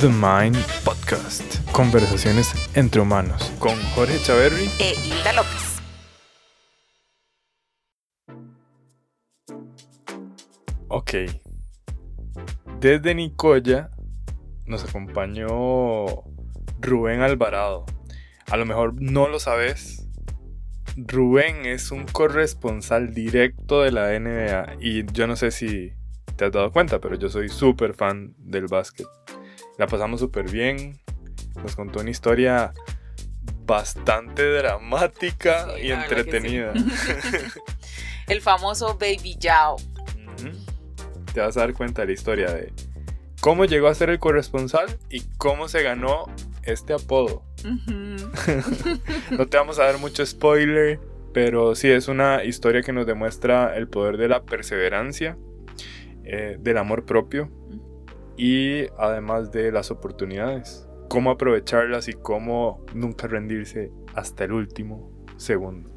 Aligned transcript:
The 0.00 0.08
Mind 0.08 0.58
Podcast. 0.84 1.64
Conversaciones 1.72 2.52
entre 2.74 3.00
humanos 3.00 3.50
con 3.58 3.74
Jorge 3.94 4.18
Chaverri 4.18 4.68
e 4.78 4.94
Hilda 4.94 5.32
López. 5.32 5.80
Ok. 10.88 11.12
Desde 12.78 13.14
Nicoya 13.14 13.90
nos 14.66 14.84
acompañó 14.84 16.04
Rubén 16.80 17.22
Alvarado. 17.22 17.86
A 18.50 18.58
lo 18.58 18.66
mejor 18.66 19.00
no 19.00 19.28
lo 19.28 19.40
sabes. 19.40 20.06
Rubén 20.98 21.64
es 21.64 21.90
un 21.90 22.04
corresponsal 22.04 23.14
directo 23.14 23.80
de 23.80 23.92
la 23.92 24.18
NBA 24.18 24.76
y 24.78 25.06
yo 25.10 25.26
no 25.26 25.36
sé 25.36 25.50
si 25.50 25.94
te 26.36 26.44
has 26.44 26.52
dado 26.52 26.70
cuenta, 26.70 27.00
pero 27.00 27.14
yo 27.14 27.30
soy 27.30 27.48
súper 27.48 27.94
fan 27.94 28.34
del 28.36 28.66
básquet. 28.66 29.06
La 29.78 29.86
pasamos 29.86 30.20
súper 30.20 30.50
bien. 30.50 30.98
Nos 31.62 31.76
contó 31.76 32.00
una 32.00 32.10
historia 32.10 32.72
bastante 33.66 34.42
dramática 34.52 35.66
y 35.80 35.90
entretenida. 35.90 36.72
El 38.26 38.40
famoso 38.40 38.96
Baby 38.98 39.36
Yao. 39.38 39.76
Te 41.32 41.40
vas 41.40 41.56
a 41.56 41.60
dar 41.60 41.74
cuenta 41.74 42.02
de 42.02 42.06
la 42.06 42.12
historia 42.12 42.50
de 42.50 42.72
cómo 43.40 43.66
llegó 43.66 43.88
a 43.88 43.94
ser 43.94 44.08
el 44.08 44.18
corresponsal 44.18 44.98
y 45.10 45.20
cómo 45.36 45.68
se 45.68 45.82
ganó 45.82 46.24
este 46.62 46.94
apodo. 46.94 47.42
no 49.30 49.46
te 49.46 49.56
vamos 49.56 49.78
a 49.78 49.84
dar 49.84 49.98
mucho 49.98 50.24
spoiler, 50.24 50.98
pero 51.34 51.74
sí 51.74 51.90
es 51.90 52.08
una 52.08 52.42
historia 52.44 52.82
que 52.82 52.92
nos 52.92 53.06
demuestra 53.06 53.76
el 53.76 53.88
poder 53.88 54.16
de 54.16 54.28
la 54.28 54.42
perseverancia, 54.44 55.36
eh, 56.24 56.56
del 56.58 56.78
amor 56.78 57.04
propio 57.04 57.50
y 58.36 58.86
además 58.98 59.50
de 59.50 59.72
las 59.72 59.90
oportunidades, 59.90 60.86
cómo 61.08 61.30
aprovecharlas 61.30 62.08
y 62.08 62.12
cómo 62.12 62.84
nunca 62.94 63.26
rendirse 63.26 63.90
hasta 64.14 64.44
el 64.44 64.52
último 64.52 65.10
segundo. 65.36 65.90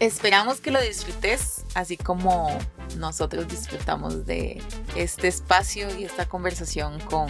Esperamos 0.00 0.60
que 0.60 0.70
lo 0.70 0.80
disfrutes, 0.80 1.64
así 1.74 1.96
como 1.96 2.56
nosotros 2.98 3.48
disfrutamos 3.48 4.26
de 4.26 4.62
este 4.94 5.26
espacio 5.26 5.88
y 5.98 6.04
esta 6.04 6.28
conversación 6.28 7.00
con 7.00 7.28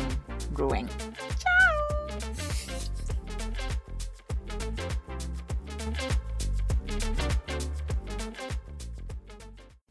Rubén. 0.55 0.87
¡Chao! 1.39 1.59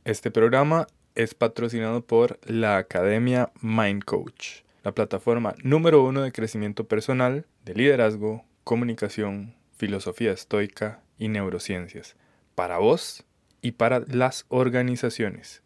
Este 0.08 0.32
programa 0.32 0.88
es 1.18 1.34
patrocinado 1.34 2.06
por 2.06 2.40
la 2.46 2.78
Academia 2.78 3.50
Mind 3.60 4.04
Coach, 4.04 4.62
la 4.84 4.92
plataforma 4.92 5.56
número 5.64 6.04
uno 6.04 6.22
de 6.22 6.32
crecimiento 6.32 6.88
personal, 6.88 7.48
de 7.66 7.74
liderazgo, 7.74 8.46
comunicación, 8.64 9.56
filosofía 9.76 10.32
estoica 10.32 11.02
y 11.18 11.30
neurociencias, 11.30 12.16
para 12.54 12.78
vos 12.78 13.26
y 13.64 13.72
para 13.72 14.02
las 14.02 14.46
organizaciones. 14.50 15.64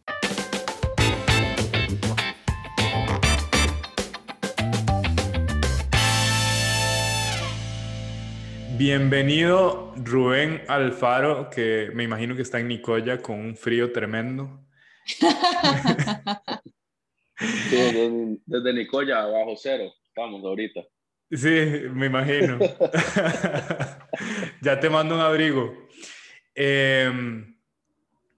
Bienvenido 8.78 9.94
Rubén 9.98 10.62
Alfaro, 10.70 11.50
que 11.50 11.92
me 11.94 12.04
imagino 12.04 12.38
que 12.38 12.42
está 12.42 12.62
en 12.62 12.70
Nicoya 12.70 13.22
con 13.22 13.38
un 13.38 13.58
frío 13.58 13.92
tremendo. 13.92 14.62
desde, 18.48 18.74
Nicoya, 18.74 19.26
bajo 19.26 19.56
cero, 19.56 19.94
estamos 20.08 20.44
ahorita. 20.44 20.82
Sí, 21.32 21.84
me 21.94 22.08
imagino. 22.08 22.60
ya 24.62 24.80
te 24.80 24.90
mando 24.90 25.16
un 25.16 25.22
abrigo. 25.22 25.74
Em, 26.54 27.58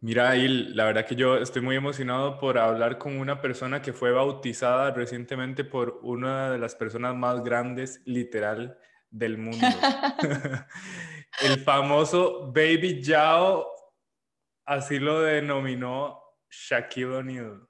mira, 0.01 0.29
ahí 0.29 0.47
la 0.47 0.85
verdad 0.85 1.05
que 1.05 1.15
yo 1.15 1.37
estoy 1.37 1.63
muy 1.63 1.75
emocionado 1.75 2.39
por 2.39 2.59
hablar 2.59 2.99
con 2.99 3.17
una 3.17 3.41
persona 3.41 3.81
que 3.81 3.93
fue 3.93 4.11
bautizada 4.11 4.91
recientemente 4.91 5.63
por 5.63 5.99
una 6.03 6.51
de 6.51 6.59
las 6.59 6.75
personas 6.75 7.15
más 7.15 7.43
grandes, 7.43 8.01
literal, 8.05 8.77
del 9.09 9.37
mundo. 9.37 9.67
El 11.41 11.59
famoso 11.61 12.51
Baby 12.53 13.01
Yao, 13.01 13.65
así 14.65 14.99
lo 14.99 15.21
denominó 15.21 16.22
Shaquille 16.53 17.15
O'Neal. 17.15 17.67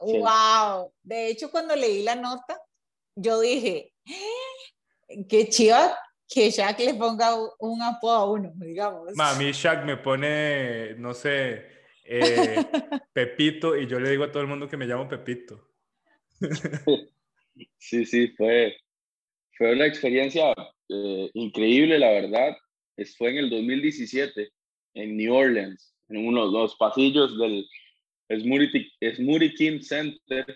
Wow. 0.00 0.92
De 1.02 1.28
hecho, 1.28 1.50
cuando 1.50 1.76
leí 1.76 2.02
la 2.02 2.16
nota, 2.16 2.60
yo 3.14 3.40
dije, 3.40 3.92
eh, 4.06 5.26
qué 5.28 5.48
chiva 5.48 5.96
que 6.28 6.50
Shaq 6.50 6.78
le 6.78 6.94
ponga 6.94 7.34
un 7.58 7.82
apodo 7.82 8.12
a 8.12 8.30
uno, 8.30 8.52
digamos. 8.56 9.14
Mami, 9.14 9.52
Shaq 9.52 9.84
me 9.84 9.96
pone, 9.96 10.94
no 10.94 11.12
sé, 11.12 11.66
eh, 12.04 12.64
Pepito, 13.12 13.76
y 13.76 13.86
yo 13.86 13.98
le 13.98 14.10
digo 14.10 14.24
a 14.24 14.30
todo 14.30 14.42
el 14.42 14.48
mundo 14.48 14.68
que 14.68 14.76
me 14.76 14.86
llamo 14.86 15.08
Pepito. 15.08 15.68
Sí, 17.76 18.06
sí, 18.06 18.28
fue, 18.38 18.74
fue 19.58 19.72
una 19.74 19.84
experiencia 19.84 20.54
eh, 20.88 21.30
increíble, 21.34 21.98
la 21.98 22.08
verdad. 22.10 22.56
Fue 23.18 23.30
en 23.30 23.38
el 23.38 23.50
2017, 23.50 24.50
en 24.94 25.16
New 25.18 25.34
Orleans, 25.34 25.94
en 26.08 26.26
uno 26.26 26.46
de 26.46 26.52
los 26.52 26.76
pasillos 26.76 27.38
del, 27.38 27.68
Smoothie 28.30 29.54
King 29.54 29.80
Center 29.80 30.46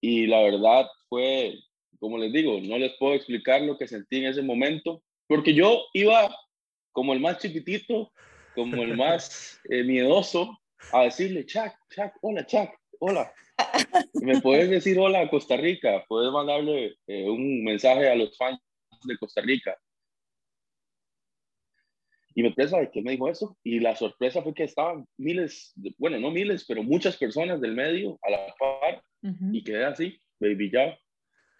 y 0.00 0.26
la 0.26 0.42
verdad 0.42 0.86
fue, 1.08 1.58
como 1.98 2.18
les 2.18 2.32
digo, 2.32 2.60
no 2.60 2.78
les 2.78 2.92
puedo 2.98 3.14
explicar 3.14 3.62
lo 3.62 3.76
que 3.76 3.88
sentí 3.88 4.18
en 4.18 4.26
ese 4.26 4.42
momento, 4.42 5.02
porque 5.26 5.54
yo 5.54 5.84
iba 5.92 6.34
como 6.92 7.12
el 7.12 7.20
más 7.20 7.38
chiquitito, 7.38 8.12
como 8.54 8.82
el 8.82 8.96
más 8.96 9.60
eh, 9.70 9.82
miedoso, 9.84 10.58
a 10.92 11.04
decirle, 11.04 11.44
Chuck, 11.44 11.72
Chuck, 11.90 12.12
hola, 12.22 12.46
Chuck, 12.46 12.70
hola. 13.00 13.32
¿Me 14.14 14.40
puedes 14.40 14.70
decir 14.70 14.98
hola 14.98 15.20
a 15.20 15.28
Costa 15.28 15.56
Rica? 15.56 16.04
¿Puedes 16.08 16.32
mandarle 16.32 16.96
eh, 17.06 17.28
un 17.28 17.64
mensaje 17.64 18.08
a 18.08 18.14
los 18.14 18.36
fans 18.36 18.60
de 19.04 19.18
Costa 19.18 19.40
Rica? 19.40 19.76
Y 22.38 22.42
me 22.44 22.50
sorpresa 22.50 22.78
de 22.78 22.88
que 22.92 23.02
me 23.02 23.10
dijo 23.10 23.28
eso. 23.28 23.58
Y 23.64 23.80
la 23.80 23.96
sorpresa 23.96 24.42
fue 24.42 24.54
que 24.54 24.62
estaban 24.62 25.04
miles, 25.18 25.74
bueno, 25.96 26.20
no 26.20 26.30
miles, 26.30 26.64
pero 26.68 26.84
muchas 26.84 27.16
personas 27.16 27.60
del 27.60 27.74
medio 27.74 28.16
a 28.22 28.30
la 28.30 28.54
par. 28.56 29.02
Y 29.52 29.64
quedé 29.64 29.84
así, 29.84 30.16
baby 30.38 30.70
ya. 30.70 30.96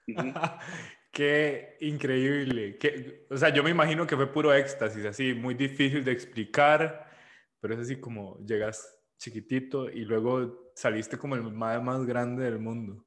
Qué 1.10 1.76
increíble. 1.80 2.78
Qué, 2.78 3.26
o 3.28 3.36
sea, 3.36 3.48
yo 3.48 3.64
me 3.64 3.70
imagino 3.70 4.06
que 4.06 4.14
fue 4.14 4.32
puro 4.32 4.54
éxtasis, 4.54 5.04
así, 5.04 5.34
muy 5.34 5.54
difícil 5.54 6.04
de 6.04 6.12
explicar, 6.12 7.10
pero 7.58 7.74
es 7.74 7.80
así 7.80 7.98
como 7.98 8.38
llegas 8.46 9.02
chiquitito 9.18 9.90
y 9.90 10.04
luego 10.04 10.70
saliste 10.76 11.18
como 11.18 11.34
el 11.34 11.42
más, 11.42 11.82
más 11.82 12.06
grande 12.06 12.44
del 12.44 12.60
mundo. 12.60 13.04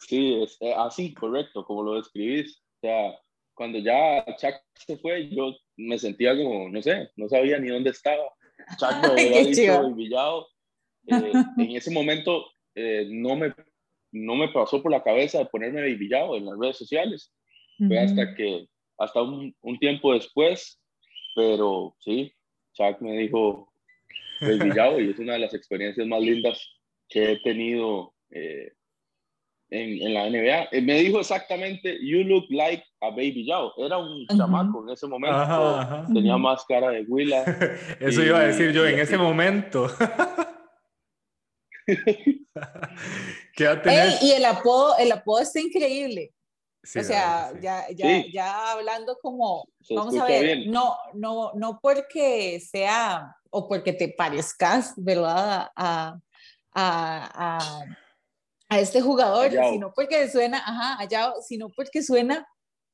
Sí, 0.00 0.42
es 0.42 0.56
eh, 0.60 0.74
así, 0.76 1.14
correcto, 1.14 1.64
como 1.64 1.84
lo 1.84 1.94
describís. 1.94 2.58
O 2.58 2.80
sea, 2.80 3.16
cuando 3.54 3.78
ya 3.78 4.24
Chuck 4.36 4.56
se 4.74 4.98
fue, 4.98 5.28
yo 5.28 5.54
me 5.76 5.98
sentía 5.98 6.36
como, 6.36 6.68
no 6.68 6.82
sé, 6.82 7.10
no 7.16 7.28
sabía 7.28 7.58
ni 7.58 7.68
dónde 7.68 7.90
estaba. 7.90 8.24
Chuck 8.78 9.14
me 9.14 9.22
había 9.22 9.44
dicho 9.44 9.94
Villado. 9.94 10.48
Eh, 11.06 11.32
en 11.58 11.70
ese 11.76 11.90
momento 11.90 12.46
eh, 12.74 13.06
no, 13.10 13.36
me, 13.36 13.54
no 14.12 14.34
me 14.34 14.48
pasó 14.48 14.82
por 14.82 14.90
la 14.90 15.02
cabeza 15.02 15.38
de 15.38 15.46
ponerme 15.46 15.82
Villado 15.94 16.36
en 16.36 16.46
las 16.46 16.58
redes 16.58 16.76
sociales. 16.76 17.32
Fue 17.78 17.98
hasta 17.98 18.34
que, 18.34 18.66
hasta 18.98 19.22
un, 19.22 19.54
un, 19.60 19.78
tiempo 19.78 20.14
después, 20.14 20.80
pero 21.34 21.94
sí, 22.00 22.32
Chuck 22.72 23.00
me 23.00 23.18
dijo 23.18 23.70
Villado 24.40 24.98
y 24.98 25.10
es 25.10 25.18
una 25.18 25.34
de 25.34 25.40
las 25.40 25.52
experiencias 25.52 26.06
más 26.06 26.22
lindas 26.22 26.66
que 27.08 27.32
he 27.32 27.40
tenido 27.40 28.14
eh, 28.30 28.72
en, 29.70 30.02
en, 30.02 30.14
la 30.14 30.28
NBA. 30.30 30.68
Eh, 30.72 30.80
me 30.80 30.94
dijo 31.00 31.20
exactamente, 31.20 31.98
you 32.02 32.22
look 32.24 32.44
like 32.50 32.84
a 33.00 33.10
baby 33.10 33.44
Yao. 33.46 33.72
Era 33.76 33.98
un 33.98 34.26
chamaco 34.26 34.82
en 34.84 34.90
ese 34.90 35.06
momento. 35.06 36.06
Tenía 36.12 36.36
más 36.36 36.64
cara 36.66 36.90
de 36.90 37.02
Willa. 37.02 37.44
Eso 38.00 38.22
iba 38.22 38.40
a 38.40 38.46
decir 38.46 38.72
yo 38.72 38.86
en 38.86 38.98
ese 38.98 39.18
momento. 39.26 39.90
¿Qué 41.86 43.80
y 44.22 44.32
el 44.32 44.44
apodo, 44.44 44.96
el 44.98 45.12
apodo 45.12 45.40
está 45.40 45.60
increíble. 45.60 46.32
o 46.82 47.02
sea, 47.02 47.52
ya, 47.60 47.86
ya, 47.94 48.26
ya 48.26 48.72
hablando 48.72 49.16
como, 49.22 49.68
vamos 49.90 50.16
a 50.16 50.26
ver, 50.26 50.66
no, 50.66 50.96
no, 51.14 51.52
no 51.54 51.78
porque 51.80 52.58
sea 52.60 53.36
o 53.50 53.68
porque 53.68 53.92
te 53.92 54.08
parezcas, 54.08 54.94
¿verdad? 54.96 55.70
a, 55.76 56.18
a, 56.74 57.30
a 57.34 57.84
a 58.68 58.80
este 58.80 59.00
jugador, 59.00 59.50
sino 59.50 59.92
porque 59.94 60.28
suena, 60.28 60.58
ajá, 60.58 60.96
allá, 60.98 61.32
sino 61.46 61.68
porque 61.70 62.02
suena 62.02 62.46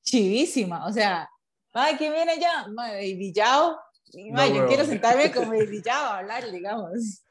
chivísima. 0.02 0.86
O 0.86 0.92
sea, 0.92 1.28
ay, 1.72 1.96
¿quién 1.96 2.12
viene 2.12 2.38
ya? 2.38 2.66
Baby 2.74 3.32
Yao. 3.32 3.78
yo 4.12 4.66
quiero 4.66 4.84
sentarme 4.84 5.30
con 5.32 5.48
Baby 5.50 5.82
Yao 5.82 6.04
a 6.04 6.18
hablar, 6.18 6.50
digamos. 6.50 7.24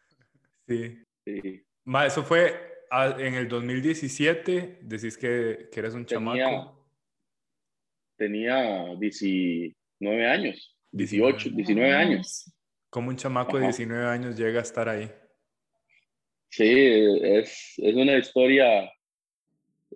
Sí. 0.68 0.98
sí. 1.26 1.64
Ma, 1.84 2.06
eso 2.06 2.24
fue 2.24 2.72
en 2.92 3.36
el 3.36 3.48
2017 3.48 4.80
decís 4.82 5.18
que, 5.18 5.70
que 5.72 5.80
eres 5.80 5.94
un 5.94 6.06
chamaco. 6.06 6.78
Tenía 8.18 8.96
19 8.96 10.28
años, 10.28 10.78
18, 10.92 11.50
19 11.52 11.94
años. 11.94 12.54
¿Cómo 12.90 13.10
un 13.10 13.16
chamaco 13.16 13.58
de 13.58 13.64
19 13.64 14.06
años 14.06 14.38
llega 14.38 14.60
a 14.60 14.64
estar 14.64 14.90
ahí? 14.90 15.10
Sí, 16.52 16.66
es, 16.66 17.74
es 17.78 17.96
una 17.96 18.18
historia 18.18 18.92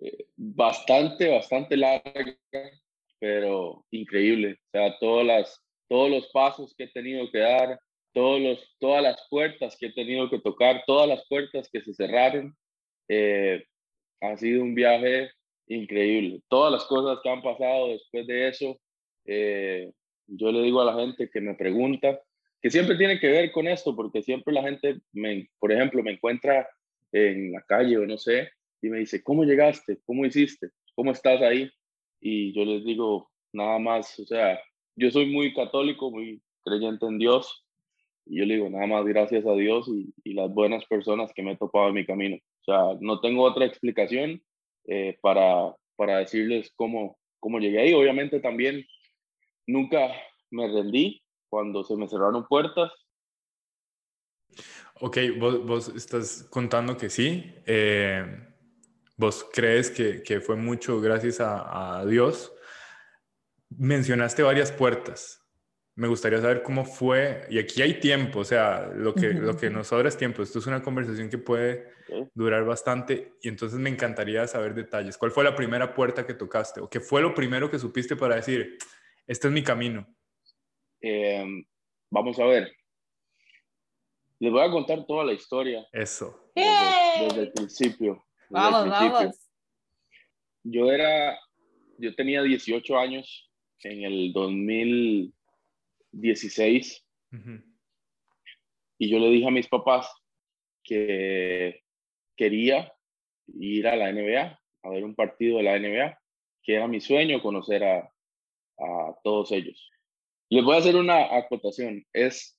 eh, 0.00 0.26
bastante, 0.36 1.28
bastante 1.28 1.76
larga, 1.76 2.34
pero 3.18 3.84
increíble. 3.90 4.52
O 4.52 4.70
sea, 4.72 4.98
todas 4.98 5.26
las, 5.26 5.62
todos 5.86 6.10
los 6.10 6.26
pasos 6.28 6.74
que 6.74 6.84
he 6.84 6.88
tenido 6.88 7.30
que 7.30 7.40
dar, 7.40 7.78
todos 8.14 8.40
los, 8.40 8.76
todas 8.78 9.02
las 9.02 9.26
puertas 9.28 9.76
que 9.78 9.88
he 9.88 9.92
tenido 9.92 10.30
que 10.30 10.38
tocar, 10.38 10.82
todas 10.86 11.06
las 11.06 11.26
puertas 11.28 11.68
que 11.70 11.82
se 11.82 11.92
cerraron, 11.92 12.56
eh, 13.08 13.62
ha 14.22 14.34
sido 14.38 14.62
un 14.62 14.74
viaje 14.74 15.30
increíble. 15.68 16.40
Todas 16.48 16.72
las 16.72 16.84
cosas 16.84 17.18
que 17.22 17.28
han 17.28 17.42
pasado 17.42 17.88
después 17.88 18.26
de 18.26 18.48
eso, 18.48 18.80
eh, 19.26 19.92
yo 20.26 20.50
le 20.52 20.62
digo 20.62 20.80
a 20.80 20.86
la 20.86 20.94
gente 20.94 21.28
que 21.28 21.40
me 21.42 21.54
pregunta, 21.54 22.18
que 22.62 22.70
siempre 22.70 22.96
tiene 22.96 23.18
que 23.20 23.28
ver 23.28 23.52
con 23.52 23.68
esto, 23.68 23.94
porque 23.94 24.22
siempre 24.22 24.52
la 24.52 24.62
gente, 24.62 24.98
me, 25.12 25.48
por 25.58 25.72
ejemplo, 25.72 26.02
me 26.02 26.12
encuentra 26.12 26.68
en 27.12 27.52
la 27.52 27.62
calle 27.62 27.98
o 27.98 28.06
no 28.06 28.18
sé, 28.18 28.50
y 28.82 28.88
me 28.88 28.98
dice, 28.98 29.22
¿cómo 29.22 29.44
llegaste? 29.44 29.98
¿Cómo 30.04 30.24
hiciste? 30.24 30.70
¿Cómo 30.94 31.12
estás 31.12 31.40
ahí? 31.42 31.70
Y 32.20 32.52
yo 32.52 32.64
les 32.64 32.84
digo, 32.84 33.30
nada 33.52 33.78
más, 33.78 34.18
o 34.18 34.26
sea, 34.26 34.60
yo 34.96 35.10
soy 35.10 35.26
muy 35.26 35.54
católico, 35.54 36.10
muy 36.10 36.42
creyente 36.64 37.06
en 37.06 37.18
Dios, 37.18 37.66
y 38.26 38.38
yo 38.38 38.44
le 38.44 38.54
digo, 38.54 38.68
nada 38.68 38.86
más 38.86 39.04
gracias 39.04 39.46
a 39.46 39.52
Dios 39.54 39.88
y, 39.88 40.12
y 40.24 40.34
las 40.34 40.52
buenas 40.52 40.84
personas 40.86 41.32
que 41.32 41.42
me 41.42 41.52
he 41.52 41.56
topado 41.56 41.88
en 41.88 41.94
mi 41.94 42.04
camino. 42.04 42.36
O 42.36 42.64
sea, 42.64 42.98
no 43.00 43.20
tengo 43.20 43.44
otra 43.44 43.64
explicación 43.66 44.42
eh, 44.86 45.16
para, 45.20 45.74
para 45.94 46.18
decirles 46.18 46.72
cómo, 46.74 47.18
cómo 47.38 47.60
llegué 47.60 47.80
ahí. 47.80 47.94
Obviamente 47.94 48.40
también 48.40 48.84
nunca 49.66 50.12
me 50.50 50.66
rendí 50.66 51.22
cuando 51.48 51.84
se 51.84 51.96
me 51.96 52.08
cerraron 52.08 52.46
puertas. 52.46 52.92
Ok, 55.00 55.18
vos, 55.38 55.64
vos 55.66 55.88
estás 55.88 56.46
contando 56.50 56.96
que 56.96 57.10
sí. 57.10 57.54
Eh, 57.66 58.24
vos 59.16 59.46
crees 59.52 59.90
que, 59.90 60.22
que, 60.22 60.40
fue 60.40 60.56
mucho 60.56 61.00
gracias 61.00 61.40
a, 61.40 61.98
a 61.98 62.06
Dios. 62.06 62.52
Mencionaste 63.68 64.42
varias 64.42 64.72
puertas 64.72 65.46
me 65.96 66.08
gustaría 66.08 66.40
saber 66.42 66.62
cómo 66.62 66.84
fue, 66.84 67.46
y 67.48 67.58
aquí 67.58 67.80
hay 67.80 67.98
tiempo, 67.98 68.40
o 68.40 68.44
sea, 68.44 68.92
lo 68.94 69.14
que, 69.14 69.32
lo 69.32 69.56
que 69.56 69.70
nos 69.70 69.88
sobra 69.88 70.08
es 70.08 70.16
tiempo, 70.16 70.42
esto 70.42 70.58
es 70.58 70.66
una 70.66 70.82
conversación 70.82 71.30
que 71.30 71.38
puede 71.38 71.90
durar 72.34 72.64
bastante, 72.66 73.32
y 73.40 73.48
entonces 73.48 73.78
me 73.78 73.88
encantaría 73.88 74.46
saber 74.46 74.74
detalles. 74.74 75.16
¿Cuál 75.16 75.30
fue 75.30 75.42
la 75.42 75.56
primera 75.56 75.94
puerta 75.94 76.26
que 76.26 76.34
tocaste? 76.34 76.80
¿O 76.82 76.90
qué 76.90 77.00
fue 77.00 77.22
lo 77.22 77.34
primero 77.34 77.70
que 77.70 77.78
supiste 77.78 78.14
para 78.14 78.36
decir, 78.36 78.76
este 79.26 79.48
es 79.48 79.54
mi 79.54 79.62
camino? 79.62 80.06
Em, 81.00 81.64
vamos 82.10 82.38
a 82.38 82.44
ver. 82.46 82.72
Les 84.38 84.52
voy 84.52 84.62
a 84.62 84.70
contar 84.70 85.06
toda 85.06 85.24
la 85.24 85.32
historia. 85.32 85.86
Eso. 85.92 86.50
Desde, 86.54 87.42
el 87.42 87.52
principio. 87.52 88.24
vamos, 88.50 88.88
vamos. 88.88 89.50
Yo 90.62 90.90
era, 90.90 91.38
yo 91.98 92.14
tenía 92.14 92.42
18 92.42 92.98
años 92.98 93.50
en 93.82 94.02
el 94.02 94.32
2000 94.32 95.32
16 96.20 97.04
y 98.98 99.10
yo 99.10 99.18
le 99.18 99.28
dije 99.28 99.46
a 99.46 99.50
mis 99.50 99.68
papás 99.68 100.10
que 100.82 101.82
quería 102.36 102.92
ir 103.48 103.86
a 103.86 103.96
la 103.96 104.10
NBA, 104.10 104.58
a 104.82 104.88
ver 104.88 105.04
un 105.04 105.14
partido 105.14 105.58
de 105.58 105.64
la 105.64 105.78
NBA, 105.78 106.18
que 106.62 106.74
era 106.74 106.88
mi 106.88 107.00
sueño 107.00 107.42
conocer 107.42 107.84
a, 107.84 107.98
a 108.78 109.14
todos 109.22 109.52
ellos. 109.52 109.90
Les 110.48 110.64
voy 110.64 110.76
a 110.76 110.78
hacer 110.78 110.96
una 110.96 111.36
acotación. 111.36 112.04
Es 112.12 112.56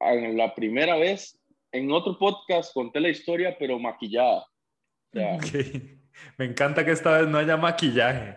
la 0.00 0.54
primera 0.54 0.96
vez 0.96 1.38
en 1.72 1.90
otro 1.90 2.18
podcast 2.18 2.72
conté 2.72 3.00
la 3.00 3.08
historia, 3.08 3.56
pero 3.58 3.78
maquillada. 3.78 4.46
Me 6.38 6.44
encanta 6.44 6.84
que 6.84 6.92
esta 6.92 7.18
vez 7.18 7.28
no 7.28 7.38
haya 7.38 7.56
maquillaje. 7.56 8.36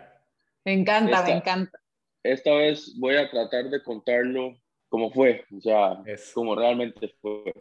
Me 0.64 0.72
encanta, 0.72 1.24
me 1.24 1.32
encanta 1.32 1.78
esta 2.22 2.54
vez 2.54 2.94
voy 2.98 3.16
a 3.16 3.30
tratar 3.30 3.70
de 3.70 3.82
contarlo 3.82 4.56
como 4.88 5.10
fue, 5.10 5.44
o 5.54 5.60
sea, 5.60 6.02
como 6.34 6.54
realmente 6.54 7.08
fue. 7.20 7.52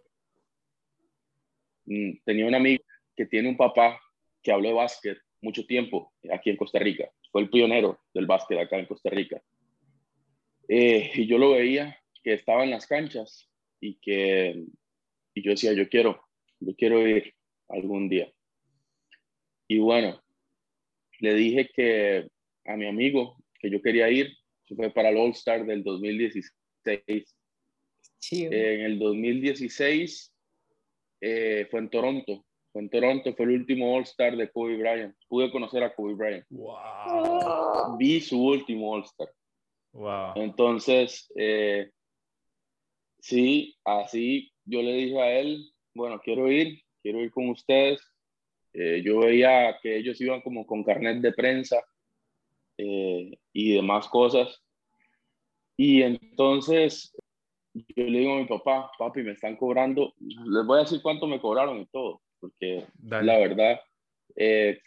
Mm, 1.85 2.11
tenía 2.23 2.45
un 2.45 2.55
amigo 2.55 2.83
que 3.15 3.25
tiene 3.25 3.49
un 3.49 3.57
papá 3.57 3.99
que 4.41 4.51
habló 4.51 4.69
de 4.69 4.75
básquet 4.75 5.17
mucho 5.41 5.65
tiempo 5.65 6.13
aquí 6.31 6.49
en 6.49 6.57
Costa 6.57 6.79
Rica. 6.79 7.09
Fue 7.31 7.41
el 7.41 7.49
pionero 7.49 7.99
del 8.13 8.25
básquet 8.25 8.59
acá 8.59 8.77
en 8.77 8.85
Costa 8.85 9.09
Rica. 9.09 9.41
Eh, 10.67 11.11
y 11.15 11.27
yo 11.27 11.37
lo 11.37 11.51
veía 11.51 11.97
que 12.23 12.33
estaba 12.33 12.63
en 12.63 12.71
las 12.71 12.87
canchas 12.87 13.49
y 13.79 13.95
que 13.99 14.65
y 15.37 15.43
yo 15.43 15.51
decía, 15.51 15.73
yo 15.73 15.87
quiero, 15.87 16.19
yo 16.59 16.75
quiero 16.75 17.07
ir 17.07 17.35
algún 17.69 18.09
día. 18.09 18.33
Y 19.67 19.77
bueno, 19.77 20.19
le 21.19 21.35
dije 21.35 21.69
que 21.73 22.27
a 22.65 22.75
mi 22.75 22.87
amigo 22.87 23.37
que 23.59 23.69
yo 23.69 23.79
quería 23.81 24.09
ir 24.09 24.35
fue 24.75 24.89
para 24.89 25.09
el 25.09 25.17
All 25.17 25.31
Star 25.31 25.63
del 25.65 25.83
2016. 25.83 27.35
en 28.31 28.81
el 28.81 28.97
2016 28.97 30.33
eh, 31.21 31.67
fue 31.69 31.81
en 31.81 31.89
Toronto. 31.89 32.43
Fue 32.71 32.81
en 32.81 32.89
Toronto, 32.89 33.35
fue 33.35 33.45
el 33.45 33.51
último 33.51 33.95
All 33.95 34.03
Star 34.03 34.35
de 34.35 34.49
Kobe 34.49 34.77
Bryant. 34.77 35.15
Pude 35.27 35.51
conocer 35.51 35.83
a 35.83 35.93
Kobe 35.93 36.15
Bryant. 36.15 36.45
Wow. 36.49 37.95
Vi 37.97 38.19
su 38.21 38.43
último 38.43 38.91
All 38.91 39.03
Star. 39.03 39.29
Wow. 39.93 40.33
Entonces, 40.35 41.31
eh, 41.35 41.91
sí, 43.19 43.75
así 43.83 44.51
yo 44.65 44.81
le 44.81 44.93
dije 44.93 45.19
a 45.19 45.39
él, 45.39 45.71
bueno, 45.93 46.19
quiero 46.23 46.51
ir, 46.51 46.81
quiero 47.01 47.19
ir 47.19 47.31
con 47.31 47.49
ustedes. 47.49 48.01
Eh, 48.73 49.01
yo 49.03 49.19
veía 49.19 49.77
que 49.81 49.97
ellos 49.97 50.19
iban 50.21 50.41
como 50.41 50.67
con 50.67 50.83
carnet 50.83 51.19
de 51.21 51.33
prensa 51.33 51.83
eh, 52.77 53.31
y 53.53 53.73
demás 53.73 54.07
cosas. 54.07 54.63
Y 55.77 56.03
entonces 56.03 57.15
yo 57.73 58.03
le 58.03 58.19
digo 58.19 58.33
a 58.33 58.39
mi 58.39 58.45
papá, 58.45 58.91
papi, 58.97 59.23
me 59.23 59.31
están 59.31 59.55
cobrando, 59.55 60.13
les 60.19 60.65
voy 60.65 60.77
a 60.77 60.81
decir 60.81 61.01
cuánto 61.01 61.27
me 61.27 61.39
cobraron 61.39 61.79
y 61.79 61.85
todo, 61.87 62.21
porque 62.39 62.87
la 63.03 63.37
verdad, 63.37 63.79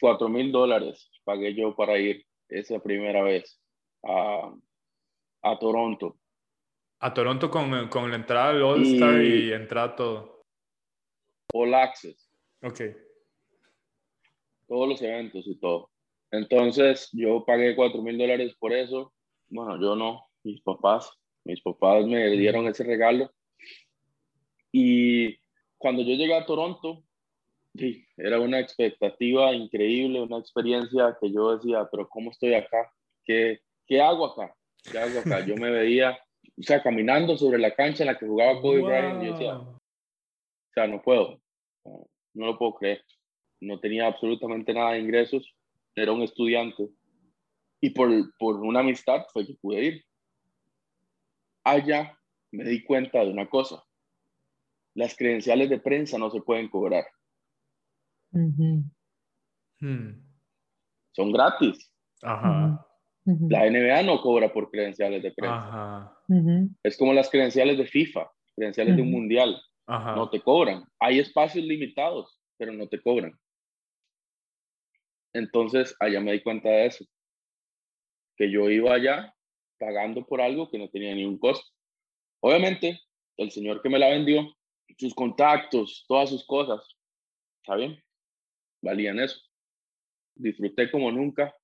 cuatro 0.01 0.29
mil 0.29 0.51
dólares 0.51 1.09
pagué 1.23 1.55
yo 1.55 1.77
para 1.77 1.97
ir 1.99 2.27
esa 2.49 2.81
primera 2.81 3.23
vez 3.23 3.61
a, 4.03 4.53
a 5.43 5.59
Toronto. 5.59 6.17
A 7.01 7.15
Toronto 7.15 7.51
con, 7.51 7.89
con 7.89 8.11
la 8.11 8.17
entrada 8.17 8.51
al 8.51 8.63
All 8.63 8.83
Star 8.83 9.23
y, 9.23 9.49
y 9.49 9.53
entrada 9.53 9.97
todo. 9.97 10.45
All 11.53 11.75
Access. 11.75 12.31
Ok. 12.63 12.81
Todos 14.69 14.89
los 14.89 15.03
eventos 15.03 15.47
y 15.47 15.59
todo. 15.59 15.91
Entonces 16.31 17.09
yo 17.13 17.45
pagué 17.45 17.75
cuatro 17.75 18.03
mil 18.03 18.19
dólares 18.19 18.55
por 18.59 18.73
eso. 18.73 19.13
Bueno, 19.49 19.81
yo 19.81 19.97
no, 19.97 20.29
mis 20.45 20.61
papás. 20.63 21.11
Mis 21.45 21.61
papás 21.63 22.07
me 22.07 22.29
dieron 22.31 22.67
ese 22.67 22.85
regalo. 22.85 23.33
Y 24.71 25.39
cuando 25.79 26.03
yo 26.03 26.15
llegué 26.15 26.35
a 26.35 26.47
Toronto, 26.47 27.03
sí, 27.75 28.05
era 28.17 28.39
una 28.39 28.61
expectativa 28.61 29.53
increíble, 29.53 30.21
una 30.21 30.39
experiencia 30.39 31.17
que 31.21 31.33
yo 31.33 31.57
decía, 31.57 31.89
pero 31.91 32.09
¿cómo 32.09 32.31
estoy 32.31 32.55
acá? 32.55 32.93
¿Qué, 33.25 33.61
qué 33.87 34.01
hago 34.01 34.27
acá? 34.27 34.55
¿Qué 34.91 34.99
hago 34.99 35.21
acá? 35.21 35.45
Yo 35.45 35.57
me 35.57 35.71
veía, 35.71 36.19
o 36.59 36.63
sea, 36.63 36.83
caminando 36.83 37.37
sobre 37.37 37.59
la 37.59 37.75
cancha 37.75 38.03
en 38.03 38.09
la 38.09 38.19
que 38.19 38.27
jugaba 38.27 38.61
Kobe 38.61 38.83
Bryant 38.83 39.23
y 39.23 39.27
yo 39.27 39.33
decía, 39.33 39.59
o 39.59 39.81
sea, 40.75 40.87
no 40.87 41.03
puedo, 41.03 41.41
no, 41.85 42.07
no 42.35 42.47
lo 42.47 42.59
puedo 42.59 42.75
creer. 42.75 43.05
No 43.61 43.79
tenía 43.79 44.07
absolutamente 44.07 44.73
nada 44.73 44.93
de 44.93 45.01
ingresos 45.01 45.55
era 45.95 46.13
un 46.13 46.23
estudiante 46.23 46.89
y 47.81 47.91
por, 47.91 48.11
por 48.39 48.57
una 48.57 48.81
amistad 48.81 49.25
fue 49.33 49.47
que 49.47 49.55
pude 49.55 49.85
ir. 49.85 50.05
Allá 51.65 52.19
me 52.53 52.65
di 52.65 52.85
cuenta 52.85 53.21
de 53.21 53.31
una 53.31 53.49
cosa. 53.49 53.83
Las 54.95 55.17
credenciales 55.17 55.71
de 55.71 55.79
prensa 55.79 56.19
no 56.19 56.31
se 56.31 56.43
pueden 56.43 56.69
cobrar. 56.69 57.05
Hmm. 58.33 58.83
Son 61.13 61.33
gratis. 61.33 61.93
Ajá. 62.23 62.87
La 63.25 63.71
NBA 63.71 64.03
no 64.03 64.21
cobra 64.21 64.53
por 64.53 64.71
credenciales 64.71 65.23
de 65.23 65.33
prensa. 65.33 65.57
Ajá. 65.57 66.17
Es 66.83 66.97
como 66.97 67.13
las 67.13 67.31
credenciales 67.31 67.79
de 67.79 67.87
FIFA, 67.87 68.31
credenciales 68.57 68.97
de 68.97 69.03
un 69.03 69.11
mundial. 69.11 69.61
No 69.87 70.31
te 70.31 70.41
cobran. 70.41 70.85
Hay 70.99 71.19
espacios 71.19 71.65
limitados, 71.65 72.41
pero 72.57 72.73
no 72.73 72.89
te 72.89 73.01
cobran. 73.01 73.39
Entonces, 75.33 75.95
allá 76.01 76.21
me 76.21 76.33
di 76.33 76.43
cuenta 76.43 76.69
de 76.69 76.87
eso, 76.87 77.05
que 78.37 78.51
yo 78.51 78.69
iba 78.69 78.95
allá 78.95 79.35
pagando 79.79 80.27
por 80.27 80.41
algo 80.41 80.71
que 80.71 80.79
no 80.79 80.89
tenía 80.89 81.15
ningún 81.15 81.39
costo. 81.39 81.67
Obviamente, 82.41 83.01
el 83.37 83.51
señor 83.51 83.81
que 83.83 83.89
me 83.89 83.99
la 83.99 84.09
vendió, 84.09 84.53
sus 84.99 85.15
contactos, 85.15 86.05
todas 86.09 86.31
sus 86.31 86.45
cosas, 86.47 86.85
¿está 87.63 87.77
bien? 87.77 88.03
valían 88.83 89.21
eso. 89.21 89.41
Disfruté 90.35 90.91
como 90.91 91.11
nunca, 91.13 91.55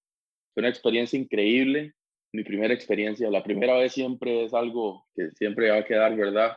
fue 0.57 0.63
una 0.63 0.71
experiencia 0.71 1.19
increíble, 1.19 1.93
mi 2.33 2.43
primera 2.43 2.73
experiencia, 2.73 3.31
la 3.31 3.45
primera 3.45 3.77
vez 3.77 3.93
siempre 3.93 4.47
es 4.47 4.55
algo 4.55 5.05
que 5.15 5.31
siempre 5.33 5.69
va 5.69 5.77
a 5.77 5.85
quedar, 5.85 6.17
¿verdad? 6.17 6.57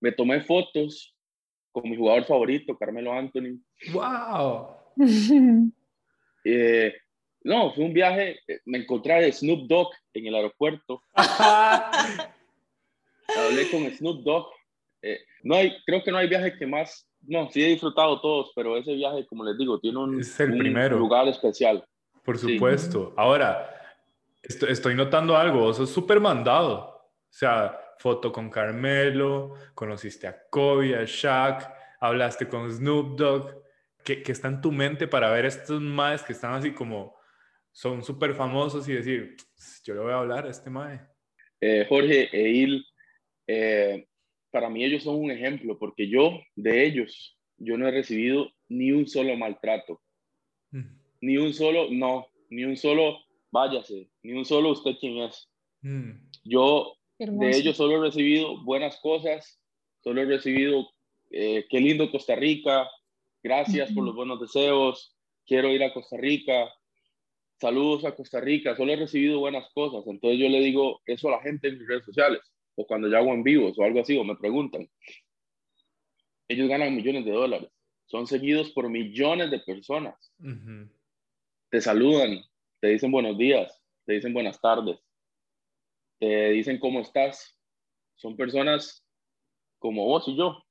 Me 0.00 0.12
tomé 0.12 0.42
fotos 0.42 1.12
con 1.72 1.90
mi 1.90 1.96
jugador 1.96 2.24
favorito, 2.24 2.78
Carmelo 2.78 3.12
Anthony. 3.12 3.58
¡Wow! 3.92 4.68
Eh, 6.48 6.94
no, 7.42 7.72
fue 7.72 7.86
un 7.86 7.92
viaje, 7.92 8.38
eh, 8.46 8.60
me 8.66 8.78
encontré 8.78 9.14
a 9.14 9.32
Snoop 9.32 9.66
Dogg 9.66 9.90
en 10.14 10.26
el 10.26 10.36
aeropuerto. 10.36 11.02
Hablé 11.16 12.30
con 13.72 13.90
Snoop 13.90 14.22
Dogg. 14.22 14.46
Eh, 15.02 15.18
no 15.42 15.56
hay, 15.56 15.72
creo 15.84 16.04
que 16.04 16.12
no 16.12 16.18
hay 16.18 16.28
viaje 16.28 16.56
que 16.56 16.68
más, 16.68 17.08
no, 17.22 17.50
sí 17.50 17.64
he 17.64 17.66
disfrutado 17.70 18.20
todos, 18.20 18.52
pero 18.54 18.76
ese 18.76 18.94
viaje, 18.94 19.26
como 19.26 19.42
les 19.42 19.58
digo, 19.58 19.80
tiene 19.80 19.98
un, 19.98 20.22
lugar 20.90 21.26
especial. 21.26 21.84
Por 22.26 22.38
supuesto. 22.38 23.14
Ahora, 23.16 23.70
estoy, 24.42 24.96
notando 24.96 25.36
algo, 25.36 25.70
eso 25.70 25.84
es 25.84 25.90
súper 25.90 26.20
mandado. 26.20 26.78
O 26.78 27.32
sea, 27.32 27.78
foto 27.98 28.32
con 28.32 28.50
Carmelo, 28.50 29.54
conociste 29.74 30.26
a 30.26 30.48
Kobe, 30.50 30.96
a 30.96 31.04
Shaq, 31.04 31.72
hablaste 32.00 32.48
con 32.48 32.70
Snoop 32.70 33.16
Dogg. 33.16 33.62
¿Qué, 34.04 34.22
qué 34.22 34.32
está 34.32 34.48
en 34.48 34.60
tu 34.60 34.72
mente 34.72 35.06
para 35.06 35.30
ver 35.30 35.46
estos 35.46 35.80
más 35.80 36.22
que 36.22 36.32
están 36.32 36.54
así 36.54 36.72
como 36.72 37.16
son 37.72 38.02
súper 38.02 38.34
famosos 38.34 38.88
y 38.88 38.94
decir, 38.94 39.36
yo 39.84 39.94
le 39.94 40.00
voy 40.00 40.12
a 40.12 40.18
hablar 40.18 40.46
a 40.46 40.50
este 40.50 40.70
mae? 40.70 41.00
Eh, 41.60 41.86
Jorge 41.88 42.28
e 42.32 42.82
eh, 43.46 44.08
para 44.50 44.68
mí 44.68 44.84
ellos 44.84 45.02
son 45.02 45.16
un 45.16 45.30
ejemplo, 45.30 45.78
porque 45.78 46.08
yo, 46.08 46.40
de 46.54 46.84
ellos, 46.86 47.38
yo 47.58 47.76
no 47.76 47.86
he 47.86 47.90
recibido 47.90 48.50
ni 48.68 48.92
un 48.92 49.06
solo 49.06 49.36
maltrato. 49.36 50.00
Ni 51.26 51.38
un 51.38 51.52
solo, 51.52 51.88
no, 51.90 52.28
ni 52.50 52.62
un 52.62 52.76
solo, 52.76 53.18
váyase, 53.50 54.08
ni 54.22 54.32
un 54.32 54.44
solo 54.44 54.70
usted 54.70 54.92
quién 55.00 55.18
es. 55.18 55.50
Mm. 55.80 56.12
Yo, 56.44 56.94
de 57.18 57.50
ellos, 57.50 57.76
solo 57.76 57.96
he 57.96 58.00
recibido 58.00 58.62
buenas 58.62 59.00
cosas, 59.00 59.60
solo 60.04 60.22
he 60.22 60.24
recibido, 60.24 60.88
eh, 61.32 61.66
qué 61.68 61.80
lindo 61.80 62.12
Costa 62.12 62.36
Rica, 62.36 62.88
gracias 63.42 63.90
por 63.90 64.04
los 64.04 64.14
buenos 64.14 64.40
deseos, 64.40 65.16
quiero 65.44 65.72
ir 65.72 65.82
a 65.82 65.92
Costa 65.92 66.16
Rica, 66.16 66.72
saludos 67.60 68.04
a 68.04 68.14
Costa 68.14 68.40
Rica, 68.40 68.76
solo 68.76 68.92
he 68.92 68.96
recibido 68.96 69.40
buenas 69.40 69.68
cosas. 69.74 70.06
Entonces 70.06 70.38
yo 70.38 70.48
le 70.48 70.60
digo 70.60 71.00
eso 71.06 71.26
a 71.26 71.32
la 71.32 71.42
gente 71.42 71.66
en 71.66 71.78
mis 71.78 71.88
redes 71.88 72.04
sociales, 72.04 72.40
o 72.76 72.86
cuando 72.86 73.08
yo 73.08 73.18
hago 73.18 73.34
en 73.34 73.42
vivos 73.42 73.76
o 73.76 73.82
algo 73.82 73.98
así, 73.98 74.16
o 74.16 74.22
me 74.22 74.36
preguntan. 74.36 74.88
Ellos 76.46 76.68
ganan 76.68 76.94
millones 76.94 77.24
de 77.24 77.32
dólares, 77.32 77.68
son 78.04 78.28
seguidos 78.28 78.70
por 78.70 78.88
millones 78.88 79.50
de 79.50 79.58
personas. 79.58 80.32
Te 81.70 81.80
saludan, 81.80 82.42
te 82.80 82.88
dicen 82.88 83.10
buenos 83.10 83.36
días, 83.36 83.82
te 84.04 84.14
dicen 84.14 84.32
buenas 84.32 84.60
tardes, 84.60 84.98
te 86.20 86.50
dicen 86.50 86.78
cómo 86.78 87.00
estás. 87.00 87.58
Son 88.14 88.36
personas 88.36 89.04
como 89.78 90.04
vos 90.06 90.28
y 90.28 90.36
yo, 90.36 90.62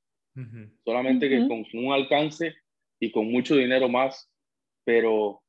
solamente 0.83 1.29
que 1.29 1.47
con 1.47 1.65
un 1.73 1.93
alcance 1.93 2.55
y 2.99 3.11
con 3.11 3.29
mucho 3.29 3.55
dinero 3.55 3.89
más, 3.89 4.31
pero 4.85 5.43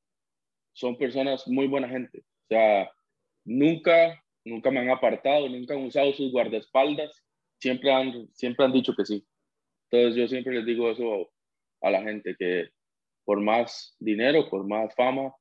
son 0.73 0.99
personas 0.99 1.47
muy 1.47 1.69
buena 1.69 1.89
gente. 1.89 2.19
O 2.19 2.47
sea, 2.49 2.91
nunca, 3.45 4.23
nunca 4.45 4.71
me 4.71 4.81
han 4.81 4.91
apartado, 4.91 5.49
nunca 5.49 5.75
han 5.75 5.85
usado 5.85 6.13
sus 6.13 6.33
guardaespaldas, 6.33 7.25
siempre 7.61 7.93
han, 7.93 8.29
siempre 8.35 8.65
han 8.65 8.73
dicho 8.73 8.95
que 8.97 9.07
sí. 9.07 9.27
Entonces 9.91 10.17
yo 10.21 10.29
siempre 10.29 10.55
les 10.55 10.67
digo 10.67 10.91
eso 10.91 11.31
a 11.83 11.91
la 11.91 12.03
gente, 12.03 12.35
que 12.37 12.69
por 13.27 13.41
más 13.41 13.95
dinero, 13.99 14.49
por 14.49 14.67
más 14.67 14.95
fama, 14.95 15.35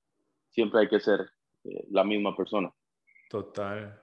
siempre 0.50 0.82
hay 0.82 0.90
que 0.90 1.00
ser 1.00 1.22
eh, 1.64 1.86
la 1.92 2.04
misma 2.04 2.36
persona. 2.36 2.74
Total. 3.30 4.02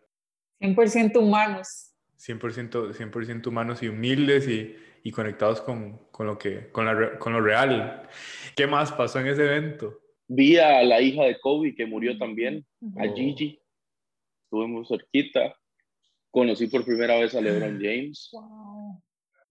100% 0.60 1.18
humanos. 1.18 1.92
100%, 2.16 2.94
100 2.94 3.42
humanos 3.46 3.82
y 3.82 3.88
humildes 3.88 4.48
y, 4.48 4.76
y 5.02 5.10
conectados 5.10 5.60
con, 5.60 5.98
con, 6.12 6.28
lo 6.28 6.38
que, 6.38 6.70
con, 6.70 6.86
la, 6.86 7.18
con 7.18 7.32
lo 7.32 7.40
real. 7.40 8.08
¿Qué 8.54 8.68
más 8.68 8.92
pasó 8.92 9.18
en 9.18 9.26
ese 9.26 9.44
evento? 9.44 9.98
Vi 10.28 10.56
a 10.56 10.84
la 10.84 11.00
hija 11.00 11.24
de 11.24 11.40
Kobe 11.40 11.74
que 11.74 11.84
murió 11.84 12.16
también, 12.16 12.64
a 12.96 13.06
oh. 13.06 13.14
Gigi. 13.14 13.60
Estuvimos 14.44 14.88
cerquita. 14.88 15.56
Conocí 16.30 16.68
por 16.68 16.84
primera 16.84 17.18
vez 17.18 17.34
a 17.34 17.40
LeBron 17.40 17.78
James. 17.82 18.30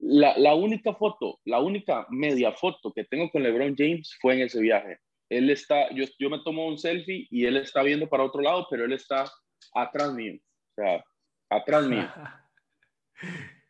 La, 0.04 0.38
la, 0.38 0.56
única 0.56 0.94
foto, 0.96 1.40
la 1.46 1.60
única 1.60 2.08
media 2.10 2.52
foto 2.52 2.92
que 2.92 3.04
tengo 3.04 3.30
con 3.30 3.44
LeBron 3.44 3.76
James 3.78 4.18
fue 4.20 4.34
en 4.34 4.42
ese 4.42 4.60
viaje. 4.60 5.00
Él 5.30 5.50
está, 5.50 5.90
yo, 5.94 6.06
yo 6.20 6.30
me 6.30 6.40
tomo 6.40 6.68
un 6.68 6.78
selfie 6.78 7.28
y 7.30 7.46
él 7.46 7.58
está 7.58 7.84
viendo 7.84 8.10
para 8.10 8.24
otro 8.24 8.42
lado, 8.42 8.68
pero 8.70 8.84
él 8.84 8.94
está 8.94 9.32
atrás 9.74 10.14
mío. 10.14 10.34
O 10.36 10.82
sea, 10.82 11.04
atrás 11.50 11.86
mío. 11.86 12.12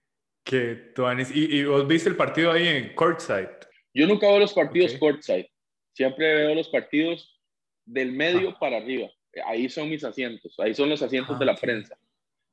que 0.43 0.93
¿Y, 1.33 1.59
¿Y 1.59 1.65
vos 1.65 1.87
viste 1.87 2.09
el 2.09 2.15
partido 2.15 2.51
ahí 2.51 2.67
en 2.67 2.95
courtside? 2.95 3.49
Yo 3.93 4.07
nunca 4.07 4.27
veo 4.27 4.39
los 4.39 4.53
partidos 4.53 4.93
courtside. 4.95 5.51
Siempre 5.93 6.33
veo 6.33 6.55
los 6.55 6.69
partidos 6.69 7.39
del 7.85 8.13
medio 8.13 8.57
para 8.57 8.77
arriba. 8.77 9.09
Ahí 9.45 9.69
son 9.69 9.89
mis 9.89 10.03
asientos, 10.03 10.53
ahí 10.59 10.73
son 10.73 10.89
los 10.89 11.01
asientos 11.01 11.37
de 11.39 11.45
la 11.45 11.53
ah, 11.53 11.57
prensa. 11.59 11.97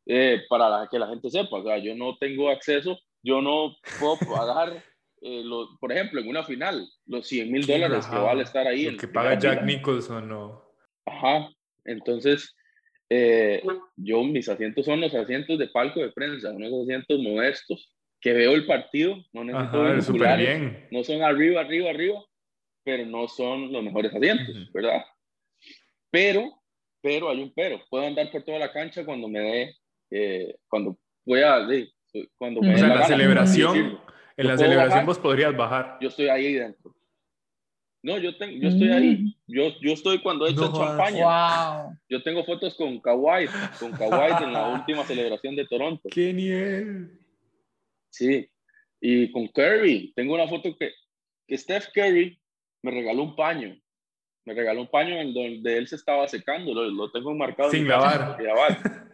Eh, 0.07 0.43
para 0.49 0.89
que 0.91 0.99
la 0.99 1.09
gente 1.09 1.31
sepa, 1.31 1.57
o 1.57 1.63
sea, 1.63 1.79
yo 1.79 1.95
no 1.95 2.17
tengo 2.19 2.49
acceso, 2.49 2.99
yo 3.29 3.43
no 3.43 3.77
puedo 4.01 4.19
pagar, 4.19 4.83
eh, 5.23 5.45
por 5.79 5.93
ejemplo, 5.93 6.21
en 6.21 6.29
una 6.29 6.43
final, 6.45 6.89
los 7.07 7.29
100 7.29 7.53
mil 7.53 7.67
dólares 7.67 8.07
que 8.07 8.17
vale 8.17 8.43
estar 8.43 8.67
ahí. 8.67 8.91
Lo 8.91 8.97
que 8.97 9.09
paga 9.09 9.39
Jack 9.39 9.65
Nicholson, 9.65 10.29
no. 10.29 10.65
Ajá, 11.05 11.51
entonces, 11.85 12.55
eh, 13.11 13.63
yo, 13.97 14.23
mis 14.25 14.49
asientos 14.49 14.87
son 14.87 15.01
los 15.01 15.15
asientos 15.15 15.59
de 15.59 15.69
palco 15.69 16.01
de 16.01 16.13
prensa, 16.13 16.51
unos 16.51 16.73
asientos 16.83 17.21
modestos, 17.21 17.95
que 18.21 18.33
veo 18.33 18.53
el 18.53 18.67
partido, 18.67 19.17
no 19.33 19.45
necesito 19.45 20.25
Ajá, 20.25 20.37
bien. 20.37 20.89
no 20.91 21.05
son 21.05 21.23
arriba, 21.23 21.61
arriba, 21.61 21.91
arriba, 21.91 22.25
pero 22.83 23.07
no 23.07 23.29
son 23.29 23.73
los 23.73 23.83
mejores 23.83 24.13
asientos, 24.13 24.73
¿verdad? 24.73 25.05
Pero, 26.11 26.61
pero 27.01 27.29
hay 27.29 27.43
un 27.43 27.53
pero. 27.55 27.81
Puedo 27.89 28.07
andar 28.07 28.31
por 28.33 28.43
toda 28.43 28.59
la 28.59 28.73
cancha 28.73 29.05
cuando 29.05 29.29
me 29.29 29.41
dé, 29.41 29.77
eh, 30.11 30.57
cuando 30.69 30.99
voy 31.25 31.43
a, 31.43 31.61
cuando 32.37 32.61
me 32.61 32.75
o 32.75 32.79
sea, 32.79 32.89
en 32.89 32.95
la, 32.95 33.07
celebración, 33.07 34.01
en 34.37 34.47
la 34.47 34.57
celebración 34.57 35.07
vos 35.07 35.19
podrías 35.19 35.57
bajar. 35.57 35.99
Yo 36.01 36.09
estoy 36.09 36.29
ahí 36.29 36.55
dentro. 36.55 36.95
No, 38.03 38.17
yo, 38.19 38.37
tengo, 38.37 38.57
yo 38.59 38.69
estoy 38.69 38.89
ahí. 38.91 39.37
Yo, 39.47 39.73
yo 39.81 39.93
estoy 39.93 40.21
cuando 40.21 40.47
he 40.47 40.51
hecho 40.51 40.73
champaña. 40.73 41.25
Wow. 41.25 41.99
Yo 42.09 42.23
tengo 42.23 42.45
fotos 42.45 42.77
con 42.77 43.01
Kawhi, 43.01 43.47
con 43.81 43.93
Kawhi 43.93 44.45
en 44.45 44.53
la 44.53 44.69
última 44.69 45.05
celebración 45.05 45.57
de 45.57 45.67
Toronto. 45.67 46.09
¡Qué 46.13 46.33
nivel! 46.33 47.19
Sí. 48.11 48.49
Y 49.01 49.31
con 49.33 49.49
Curry. 49.49 50.13
Tengo 50.15 50.35
una 50.35 50.47
foto 50.47 50.77
que, 50.77 50.93
que 51.47 51.59
Steph 51.59 51.89
Curry 51.93 52.41
me 52.83 52.93
regaló 52.93 53.25
un 53.25 53.37
paño. 53.37 53.77
Me 54.45 54.55
regaló 54.55 54.83
un 54.83 54.91
paño 54.91 55.17
en 55.17 55.35
donde 55.35 55.77
él 55.77 55.89
se 55.89 55.97
estaba 55.97 56.27
secando, 56.29 56.73
lo, 56.73 57.11
tengo 57.11 57.35
marcado. 57.35 57.71
Sin 57.71 57.89
lavar. 57.89 58.39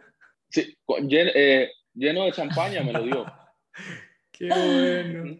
Sí, 0.47 0.77
eh, 1.11 1.69
lleno, 1.95 2.25
de 2.25 2.31
champaña 2.31 2.83
me 2.83 2.93
lo 2.93 3.03
dio. 3.03 3.25
Qué 4.31 4.47
bueno. 4.47 5.39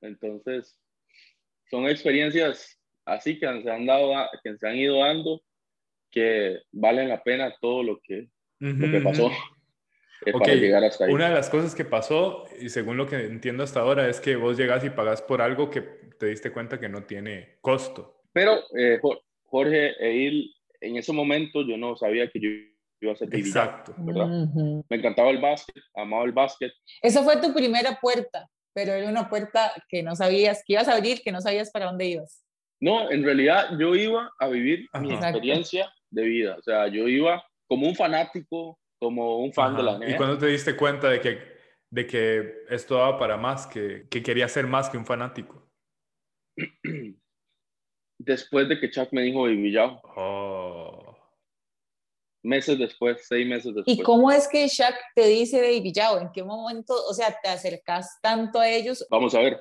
Entonces, 0.00 0.78
son 1.70 1.88
experiencias 1.88 2.78
así 3.06 3.38
que 3.38 3.62
se 3.62 3.70
han 3.70 3.86
dado, 3.86 4.12
que 4.42 4.56
se 4.56 4.68
han 4.68 4.76
ido 4.76 4.98
dando, 4.98 5.42
que 6.10 6.60
valen 6.72 7.08
la 7.08 7.22
pena 7.22 7.54
todo 7.60 7.82
lo 7.82 8.00
que, 8.00 8.28
lo 8.58 8.90
que 8.90 9.00
pasó. 9.00 9.30
Una 11.08 11.28
de 11.28 11.34
las 11.34 11.50
cosas 11.50 11.74
que 11.74 11.84
pasó, 11.84 12.44
y 12.58 12.70
según 12.70 12.96
lo 12.96 13.06
que 13.06 13.16
entiendo 13.16 13.62
hasta 13.62 13.80
ahora, 13.80 14.08
es 14.08 14.20
que 14.20 14.36
vos 14.36 14.56
llegas 14.56 14.84
y 14.84 14.90
pagas 14.90 15.20
por 15.20 15.42
algo 15.42 15.68
que 15.68 15.82
te 16.18 16.26
diste 16.26 16.50
cuenta 16.50 16.80
que 16.80 16.88
no 16.88 17.04
tiene 17.04 17.58
costo. 17.60 18.22
Pero, 18.32 18.58
eh, 18.76 19.00
Jorge, 19.42 19.92
Eil, 20.00 20.54
en 20.80 20.96
ese 20.96 21.12
momento 21.12 21.62
yo 21.66 21.76
no 21.76 21.96
sabía 21.96 22.30
que 22.30 22.40
yo 22.40 22.48
iba 23.04 23.12
a 23.12 23.16
ser 23.16 23.34
Exacto. 23.34 23.94
¿verdad? 23.98 24.26
Me 24.88 24.96
encantaba 24.96 25.30
el 25.30 25.40
básquet, 25.40 25.82
amaba 25.94 26.24
el 26.24 26.32
básquet. 26.32 26.72
Esa 27.02 27.22
fue 27.22 27.40
tu 27.40 27.54
primera 27.54 27.98
puerta, 28.00 28.48
pero 28.74 28.92
era 28.92 29.08
una 29.08 29.28
puerta 29.28 29.72
que 29.88 30.02
no 30.02 30.14
sabías 30.16 30.62
que 30.66 30.74
ibas 30.74 30.88
a 30.88 30.94
abrir, 30.94 31.22
que 31.22 31.32
no 31.32 31.40
sabías 31.40 31.70
para 31.70 31.86
dónde 31.86 32.06
ibas. 32.06 32.44
No, 32.80 33.10
en 33.10 33.24
realidad 33.24 33.78
yo 33.78 33.94
iba 33.94 34.30
a 34.38 34.48
vivir 34.48 34.88
mi 35.00 35.14
experiencia 35.14 35.92
de 36.10 36.22
vida. 36.24 36.56
O 36.58 36.62
sea, 36.62 36.88
yo 36.88 37.08
iba 37.08 37.44
como 37.66 37.86
un 37.86 37.94
fanático 37.94 38.78
como 39.04 39.38
un 39.38 39.52
fan 39.52 39.76
de 39.76 39.82
la 39.82 39.98
NBA. 39.98 40.10
¿Y 40.10 40.16
cuándo 40.16 40.38
te 40.38 40.46
diste 40.46 40.76
cuenta 40.76 41.10
de 41.10 41.20
que, 41.20 41.38
de 41.90 42.06
que 42.06 42.64
esto 42.70 42.96
daba 42.96 43.18
para 43.18 43.36
más, 43.36 43.66
que, 43.66 44.06
que 44.10 44.22
quería 44.22 44.48
ser 44.48 44.66
más 44.66 44.88
que 44.88 44.96
un 44.96 45.04
fanático? 45.04 45.70
Después 48.18 48.68
de 48.68 48.80
que 48.80 48.90
Chuck 48.90 49.12
me 49.12 49.22
dijo 49.22 49.42
Baby 49.42 49.76
oh. 49.76 50.63
Meses 52.44 52.78
después, 52.78 53.24
seis 53.26 53.46
meses 53.46 53.74
después. 53.74 53.98
¿Y 53.98 54.02
cómo 54.02 54.30
es 54.30 54.46
que 54.46 54.68
Chuck 54.68 54.94
te 55.14 55.26
dice 55.28 55.62
Baby 55.62 55.94
¿En 56.20 56.30
qué 56.30 56.44
momento, 56.44 56.94
o 57.08 57.14
sea, 57.14 57.34
te 57.42 57.48
acercas 57.48 58.18
tanto 58.20 58.60
a 58.60 58.68
ellos? 58.68 59.06
Vamos 59.10 59.34
a 59.34 59.40
ver. 59.40 59.60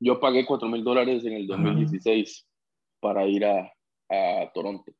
yo 0.00 0.18
pagué 0.18 0.44
4 0.44 0.68
mil 0.68 0.82
dólares 0.82 1.24
en 1.24 1.34
el 1.34 1.46
2016 1.46 2.48
para 2.98 3.26
ir 3.28 3.44
a, 3.44 3.72
a, 4.08 4.50
Toronto. 4.52 4.92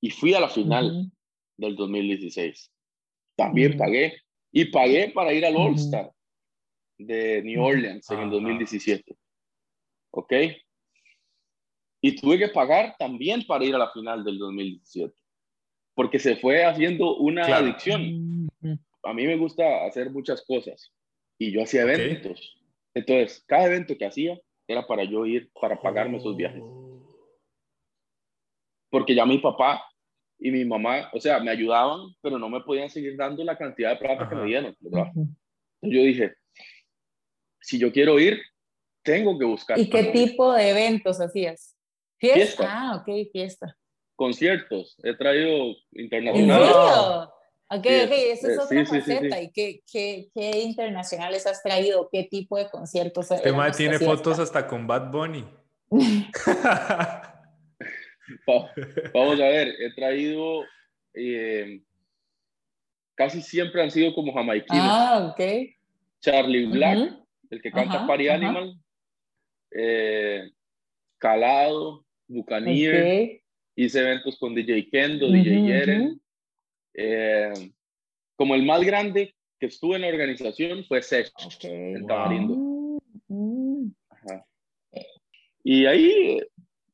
Y 0.00 0.10
fui 0.10 0.34
a 0.34 0.40
la 0.40 0.48
final 0.48 1.12
del 1.56 1.76
2016. 1.76 2.72
También 3.36 3.76
pagué. 3.76 4.20
Y 4.50 4.64
pagué 4.66 5.10
para 5.10 5.32
ir 5.32 5.46
al 5.46 5.56
All-Star 5.56 6.12
de 6.98 7.40
New 7.42 7.62
Orleans 7.62 8.10
en 8.10 8.18
el 8.18 8.30
2017. 8.30 9.16
¿Ok? 10.10 10.32
Y 12.04 12.16
tuve 12.16 12.38
que 12.38 12.48
pagar 12.48 12.94
también 12.98 13.46
para 13.46 13.64
ir 13.64 13.74
a 13.74 13.78
la 13.78 13.90
final 13.90 14.22
del 14.22 14.36
2017. 14.36 15.10
Porque 15.94 16.18
se 16.18 16.36
fue 16.36 16.62
haciendo 16.62 17.16
una 17.16 17.46
adicción. 17.46 18.46
A 19.04 19.14
mí 19.14 19.26
me 19.26 19.38
gusta 19.38 19.86
hacer 19.86 20.10
muchas 20.10 20.44
cosas. 20.44 20.92
Y 21.38 21.50
yo 21.50 21.62
hacía 21.62 21.80
eventos. 21.80 22.60
Entonces, 22.92 23.42
cada 23.46 23.68
evento 23.68 23.96
que 23.96 24.04
hacía 24.04 24.38
era 24.68 24.86
para 24.86 25.04
yo 25.04 25.24
ir, 25.24 25.50
para 25.58 25.80
pagarme 25.80 26.18
esos 26.18 26.36
viajes. 26.36 26.60
Oh. 26.62 27.08
Porque 28.90 29.14
ya 29.14 29.24
mi 29.24 29.38
papá 29.38 29.82
y 30.38 30.50
mi 30.50 30.66
mamá, 30.66 31.08
o 31.10 31.18
sea, 31.18 31.40
me 31.40 31.52
ayudaban, 31.52 32.14
pero 32.20 32.38
no 32.38 32.50
me 32.50 32.60
podían 32.60 32.90
seguir 32.90 33.16
dando 33.16 33.42
la 33.44 33.56
cantidad 33.56 33.92
de 33.92 33.96
plata 33.96 34.28
que 34.28 34.34
me 34.34 34.44
dieron, 34.44 34.76
¿verdad? 34.78 35.10
Yo 35.80 36.02
dije, 36.02 36.34
si 37.62 37.78
yo 37.78 37.90
quiero 37.90 38.20
ir, 38.20 38.42
tengo 39.02 39.38
que 39.38 39.46
buscar. 39.46 39.78
¿Y 39.78 39.88
qué 39.88 40.04
tipo 40.12 40.52
de 40.52 40.68
eventos 40.68 41.18
hacías? 41.18 41.73
¿Fiesta? 42.32 42.68
Ah, 42.68 42.96
ok, 42.96 43.30
fiesta. 43.32 43.76
Conciertos, 44.16 44.96
he 45.02 45.14
traído 45.14 45.74
internacionales. 45.92 46.70
Ok, 47.68 47.86
ok, 47.86 48.12
esa 48.30 48.52
es 48.52 48.58
otra 48.58 48.86
faceta. 48.86 49.42
¿Y 49.42 49.50
qué, 49.50 49.82
qué, 49.90 50.28
qué, 50.32 50.60
internacionales 50.60 51.46
has 51.46 51.62
traído? 51.62 52.08
¿Qué 52.10 52.24
tipo 52.24 52.56
de 52.56 52.68
conciertos? 52.70 53.30
Este 53.30 53.52
man 53.52 53.72
tiene 53.72 53.98
fotos 53.98 54.38
hasta 54.38 54.66
con 54.66 54.86
Bad 54.86 55.10
Bunny. 55.10 55.44
Vamos 59.14 59.40
a 59.40 59.44
ver, 59.44 59.68
he 59.80 59.92
traído, 59.94 60.64
eh, 61.14 61.82
casi 63.14 63.42
siempre 63.42 63.82
han 63.82 63.90
sido 63.90 64.14
como 64.14 64.32
jamaiquinos. 64.32 64.86
Ah, 64.88 65.32
ok. 65.32 65.40
Charlie 66.20 66.66
Black, 66.66 67.14
el 67.50 67.62
que 67.62 67.70
canta 67.70 68.06
Party 68.06 68.28
Animal, 68.28 68.78
eh, 69.70 70.50
Calado, 71.18 72.03
Buccaneer, 72.26 73.40
hice 73.76 74.00
eventos 74.00 74.38
con 74.38 74.54
DJ 74.54 74.88
Kendo, 74.90 75.30
DJ 75.30 75.62
Yeren. 75.62 76.20
Eh, 76.94 77.52
como 78.36 78.54
el 78.54 78.64
más 78.64 78.82
grande 78.82 79.34
que 79.58 79.66
estuve 79.66 79.96
en 79.96 80.02
la 80.02 80.08
organización 80.08 80.84
fue 80.84 81.02
Sech, 81.02 81.32
en 81.62 82.06
Tamarindo. 82.06 82.54
Mm, 83.28 83.86
mm. 83.86 83.94
Y 85.62 85.86
ahí 85.86 86.40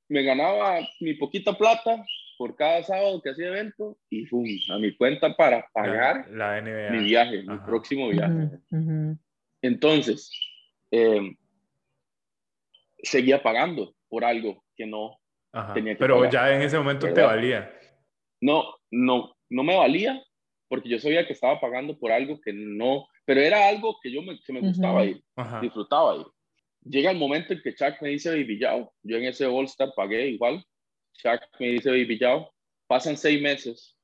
me 0.09 0.23
ganaba 0.23 0.81
mi 1.01 1.15
poquita 1.15 1.57
plata 1.57 2.05
por 2.39 2.57
cada 2.57 2.83
sábado 2.83 3.21
que 3.21 3.31
hacía 3.31 3.49
evento 3.49 3.99
y 4.09 4.27
¡pum! 4.27 4.47
a 4.71 4.79
mi 4.79 4.97
cuenta 4.97 5.37
para 5.37 5.69
pagar 5.75 6.27
la, 6.31 6.61
mi 6.63 7.05
viaje, 7.05 7.43
mi 7.43 7.59
próximo 7.59 8.09
viaje. 8.09 8.49
Entonces, 9.63 10.31
em, 10.91 11.37
seguía 13.03 13.43
pagando 13.43 13.95
por 14.09 14.25
algo 14.25 14.65
que 14.75 14.87
no 14.87 15.20
tenía 15.75 15.95
que 15.95 15.99
Pero 15.99 16.31
ya 16.31 16.55
en 16.55 16.63
ese 16.63 16.79
momento 16.79 17.13
te 17.13 17.23
valía. 17.23 17.73
No, 18.41 18.75
no, 18.91 19.35
no 19.49 19.63
me 19.63 19.77
valía 19.77 20.23
porque 20.69 20.89
yo 20.89 20.99
sabía 20.99 21.27
que 21.27 21.33
estaba 21.33 21.61
pagando 21.61 21.99
por 21.99 22.13
algo 22.13 22.41
que 22.41 22.53
no, 22.53 23.07
pero 23.25 23.41
era 23.41 23.69
algo 23.69 23.99
que 24.03 24.13
yo 24.13 24.23
me, 24.23 24.41
que 24.41 24.53
me 24.53 24.61
gustaba 24.61 25.05
ir, 25.05 25.23
disfrutaba 25.61 26.17
ir 26.17 26.27
llega 26.85 27.11
el 27.11 27.19
momento 27.19 27.53
en 27.53 27.63
que 27.63 27.75
Chuck 27.75 28.01
me 28.01 28.11
dice 28.11 28.31
Baby 28.31 28.59
Yao. 28.59 28.93
Yo 29.03 29.17
en 29.17 29.25
ese 29.25 29.47
All 29.47 29.65
Star 29.67 29.93
pagué 29.95 30.29
igual. 30.29 30.65
Chuck 31.15 31.41
me 31.59 31.69
dice 31.69 31.91
Baby 31.91 32.19
Yao. 32.19 32.53
Pasan 32.87 33.17
seis 33.17 33.41
meses 33.41 33.97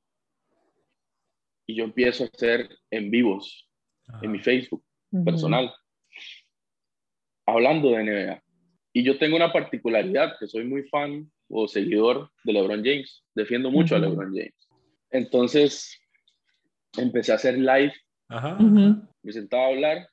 y 1.65 1.75
yo 1.75 1.83
empiezo 1.83 2.23
a 2.23 2.27
hacer 2.27 2.69
en 2.89 3.11
vivos 3.11 3.69
en 4.21 4.31
mi 4.31 4.39
Facebook 4.39 4.83
personal 5.25 5.73
hablando 7.45 7.91
de 7.91 8.03
NBA. 8.03 8.43
Y 8.93 9.03
yo 9.03 9.17
tengo 9.17 9.35
una 9.35 9.51
particularidad 9.51 10.37
que 10.39 10.47
soy 10.47 10.63
muy 10.63 10.83
fan 10.83 11.29
o 11.49 11.67
seguidor 11.67 12.31
de 12.43 12.53
LeBron 12.53 12.83
James. 12.83 13.23
Defiendo 13.35 13.71
mucho 13.71 13.95
a 13.95 13.99
LeBron 13.99 14.33
James. 14.33 14.69
Entonces 15.11 15.99
empecé 16.97 17.31
a 17.31 17.35
hacer 17.35 17.57
live. 17.57 17.93
Me 19.21 19.31
sentaba 19.31 19.65
a 19.65 19.69
hablar 19.69 20.09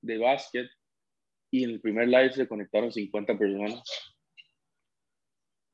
de 0.00 0.18
básquet 0.18 0.68
y 1.50 1.64
en 1.64 1.70
el 1.70 1.80
primer 1.80 2.08
live 2.08 2.32
se 2.32 2.48
conectaron 2.48 2.92
50 2.92 3.38
personas. 3.38 3.82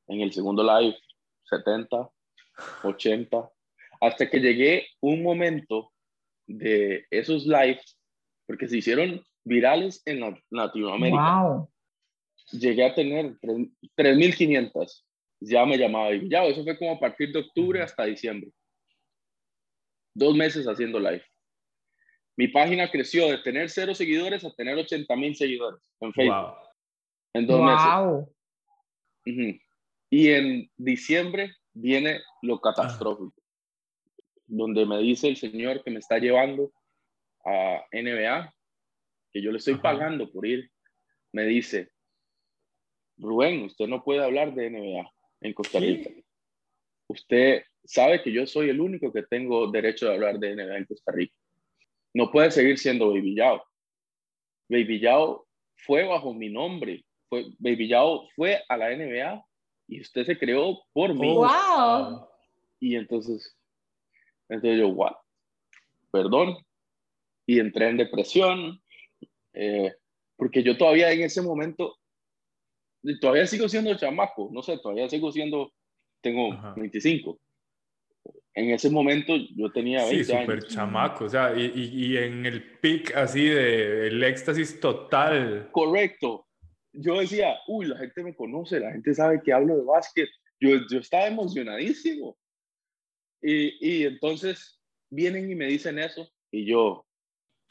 En 0.07 0.21
el 0.21 0.33
segundo 0.33 0.63
live, 0.63 0.97
70, 1.45 2.09
80, 2.83 3.51
hasta 4.01 4.29
que 4.29 4.39
llegué 4.39 4.87
un 5.01 5.23
momento 5.23 5.91
de 6.45 7.05
esos 7.09 7.45
lives, 7.45 7.97
porque 8.45 8.67
se 8.67 8.77
hicieron 8.77 9.23
virales 9.45 10.01
en 10.05 10.37
Latinoamérica. 10.49 11.67
Llegué 12.51 12.85
a 12.85 12.93
tener 12.93 13.37
3.500. 13.41 15.03
Ya 15.39 15.65
me 15.65 15.77
llamaba 15.77 16.13
y 16.13 16.29
ya, 16.29 16.45
eso 16.45 16.63
fue 16.63 16.77
como 16.77 16.93
a 16.93 16.99
partir 16.99 17.31
de 17.31 17.39
octubre 17.39 17.81
hasta 17.81 18.05
diciembre. 18.05 18.51
Dos 20.13 20.35
meses 20.35 20.65
haciendo 20.67 20.99
live 20.99 21.23
mi 22.35 22.47
página 22.47 22.89
creció 22.89 23.29
de 23.29 23.37
tener 23.39 23.69
cero 23.69 23.93
seguidores 23.93 24.43
a 24.43 24.53
tener 24.53 24.77
80 24.77 25.15
mil 25.15 25.35
seguidores 25.35 25.79
en 25.99 26.13
Facebook. 26.13 26.57
En 27.33 27.47
dos 27.47 27.61
meses. 29.25 29.55
Y 30.09 30.29
en 30.29 30.69
diciembre 30.77 31.55
viene 31.73 32.21
lo 32.41 32.59
catastrófico, 32.59 33.33
donde 34.45 34.85
me 34.85 34.99
dice 34.99 35.27
el 35.27 35.37
señor 35.37 35.83
que 35.83 35.91
me 35.91 35.99
está 35.99 36.19
llevando 36.19 36.71
a 37.45 37.83
NBA, 37.91 38.53
que 39.31 39.41
yo 39.41 39.51
le 39.51 39.57
estoy 39.57 39.75
pagando 39.75 40.31
por 40.31 40.45
ir, 40.45 40.69
me 41.31 41.45
dice, 41.45 41.91
Rubén, 43.17 43.63
usted 43.63 43.87
no 43.87 44.03
puede 44.03 44.23
hablar 44.23 44.53
de 44.53 44.69
NBA 44.69 45.11
en 45.41 45.53
Costa 45.53 45.79
Rica. 45.79 46.09
Usted 47.07 47.63
sabe 47.83 48.21
que 48.21 48.31
yo 48.31 48.47
soy 48.47 48.69
el 48.69 48.79
único 48.79 49.11
que 49.11 49.23
tengo 49.23 49.69
derecho 49.69 50.07
de 50.07 50.13
hablar 50.13 50.39
de 50.39 50.55
NBA 50.55 50.77
en 50.77 50.85
Costa 50.85 51.11
Rica 51.11 51.35
no 52.13 52.31
puede 52.31 52.51
seguir 52.51 52.77
siendo 52.77 53.09
Baby 53.09 53.35
Yao. 53.35 53.63
Baby 54.69 54.99
Yao 54.99 55.47
fue 55.75 56.03
bajo 56.03 56.33
mi 56.33 56.49
nombre. 56.49 57.03
Fue, 57.27 57.45
Baby 57.57 57.87
Yao 57.89 58.27
fue 58.35 58.61
a 58.69 58.77
la 58.77 58.95
NBA 58.95 59.43
y 59.87 60.01
usted 60.01 60.25
se 60.25 60.37
creó 60.37 60.83
por 60.93 61.13
mí. 61.13 61.33
¡Wow! 61.33 62.27
Y 62.79 62.95
entonces, 62.95 63.57
entonces 64.47 64.79
yo, 64.79 64.89
what? 64.89 65.15
Perdón. 66.11 66.57
Y 67.45 67.59
entré 67.59 67.89
en 67.89 67.97
depresión, 67.97 68.81
eh, 69.53 69.93
porque 70.37 70.63
yo 70.63 70.77
todavía 70.77 71.11
en 71.11 71.21
ese 71.23 71.41
momento, 71.41 71.97
todavía 73.19 73.47
sigo 73.47 73.67
siendo 73.69 73.95
chamaco, 73.95 74.49
no 74.51 74.61
sé, 74.61 74.77
todavía 74.77 75.09
sigo 75.09 75.31
siendo, 75.31 75.71
tengo 76.21 76.49
25 76.75 77.39
en 78.55 78.69
ese 78.69 78.89
momento 78.89 79.35
yo 79.55 79.71
tenía 79.71 80.05
20 80.05 80.23
sí, 80.23 80.31
súper 80.31 80.67
chamaco, 80.67 81.25
o 81.25 81.29
sea, 81.29 81.53
y, 81.57 81.71
y, 81.75 82.17
en 82.17 82.45
el 82.45 82.77
pic 82.79 83.15
así 83.15 83.45
de 83.45 84.07
el 84.07 84.23
éxtasis 84.23 84.79
total. 84.79 85.69
Correcto. 85.71 86.47
Yo 86.91 87.19
decía, 87.19 87.57
uy, 87.67 87.87
la 87.87 87.97
gente 87.97 88.23
me 88.23 88.35
conoce, 88.35 88.79
la 88.79 88.91
gente 88.91 89.13
sabe 89.15 89.41
que 89.43 89.51
hablo 89.51 89.77
de 89.77 89.83
básquet. 89.83 90.29
Yo, 90.59 90.69
yo 90.89 90.99
estaba 90.99 91.25
emocionadísimo. 91.25 92.37
Y, 93.41 93.75
y 93.81 94.05
entonces 94.05 94.79
vienen 95.09 95.49
y 95.49 95.55
me 95.55 95.65
dicen 95.65 95.97
eso 95.97 96.29
y 96.51 96.65
yo... 96.65 97.05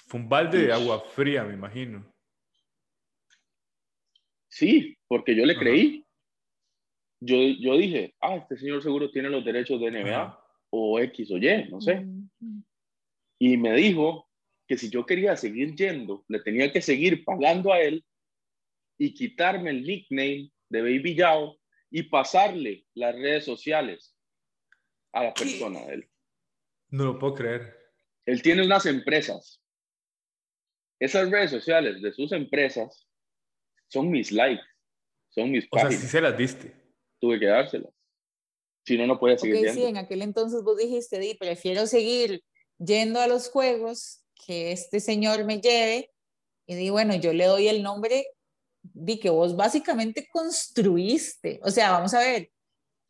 Fue 0.09 0.19
un 0.21 0.29
balde 0.29 0.67
de 0.67 0.73
agua 0.73 1.01
fría, 1.01 1.45
me 1.45 1.55
imagino. 1.55 2.12
Sí, 4.53 4.99
porque 5.09 5.35
yo 5.35 5.47
le 5.47 5.57
creí. 5.57 6.07
Yo, 7.21 7.37
yo 7.39 7.79
dije, 7.79 8.15
ah, 8.21 8.37
este 8.37 8.59
señor 8.59 8.83
seguro 8.83 9.11
tiene 9.11 9.31
los 9.31 9.43
derechos 9.43 9.81
de 9.81 9.91
NBA 9.91 10.45
o 10.69 11.01
X 11.01 11.31
o 11.31 11.39
Y, 11.39 11.69
no 11.71 11.81
sé. 11.81 12.07
Y 13.39 13.57
me 13.57 13.73
dijo 13.73 14.29
que 14.69 14.77
si 14.77 14.91
yo 14.91 15.07
quería 15.07 15.37
seguir 15.37 15.75
yendo, 15.75 16.27
le 16.29 16.41
tenía 16.41 16.71
que 16.71 16.83
seguir 16.83 17.25
pagando 17.25 17.73
a 17.73 17.81
él 17.81 18.05
y 18.99 19.15
quitarme 19.15 19.71
el 19.71 19.85
nickname 19.85 20.53
de 20.69 20.83
Baby 20.83 21.15
Yao 21.15 21.59
y 21.91 22.03
pasarle 22.03 22.85
las 22.93 23.15
redes 23.15 23.47
sociales 23.47 24.15
a 25.15 25.25
la 25.25 25.33
persona 25.33 25.81
de 25.87 25.95
él. 25.95 26.11
No 26.91 27.05
lo 27.07 27.19
puedo 27.19 27.37
creer. 27.37 27.75
Él 28.27 28.43
tiene 28.43 28.67
unas 28.67 28.85
empresas. 28.85 29.63
Esas 31.01 31.31
redes 31.31 31.51
sociales 31.51 32.03
de 32.03 32.13
sus 32.13 32.33
empresas 32.33 33.09
son 33.93 34.11
mis 34.11 34.33
likes, 34.33 34.65
son 35.29 35.51
mis 35.51 35.69
páginas. 35.69 35.95
O 35.95 35.99
sea, 35.99 36.01
sí 36.01 36.09
se 36.09 36.21
las 36.21 36.37
diste. 36.37 36.73
Tuve 37.21 37.39
que 37.39 37.47
dárselas. 37.47 37.93
Si 38.87 38.97
no, 38.97 39.07
no 39.07 39.21
puede 39.21 39.39
seguir 39.39 39.59
okay, 39.59 39.75
Sí, 39.75 39.85
en 39.85 39.97
aquel 39.97 40.23
entonces 40.23 40.63
vos 40.63 40.77
dijiste, 40.77 41.19
di, 41.19 41.35
prefiero 41.35 41.87
seguir 41.87 42.43
yendo 42.79 43.21
a 43.21 43.29
los 43.29 43.51
juegos 43.51 44.25
que 44.47 44.73
este 44.73 44.99
señor 44.99 45.45
me 45.45 45.61
lleve 45.61 46.11
Y 46.67 46.75
di, 46.75 46.91
bueno, 46.91 47.15
yo 47.15 47.33
le 47.33 47.45
doy 47.45 47.69
el 47.69 47.83
nombre, 47.83 48.27
di 48.83 49.21
que 49.21 49.31
vos 49.31 49.55
básicamente 49.57 50.27
construiste. 50.33 51.61
O 51.63 51.71
sea, 51.71 51.93
vamos 51.93 52.15
a 52.15 52.21
ver, 52.21 52.51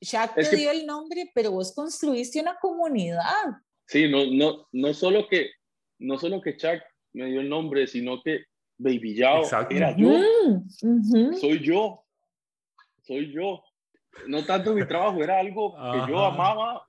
Shaq 0.01 0.35
te 0.35 0.57
dio 0.57 0.73
el 0.73 0.85
nombre, 0.85 1.31
pero 1.33 1.53
vos 1.53 1.73
construiste 1.73 2.41
una 2.41 2.57
comunidad. 2.61 3.23
Sí, 3.87 4.09
no, 4.09 4.27
no, 4.27 4.69
no 4.73 4.95
solo 4.95 5.29
que, 5.29 5.53
no 6.01 6.19
solo 6.19 6.43
que 6.43 6.57
Shaq 6.59 6.83
me 7.13 7.27
dio 7.27 7.41
el 7.41 7.49
nombre, 7.49 7.87
sino 7.87 8.21
que 8.21 8.47
Baby 8.83 9.15
Yao 9.15 9.45
era 9.71 9.97
yo. 9.97 10.09
Mm, 10.83 11.35
Soy 11.35 11.61
yo. 11.61 12.05
Soy 13.03 13.33
yo. 13.33 13.63
No 14.27 14.45
tanto 14.45 14.75
mi 14.75 14.87
trabajo, 14.87 15.23
era 15.23 15.39
algo 15.39 15.73
que 15.73 16.11
yo 16.11 16.19
amaba 16.25 16.87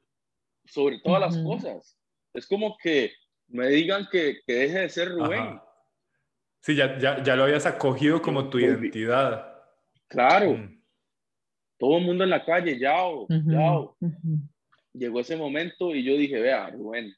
sobre 0.65 0.99
todas 0.99 1.21
las 1.21 1.38
cosas. 1.43 1.97
Es 2.34 2.47
como 2.47 2.75
que 2.77 3.13
me 3.47 3.67
digan 3.67 4.08
que, 4.12 4.39
que 4.45 4.53
deje 4.53 4.79
de 4.79 4.89
ser 4.89 5.10
Rubén. 5.10 5.60
Sí, 6.62 6.75
ya, 6.75 6.97
ya, 6.97 7.21
ya, 7.21 7.36
lo 7.36 7.43
habías 7.43 7.65
acogido 7.65 8.21
como 8.21 8.49
tu 8.49 8.58
identidad. 8.60 9.53
Claro. 10.08 10.51
Mm. 10.53 10.82
Todo 11.77 11.97
el 11.97 12.06
mundo 12.06 12.23
en 12.23 12.29
la 12.29 12.43
calle, 12.43 12.79
yao, 12.79 13.27
yao. 13.29 13.97
Llegó 14.93 15.19
ese 15.19 15.36
momento 15.36 15.93
y 15.93 16.03
yo 16.03 16.13
dije, 16.15 16.39
vea, 16.39 16.69
Rubén, 16.69 17.13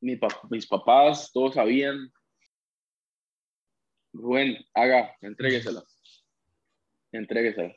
mis 0.00 0.66
papás, 0.66 1.30
todos 1.32 1.54
sabían. 1.54 2.12
Rubén, 4.12 4.58
haga, 4.74 5.16
entréguesela. 5.20 5.82
Entréguesela. 7.12 7.74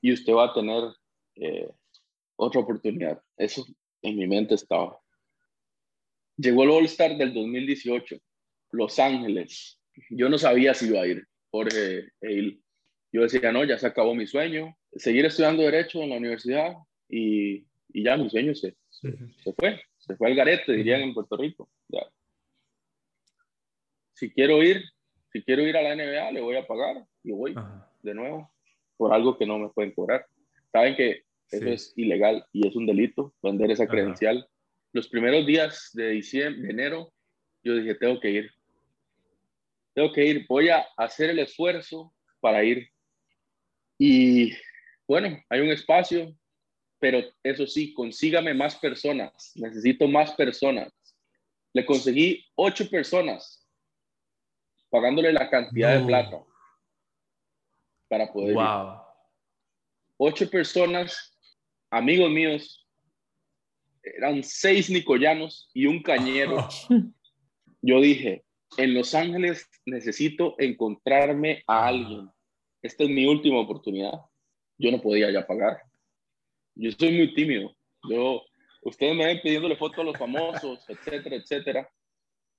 Y 0.00 0.12
usted 0.12 0.32
va 0.32 0.46
a 0.46 0.54
tener 0.54 0.84
eh, 1.36 1.68
otra 2.36 2.60
oportunidad. 2.60 3.20
Eso 3.36 3.64
en 4.02 4.16
mi 4.16 4.26
mente 4.26 4.54
estaba. 4.54 4.98
Llegó 6.36 6.64
el 6.64 6.70
All-Star 6.70 7.16
del 7.16 7.32
2018, 7.32 8.16
Los 8.72 8.98
Ángeles. 8.98 9.80
Yo 10.10 10.28
no 10.28 10.38
sabía 10.38 10.74
si 10.74 10.88
iba 10.88 11.00
a 11.00 11.06
ir, 11.06 11.26
Jorge 11.50 12.10
Eil. 12.20 12.62
Yo 13.10 13.22
decía, 13.22 13.50
no, 13.52 13.64
ya 13.64 13.78
se 13.78 13.86
acabó 13.86 14.14
mi 14.14 14.26
sueño, 14.26 14.76
seguir 14.94 15.24
estudiando 15.24 15.62
Derecho 15.62 16.02
en 16.02 16.10
la 16.10 16.16
universidad 16.16 16.74
y, 17.08 17.64
y 17.88 18.04
ya 18.04 18.16
mi 18.16 18.28
sueño 18.28 18.54
se, 18.54 18.76
se, 18.90 19.52
fue, 19.54 19.80
se 19.98 20.16
fue 20.16 20.28
al 20.28 20.34
garete, 20.34 20.72
dirían 20.72 21.00
en 21.00 21.14
Puerto 21.14 21.36
Rico. 21.36 21.70
Si 24.16 24.32
quiero 24.32 24.62
ir, 24.62 24.82
si 25.30 25.42
quiero 25.42 25.62
ir 25.62 25.76
a 25.76 25.82
la 25.82 25.94
NBA, 25.94 26.32
le 26.32 26.40
voy 26.40 26.56
a 26.56 26.66
pagar 26.66 27.04
y 27.22 27.32
voy 27.32 27.54
de 28.02 28.14
nuevo 28.14 28.50
por 28.96 29.12
algo 29.12 29.36
que 29.36 29.44
no 29.44 29.58
me 29.58 29.68
pueden 29.68 29.92
cobrar. 29.92 30.26
Saben 30.72 30.96
que 30.96 31.24
eso 31.50 31.66
es 31.66 31.92
ilegal 31.96 32.42
y 32.50 32.66
es 32.66 32.74
un 32.76 32.86
delito 32.86 33.34
vender 33.42 33.70
esa 33.70 33.86
credencial. 33.86 34.48
Los 34.92 35.08
primeros 35.08 35.44
días 35.44 35.90
de 35.92 36.08
diciembre, 36.12 36.62
de 36.62 36.70
enero, 36.70 37.12
yo 37.62 37.76
dije, 37.76 37.94
tengo 37.94 38.18
que 38.18 38.30
ir. 38.30 38.50
Tengo 39.92 40.10
que 40.10 40.24
ir, 40.24 40.46
voy 40.48 40.70
a 40.70 40.86
hacer 40.96 41.28
el 41.28 41.40
esfuerzo 41.40 42.14
para 42.40 42.64
ir. 42.64 42.88
Y 43.98 44.52
bueno, 45.06 45.38
hay 45.50 45.60
un 45.60 45.68
espacio, 45.68 46.34
pero 46.98 47.22
eso 47.42 47.66
sí, 47.66 47.92
consígame 47.92 48.54
más 48.54 48.76
personas. 48.76 49.52
Necesito 49.56 50.08
más 50.08 50.32
personas. 50.32 50.90
Le 51.74 51.84
conseguí 51.84 52.46
ocho 52.54 52.88
personas 52.88 53.65
pagándole 54.90 55.32
la 55.32 55.48
cantidad 55.50 55.98
de 55.98 56.06
plata 56.06 56.42
para 58.08 58.32
poder 58.32 58.54
wow. 58.54 59.00
Ocho 60.18 60.48
personas 60.48 61.36
amigos 61.90 62.30
míos, 62.30 62.86
eran 64.02 64.42
seis 64.42 64.90
nicoyanos 64.90 65.70
y 65.72 65.86
un 65.86 66.02
cañero. 66.02 66.68
Yo 67.82 68.00
dije, 68.00 68.44
en 68.76 68.94
Los 68.94 69.14
Ángeles 69.14 69.68
necesito 69.84 70.54
encontrarme 70.58 71.62
a 71.66 71.86
alguien. 71.86 72.30
Esta 72.82 73.04
es 73.04 73.10
mi 73.10 73.26
última 73.26 73.60
oportunidad. 73.60 74.12
Yo 74.78 74.90
no 74.90 75.00
podía 75.00 75.30
ya 75.30 75.46
pagar. 75.46 75.82
Yo 76.74 76.90
soy 76.92 77.12
muy 77.12 77.34
tímido. 77.34 77.74
Yo, 78.08 78.42
ustedes 78.82 79.16
me 79.16 79.26
ven 79.26 79.40
pidiéndole 79.42 79.76
fotos 79.76 79.98
a 79.98 80.04
los 80.04 80.18
famosos, 80.18 80.84
etcétera, 80.88 81.36
etcétera. 81.36 81.90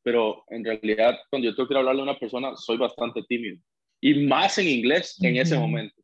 Pero 0.08 0.46
en 0.48 0.64
realidad, 0.64 1.20
cuando 1.30 1.50
yo 1.50 1.54
tengo 1.54 1.68
que 1.68 1.76
hablarle 1.76 2.00
a 2.00 2.04
una 2.06 2.18
persona, 2.18 2.56
soy 2.56 2.78
bastante 2.78 3.22
tímido. 3.28 3.58
Y 4.00 4.26
más 4.26 4.58
en 4.58 4.70
inglés 4.70 5.18
en 5.22 5.36
ese 5.36 5.58
momento. 5.60 6.02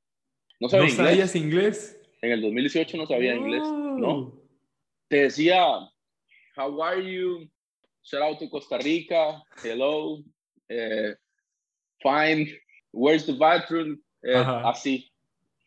No, 0.59 0.67
sabía 0.67 0.89
sabías 0.89 1.33
inglés? 1.37 1.97
En 2.21 2.33
el 2.33 2.41
2018 2.41 2.97
no 2.97 3.05
sabía 3.05 3.33
inglés, 3.33 3.61
¿no? 3.63 4.37
Te 5.07 5.21
decía, 5.21 5.63
how 6.57 6.83
are 6.83 7.01
you? 7.01 7.49
Shout 8.03 8.23
out 8.23 8.39
to 8.39 8.49
Costa 8.49 8.77
Rica, 8.77 9.41
hello, 9.63 10.21
eh, 10.67 11.15
fine, 12.01 12.51
where's 12.91 13.25
the 13.25 13.31
bathroom? 13.31 14.01
Eh, 14.21 14.35
así, 14.35 15.09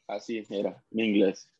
así 0.08 0.42
era 0.50 0.84
mi 0.90 1.04
inglés. 1.04 1.50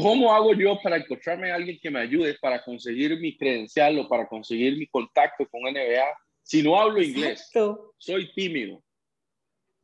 ¿Cómo 0.00 0.34
hago 0.34 0.54
yo 0.54 0.78
para 0.82 0.96
encontrarme 0.96 1.50
a 1.50 1.54
alguien 1.54 1.78
que 1.80 1.90
me 1.90 2.00
ayude 2.00 2.36
para 2.40 2.62
conseguir 2.62 3.18
mi 3.20 3.36
credencial 3.36 3.98
o 3.98 4.08
para 4.08 4.26
conseguir 4.26 4.76
mi 4.76 4.86
contacto 4.86 5.46
con 5.48 5.62
NBA 5.62 6.04
si 6.42 6.62
no 6.62 6.78
hablo 6.78 7.02
inglés? 7.02 7.50
Soy 7.98 8.32
tímido 8.34 8.82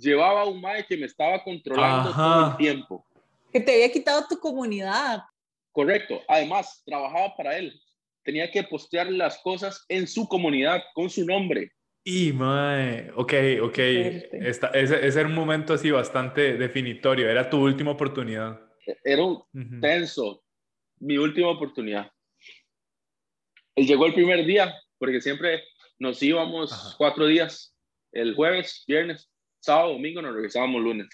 llevaba 0.01 0.47
un 0.47 0.61
mae 0.61 0.85
que 0.87 0.97
me 0.97 1.07
estaba 1.07 1.43
controlando 1.45 2.13
todo 2.13 2.51
el 2.51 2.57
tiempo. 2.57 3.07
Que 3.53 3.61
te 3.61 3.73
había 3.73 3.93
quitado 3.93 4.27
tu 4.29 4.39
comunidad. 4.39 5.23
Correcto. 5.73 6.21
Además, 6.27 6.83
trabajaba 6.85 7.37
para 7.37 7.57
él. 7.57 7.81
Tenía 8.25 8.51
que 8.51 8.63
postear 8.63 9.11
las 9.11 9.39
cosas 9.39 9.85
en 9.89 10.07
su 10.07 10.29
comunidad, 10.29 10.83
con 10.95 11.11
su 11.11 11.25
nombre. 11.25 11.73
Y, 12.05 12.33
mae, 12.33 13.11
ok, 13.15 13.35
ok. 13.63 13.79
Esta, 13.79 14.69
ese, 14.69 15.07
ese, 15.07 15.21
era 15.21 15.29
un 15.29 15.35
momento 15.35 15.75
así 15.75 15.91
bastante 15.91 16.57
definitorio. 16.57 17.29
Era 17.29 17.51
tu 17.51 17.59
última 17.59 17.93
oportunidad. 17.93 18.61
Era 19.05 19.23
un 19.25 19.81
tenso. 19.81 20.43
Mi 20.99 21.17
última 21.17 21.49
oportunidad. 21.51 22.11
Él 23.75 23.87
llegó 23.87 24.07
el 24.07 24.15
primer 24.15 24.45
día, 24.45 24.75
porque 24.99 25.21
siempre 25.21 25.63
nos 25.99 26.23
íbamos 26.23 26.95
cuatro 26.99 27.27
días. 27.27 27.75
El 28.13 28.35
jueves, 28.35 28.85
viernes, 28.87 29.31
sábado, 29.61 29.93
domingo, 29.93 30.21
nos 30.21 30.35
regresábamos 30.35 30.83
lunes. 30.83 31.09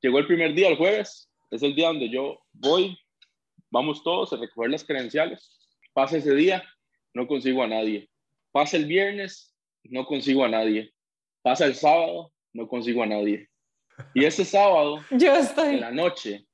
Llegó 0.00 0.18
el 0.18 0.26
primer 0.26 0.54
día, 0.54 0.68
el 0.68 0.76
jueves, 0.76 1.30
es 1.50 1.62
el 1.62 1.74
día 1.74 1.88
donde 1.88 2.10
yo 2.10 2.42
voy, 2.52 2.98
vamos 3.70 4.02
todos 4.02 4.32
a 4.32 4.36
recoger 4.36 4.70
las 4.70 4.84
credenciales. 4.84 5.58
Pasa 5.92 6.18
ese 6.18 6.34
día, 6.34 6.62
no 7.14 7.26
consigo 7.26 7.62
a 7.62 7.68
nadie. 7.68 8.10
Pasa 8.52 8.76
el 8.76 8.86
viernes, 8.86 9.54
no 9.84 10.04
consigo 10.04 10.44
a 10.44 10.48
nadie. 10.48 10.92
Pasa 11.42 11.66
el 11.66 11.74
sábado, 11.74 12.32
no 12.52 12.68
consigo 12.68 13.02
a 13.02 13.06
nadie. 13.06 13.48
Y 14.14 14.24
ese 14.24 14.44
sábado, 14.44 15.00
yo 15.10 15.34
estoy. 15.34 15.74
en 15.74 15.80
la 15.80 15.90
noche, 15.90 16.46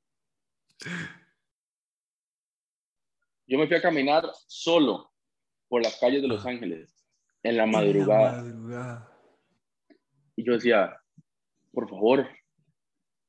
yo 3.47 3.59
me 3.59 3.67
fui 3.67 3.77
a 3.77 3.83
caminar 3.83 4.25
solo 4.47 5.13
por 5.69 5.83
las 5.83 5.99
calles 5.99 6.23
de 6.23 6.29
Los 6.29 6.45
ah. 6.47 6.51
Ángeles 6.51 6.95
en 7.43 7.57
la 7.57 7.67
madrugada. 7.67 8.41
En 8.41 8.47
la 8.47 8.53
madrugada. 8.55 9.19
Y 10.37 10.45
yo 10.45 10.55
decía, 10.55 10.99
por 11.73 11.89
favor, 11.89 12.29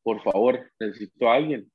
por 0.04 0.22
favor, 0.24 0.72
necesito 0.80 1.30
a 1.30 1.36
alguien. 1.36 1.72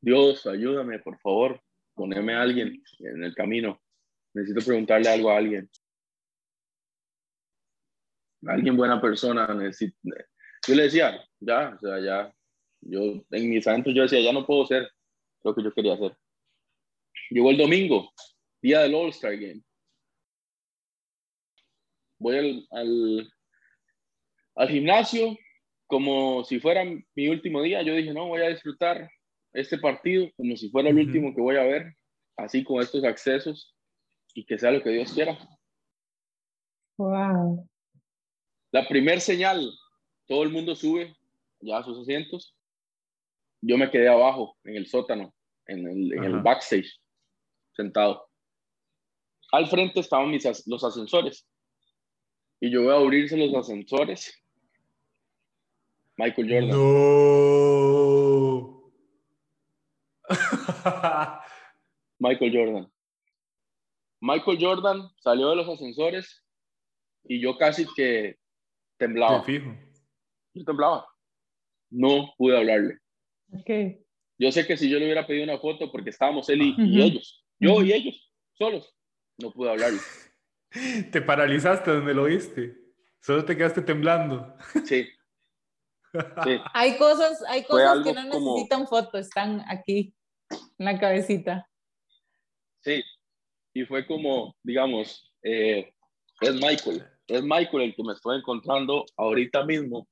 Dios, 0.00 0.46
ayúdame, 0.46 0.98
por 0.98 1.18
favor, 1.20 1.60
poneme 1.94 2.34
a 2.34 2.42
alguien 2.42 2.82
en 2.98 3.24
el 3.24 3.34
camino. 3.34 3.80
Necesito 4.34 4.64
preguntarle 4.64 5.08
algo 5.08 5.30
a 5.30 5.38
alguien. 5.38 5.70
Alguien 8.46 8.76
buena 8.76 9.00
persona. 9.00 9.46
Necesito... 9.54 9.96
Yo 10.66 10.74
le 10.74 10.84
decía, 10.84 11.24
ya, 11.40 11.74
o 11.76 11.78
sea, 11.78 12.00
ya. 12.00 12.34
Yo 12.80 13.24
en 13.30 13.50
mis 13.50 13.66
adentros 13.66 13.94
yo 13.94 14.02
decía, 14.02 14.20
ya 14.20 14.32
no 14.32 14.46
puedo 14.46 14.66
ser 14.66 14.88
lo 15.42 15.54
que 15.54 15.62
yo 15.62 15.72
quería 15.72 15.94
hacer. 15.94 16.16
Llegó 17.30 17.50
el 17.50 17.56
domingo, 17.56 18.12
día 18.62 18.80
del 18.80 18.94
All-Star 18.94 19.36
Game. 19.36 19.62
Voy 22.18 22.66
al, 22.70 23.32
al 24.54 24.68
gimnasio 24.68 25.36
como 25.86 26.44
si 26.44 26.60
fuera 26.60 26.84
mi 26.84 27.28
último 27.28 27.62
día. 27.62 27.82
Yo 27.82 27.94
dije, 27.94 28.12
no, 28.12 28.28
voy 28.28 28.42
a 28.42 28.48
disfrutar 28.48 29.08
este 29.52 29.78
partido 29.78 30.30
como 30.36 30.56
si 30.56 30.68
fuera 30.70 30.90
el 30.90 30.98
último 30.98 31.34
que 31.34 31.40
voy 31.40 31.56
a 31.56 31.62
ver, 31.62 31.94
así 32.36 32.62
con 32.62 32.82
estos 32.82 33.04
accesos 33.04 33.74
y 34.34 34.44
que 34.44 34.58
sea 34.58 34.70
lo 34.70 34.82
que 34.82 34.90
Dios 34.90 35.12
quiera. 35.12 35.38
Wow. 36.98 37.66
La 38.72 38.86
primer 38.86 39.20
señal, 39.20 39.70
todo 40.26 40.42
el 40.42 40.50
mundo 40.50 40.74
sube 40.74 41.16
ya 41.60 41.78
a 41.78 41.84
sus 41.84 41.98
asientos. 42.00 42.54
Yo 43.60 43.78
me 43.78 43.90
quedé 43.90 44.08
abajo, 44.08 44.56
en 44.64 44.76
el 44.76 44.86
sótano, 44.86 45.34
en 45.66 45.86
el, 45.88 46.12
en 46.12 46.24
el 46.24 46.40
backstage, 46.40 47.00
sentado. 47.72 48.28
Al 49.52 49.66
frente 49.68 50.00
estaban 50.00 50.30
mis, 50.30 50.44
los 50.66 50.84
ascensores. 50.84 51.48
Y 52.60 52.70
yo 52.70 52.82
voy 52.82 52.92
a 52.92 52.96
abrirse 52.96 53.36
los 53.36 53.54
ascensores 53.54 54.34
Michael 56.16 56.48
Jordan. 56.50 56.70
No. 56.70 56.86
Michael 62.18 62.52
Jordan. 62.52 62.92
Michael 64.20 64.58
Jordan 64.58 65.10
salió 65.18 65.50
de 65.50 65.56
los 65.56 65.68
ascensores 65.68 66.42
y 67.24 67.40
yo 67.40 67.58
casi 67.58 67.86
que 67.94 68.38
temblaba. 68.96 69.42
fijo. 69.42 69.76
Yo 70.56 70.64
temblaba. 70.64 71.06
No 71.90 72.32
pude 72.38 72.56
hablarle. 72.56 72.98
Okay. 73.60 74.02
Yo 74.38 74.50
sé 74.50 74.66
que 74.66 74.76
si 74.76 74.88
yo 74.88 74.98
le 74.98 75.04
hubiera 75.04 75.26
pedido 75.26 75.44
una 75.44 75.58
foto, 75.58 75.92
porque 75.92 76.10
estábamos 76.10 76.48
él 76.48 76.62
y, 76.62 77.02
ellos, 77.02 77.44
yo 77.60 77.82
y 77.82 77.92
ellos, 77.92 78.32
solos, 78.54 78.94
no 79.38 79.52
pude 79.52 79.70
hablarle. 79.70 80.00
Te 81.12 81.20
paralizaste 81.20 81.90
donde 81.90 82.14
lo 82.14 82.24
viste. 82.24 82.76
Solo 83.20 83.44
te 83.44 83.56
quedaste 83.56 83.82
temblando. 83.82 84.54
Sí. 84.84 85.08
sí. 86.44 86.60
Hay 86.74 86.96
cosas, 86.96 87.42
hay 87.48 87.64
cosas 87.64 88.04
que 88.04 88.12
no 88.12 88.22
necesitan 88.24 88.86
foto, 88.86 89.18
están 89.18 89.64
aquí 89.68 90.14
en 90.78 90.84
la 90.84 90.98
cabecita. 90.98 91.68
Sí. 92.82 93.02
Y 93.74 93.84
fue 93.84 94.06
como, 94.06 94.56
digamos, 94.62 95.32
eh, 95.42 95.92
es 96.40 96.54
Michael, 96.54 97.04
es 97.26 97.42
Michael 97.42 97.82
el 97.82 97.94
que 97.96 98.02
me 98.02 98.12
estoy 98.12 98.38
encontrando 98.38 99.04
ahorita 99.16 99.64
mismo 99.64 100.06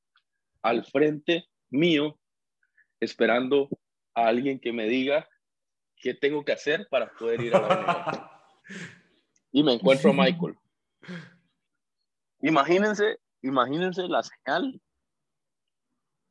al 0.64 0.82
frente 0.84 1.44
mío, 1.70 2.18
esperando 2.98 3.68
a 4.14 4.26
alguien 4.28 4.58
que 4.58 4.72
me 4.72 4.86
diga 4.86 5.28
qué 5.96 6.14
tengo 6.14 6.44
que 6.44 6.52
hacer 6.52 6.88
para 6.90 7.12
poder 7.12 7.42
ir 7.42 7.54
a 7.54 7.60
la 7.60 7.66
universidad. 7.66 8.30
y 9.52 9.62
me 9.62 9.74
encuentro 9.74 10.10
a 10.10 10.14
Michael. 10.14 10.56
Imagínense, 12.40 13.18
imagínense 13.42 14.08
la 14.08 14.22
señal 14.22 14.80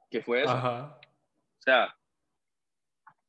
que 0.09 0.21
fue 0.21 0.43
eso. 0.43 0.53
O 0.53 1.61
sea, 1.61 1.95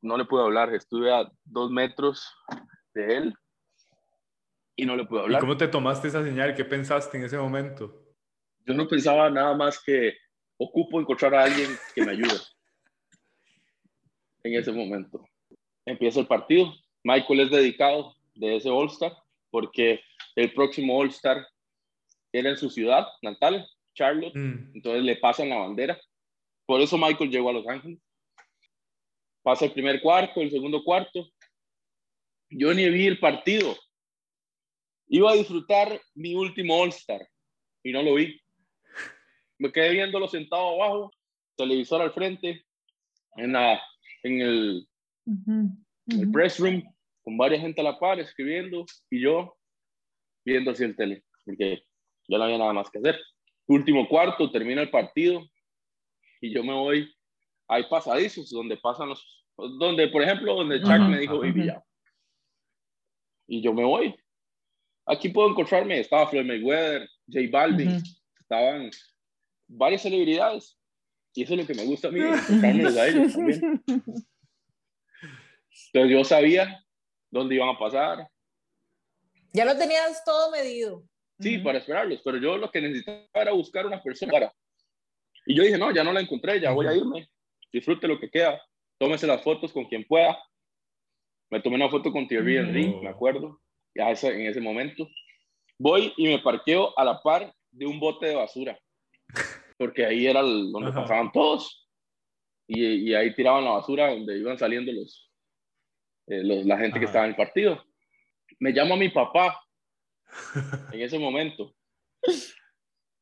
no 0.00 0.16
le 0.16 0.24
pude 0.24 0.42
hablar, 0.42 0.74
estuve 0.74 1.12
a 1.12 1.30
dos 1.44 1.70
metros 1.70 2.34
de 2.94 3.16
él 3.16 3.34
y 4.76 4.86
no 4.86 4.96
le 4.96 5.04
pude 5.04 5.20
hablar. 5.20 5.38
¿Y 5.38 5.40
cómo 5.40 5.56
te 5.56 5.68
tomaste 5.68 6.08
esa 6.08 6.24
señal? 6.24 6.54
¿Qué 6.54 6.64
pensaste 6.64 7.18
en 7.18 7.24
ese 7.24 7.36
momento? 7.36 8.06
Yo 8.66 8.72
no 8.72 8.88
pensaba 8.88 9.28
nada 9.28 9.54
más 9.54 9.82
que 9.82 10.23
ocupo 10.58 11.00
encontrar 11.00 11.34
a 11.34 11.44
alguien 11.44 11.70
que 11.94 12.04
me 12.04 12.12
ayude 12.12 12.38
en 14.44 14.54
ese 14.54 14.72
momento. 14.72 15.26
Empieza 15.86 16.20
el 16.20 16.26
partido. 16.26 16.72
Michael 17.02 17.40
es 17.40 17.50
dedicado 17.50 18.14
de 18.34 18.56
ese 18.56 18.70
All-Star 18.70 19.16
porque 19.50 20.00
el 20.36 20.52
próximo 20.52 20.98
All-Star 20.98 21.46
era 22.32 22.50
en 22.50 22.56
su 22.56 22.70
ciudad 22.70 23.06
natal, 23.22 23.66
Charlotte. 23.94 24.34
Mm. 24.34 24.72
Entonces 24.74 25.02
le 25.02 25.16
pasan 25.16 25.48
la 25.48 25.58
bandera. 25.58 26.00
Por 26.66 26.80
eso 26.80 26.98
Michael 26.98 27.30
llegó 27.30 27.50
a 27.50 27.54
Los 27.54 27.66
Ángeles. 27.68 28.00
Pasa 29.42 29.66
el 29.66 29.72
primer 29.72 30.00
cuarto, 30.00 30.40
el 30.40 30.50
segundo 30.50 30.82
cuarto. 30.82 31.28
Yo 32.50 32.72
ni 32.72 32.88
vi 32.88 33.06
el 33.06 33.18
partido. 33.18 33.76
Iba 35.06 35.32
a 35.32 35.36
disfrutar 35.36 36.00
mi 36.14 36.34
último 36.34 36.80
All-Star 36.80 37.28
y 37.82 37.92
no 37.92 38.02
lo 38.02 38.14
vi. 38.14 38.40
Me 39.64 39.72
quedé 39.72 39.92
viéndolo 39.92 40.28
sentado 40.28 40.74
abajo, 40.74 41.10
televisor 41.56 42.02
al 42.02 42.12
frente, 42.12 42.66
en, 43.36 43.54
la, 43.54 43.80
en 44.22 44.42
el, 44.42 44.88
el 46.06 46.30
press 46.30 46.58
room, 46.58 46.82
con 47.22 47.38
varias 47.38 47.62
gente 47.62 47.80
a 47.80 47.84
la 47.84 47.98
par 47.98 48.20
escribiendo 48.20 48.84
y 49.08 49.22
yo 49.22 49.56
viendo 50.44 50.70
así 50.70 50.84
el 50.84 50.94
tele, 50.94 51.24
porque 51.46 51.82
ya 52.28 52.36
no 52.36 52.44
había 52.44 52.58
nada 52.58 52.74
más 52.74 52.90
que 52.90 52.98
hacer. 52.98 53.18
Último 53.66 54.06
cuarto, 54.06 54.50
termina 54.50 54.82
el 54.82 54.90
partido 54.90 55.42
y 56.42 56.52
yo 56.52 56.62
me 56.62 56.74
voy. 56.74 57.10
Hay 57.66 57.84
pasadizos 57.84 58.50
donde 58.50 58.76
pasan 58.76 59.08
los, 59.08 59.46
donde 59.56 60.08
por 60.08 60.20
ejemplo, 60.20 60.56
donde 60.56 60.82
Chuck 60.82 61.08
me 61.08 61.20
dijo, 61.20 61.38
baby, 61.38 61.68
ya. 61.68 61.82
Y 63.46 63.62
yo 63.62 63.72
me 63.72 63.84
voy 63.84 64.14
aquí 65.06 65.28
puedo 65.28 65.50
encontrarme, 65.50 66.00
estaba 66.00 66.28
Floyd 66.28 66.46
Mayweather, 66.46 67.08
J 67.28 67.46
Balvin, 67.50 68.02
estaban 68.40 68.90
varias 69.66 70.02
celebridades. 70.02 70.78
Y 71.34 71.42
eso 71.42 71.54
es 71.54 71.60
lo 71.60 71.66
que 71.66 71.74
me 71.74 71.84
gusta 71.84 72.08
a 72.08 72.10
mí, 72.10 72.20
encontrarme 72.20 73.00
a 73.00 73.06
ellos 73.06 73.32
también. 73.32 73.84
Entonces 75.92 76.10
yo 76.10 76.24
sabía 76.24 76.84
dónde 77.30 77.56
iban 77.56 77.68
a 77.68 77.78
pasar. 77.78 78.28
Ya 79.52 79.64
lo 79.64 79.76
tenías 79.76 80.22
todo 80.24 80.50
medido. 80.50 81.04
Sí, 81.40 81.58
para 81.58 81.78
esperarlos, 81.78 82.20
pero 82.24 82.38
yo 82.38 82.56
lo 82.56 82.70
que 82.70 82.80
necesitaba 82.80 83.26
era 83.34 83.52
buscar 83.52 83.86
una 83.86 84.02
persona 84.02 84.32
para. 84.32 84.54
Y 85.46 85.56
yo 85.56 85.64
dije, 85.64 85.76
no, 85.76 85.92
ya 85.92 86.04
no 86.04 86.12
la 86.12 86.20
encontré, 86.20 86.60
ya 86.60 86.70
voy 86.70 86.86
a 86.86 86.94
irme. 86.94 87.28
Disfrute 87.72 88.06
lo 88.06 88.20
que 88.20 88.30
queda. 88.30 88.62
Tómese 88.98 89.26
las 89.26 89.42
fotos 89.42 89.72
con 89.72 89.86
quien 89.86 90.04
pueda. 90.04 90.38
Me 91.50 91.60
tomé 91.60 91.76
una 91.76 91.90
foto 91.90 92.12
con 92.12 92.26
Thierry 92.28 92.56
Henry, 92.56 92.94
me 93.00 93.08
acuerdo 93.08 93.60
ya 93.94 94.10
en 94.10 94.46
ese 94.46 94.60
momento. 94.60 95.08
Voy 95.78 96.12
y 96.16 96.28
me 96.28 96.38
parqueo 96.40 96.96
a 96.98 97.04
la 97.04 97.20
par 97.20 97.54
de 97.70 97.86
un 97.86 97.98
bote 97.98 98.26
de 98.26 98.34
basura, 98.34 98.78
porque 99.78 100.04
ahí 100.04 100.26
era 100.26 100.42
donde 100.42 100.92
pasaban 100.92 101.32
todos. 101.32 101.88
Y, 102.66 103.10
y, 103.10 103.14
ahí 103.14 103.34
tiraban 103.34 103.64
la 103.64 103.72
basura 103.72 104.10
donde 104.10 104.38
iban 104.38 104.58
saliendo 104.58 104.90
los, 104.90 105.30
eh, 106.28 106.42
los 106.42 106.64
la 106.64 106.78
gente 106.78 106.98
que 106.98 107.04
estaba 107.04 107.24
en 107.24 107.32
el 107.32 107.36
partido. 107.36 107.84
Me 108.58 108.72
llama 108.72 108.96
mi 108.96 109.10
papá 109.10 109.62
en 110.92 111.00
ese 111.00 111.18
momento. 111.18 111.74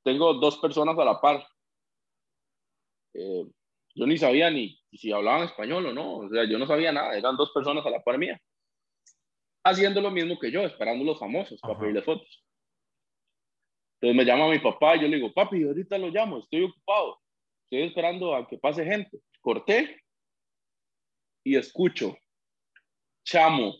Tengo 0.04 0.34
dos 0.34 0.58
personas 0.58 0.96
a 0.98 1.04
la 1.04 1.20
par. 1.20 1.44
Eh, 3.14 3.44
yo 3.94 4.06
ni 4.06 4.16
sabía 4.16 4.50
ni 4.50 4.80
si 4.92 5.10
hablaban 5.10 5.44
español 5.44 5.86
o 5.86 5.92
no, 5.92 6.18
o 6.18 6.28
sea, 6.28 6.44
yo 6.44 6.58
no 6.58 6.66
sabía 6.66 6.92
nada, 6.92 7.16
eran 7.16 7.36
dos 7.36 7.50
personas 7.52 7.84
a 7.84 7.90
la 7.90 8.02
par 8.02 8.18
mía 8.18 8.40
haciendo 9.64 10.00
lo 10.00 10.10
mismo 10.10 10.38
que 10.38 10.50
yo, 10.50 10.62
esperando 10.62 11.04
los 11.04 11.18
famosos 11.18 11.60
para 11.60 11.78
pedirle 11.78 12.02
fotos. 12.02 12.44
Entonces 14.02 14.16
me 14.16 14.24
llama 14.24 14.50
mi 14.50 14.58
papá 14.58 14.96
y 14.96 15.02
yo 15.02 15.08
le 15.08 15.16
digo, 15.16 15.32
papi, 15.32 15.62
ahorita 15.62 15.96
lo 15.96 16.08
llamo, 16.08 16.40
estoy 16.40 16.64
ocupado, 16.64 17.20
estoy 17.70 17.86
esperando 17.86 18.34
a 18.34 18.48
que 18.48 18.58
pase 18.58 18.84
gente. 18.84 19.20
Corté 19.40 20.02
y 21.44 21.56
escucho, 21.56 22.16
chamo, 23.24 23.76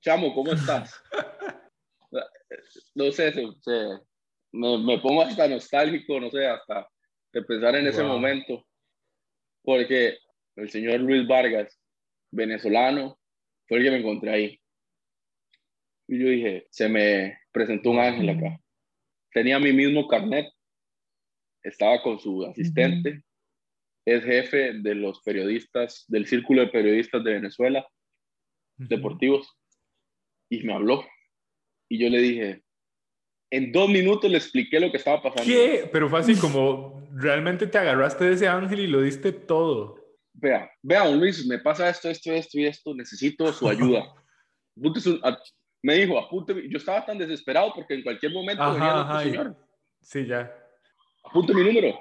chamo, 0.00 0.34
¿cómo 0.34 0.52
estás? 0.52 1.02
no 2.94 3.10
sé, 3.12 3.32
me, 4.52 4.76
me, 4.76 4.98
pongo 4.98 5.22
hasta 5.22 5.48
nostálgico, 5.48 6.20
no 6.20 6.30
sé, 6.30 6.46
hasta 6.46 6.86
de 7.32 7.42
pensar 7.42 7.74
en 7.74 7.86
ese 7.86 8.02
momento, 8.02 8.66
porque 9.62 10.18
el 10.56 10.68
señor 10.68 11.00
Luis 11.00 11.26
Vargas, 11.26 11.80
venezolano, 12.30 13.18
fue 13.66 13.78
el 13.78 13.84
que 13.84 13.90
me 13.90 13.98
encontré 14.00 14.30
ahí. 14.30 14.60
Y 16.08 16.22
yo 16.22 16.28
dije, 16.28 16.66
se 16.70 16.90
me 16.90 17.38
presentó 17.52 17.90
un 17.90 18.00
ángel 18.00 18.28
acá. 18.28 18.61
Tenía 19.32 19.58
mi 19.58 19.72
mismo 19.72 20.06
carnet, 20.08 20.52
estaba 21.62 22.02
con 22.02 22.18
su 22.18 22.44
asistente, 22.44 23.22
es 24.04 24.24
jefe 24.24 24.74
de 24.74 24.94
los 24.94 25.20
periodistas, 25.22 26.04
del 26.08 26.26
círculo 26.26 26.62
de 26.62 26.68
periodistas 26.68 27.22
de 27.24 27.32
Venezuela, 27.34 27.86
deportivos, 28.76 29.48
y 30.50 30.62
me 30.64 30.74
habló. 30.74 31.04
Y 31.88 31.98
yo 31.98 32.08
le 32.08 32.18
dije, 32.18 32.62
en 33.50 33.70
dos 33.70 33.88
minutos 33.88 34.30
le 34.30 34.38
expliqué 34.38 34.80
lo 34.80 34.90
que 34.90 34.96
estaba 34.96 35.22
pasando. 35.22 35.44
¿Qué? 35.44 35.88
Pero 35.92 36.08
fue 36.08 36.20
así 36.20 36.36
como, 36.36 37.06
realmente 37.12 37.66
te 37.66 37.78
agarraste 37.78 38.24
de 38.24 38.34
ese 38.34 38.48
ángel 38.48 38.80
y 38.80 38.86
lo 38.86 39.02
diste 39.02 39.32
todo. 39.32 39.96
Vea, 40.34 40.70
vea, 40.82 41.08
Luis, 41.10 41.46
me 41.46 41.58
pasa 41.58 41.88
esto, 41.88 42.08
esto, 42.08 42.32
esto 42.32 42.58
y 42.58 42.66
esto, 42.66 42.94
necesito 42.94 43.52
su 43.52 43.68
ayuda 43.68 44.14
me 45.82 45.94
dijo, 45.94 46.18
apunte, 46.18 46.68
yo 46.68 46.78
estaba 46.78 47.04
tan 47.04 47.18
desesperado 47.18 47.72
porque 47.74 47.94
en 47.94 48.02
cualquier 48.02 48.32
momento 48.32 48.72
venía 48.72 49.08
el 49.10 49.24
señor. 49.24 49.56
Sí, 50.00 50.26
ya. 50.26 50.52
Apunte 51.24 51.52
mi 51.52 51.64
número. 51.64 51.98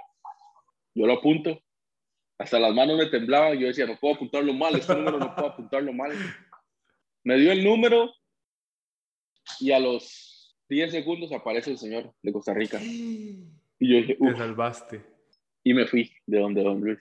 Yo 0.94 1.08
lo 1.08 1.14
apunto. 1.14 1.60
Hasta 2.38 2.60
las 2.60 2.74
manos 2.74 2.98
me 2.98 3.08
temblaban. 3.08 3.58
Yo 3.58 3.68
decía, 3.68 3.88
no 3.88 3.98
puedo 3.98 4.16
apuntarlo 4.16 4.54
mal, 4.54 4.76
este 4.76 4.96
número 4.96 5.18
no 5.18 5.34
puedo 5.34 5.48
apuntarlo 5.48 5.94
mal. 5.94 6.12
Me 7.24 7.38
dio 7.38 7.52
el 7.52 7.64
número 7.64 8.12
y 9.60 9.72
a 9.72 9.80
los 9.80 10.56
10 10.70 10.92
segundos 10.92 11.32
aparece 11.32 11.72
el 11.72 11.78
señor 11.78 12.14
de 12.22 12.32
Costa 12.32 12.54
Rica. 12.54 12.80
Y 12.82 13.48
yo 13.80 13.98
dije, 13.98 14.16
Te 14.16 14.36
salvaste. 14.36 15.06
Y 15.64 15.74
me 15.74 15.88
fui 15.88 16.12
de 16.28 16.40
donde 16.40 16.64
Don 16.64 16.82
Luis. 16.82 17.00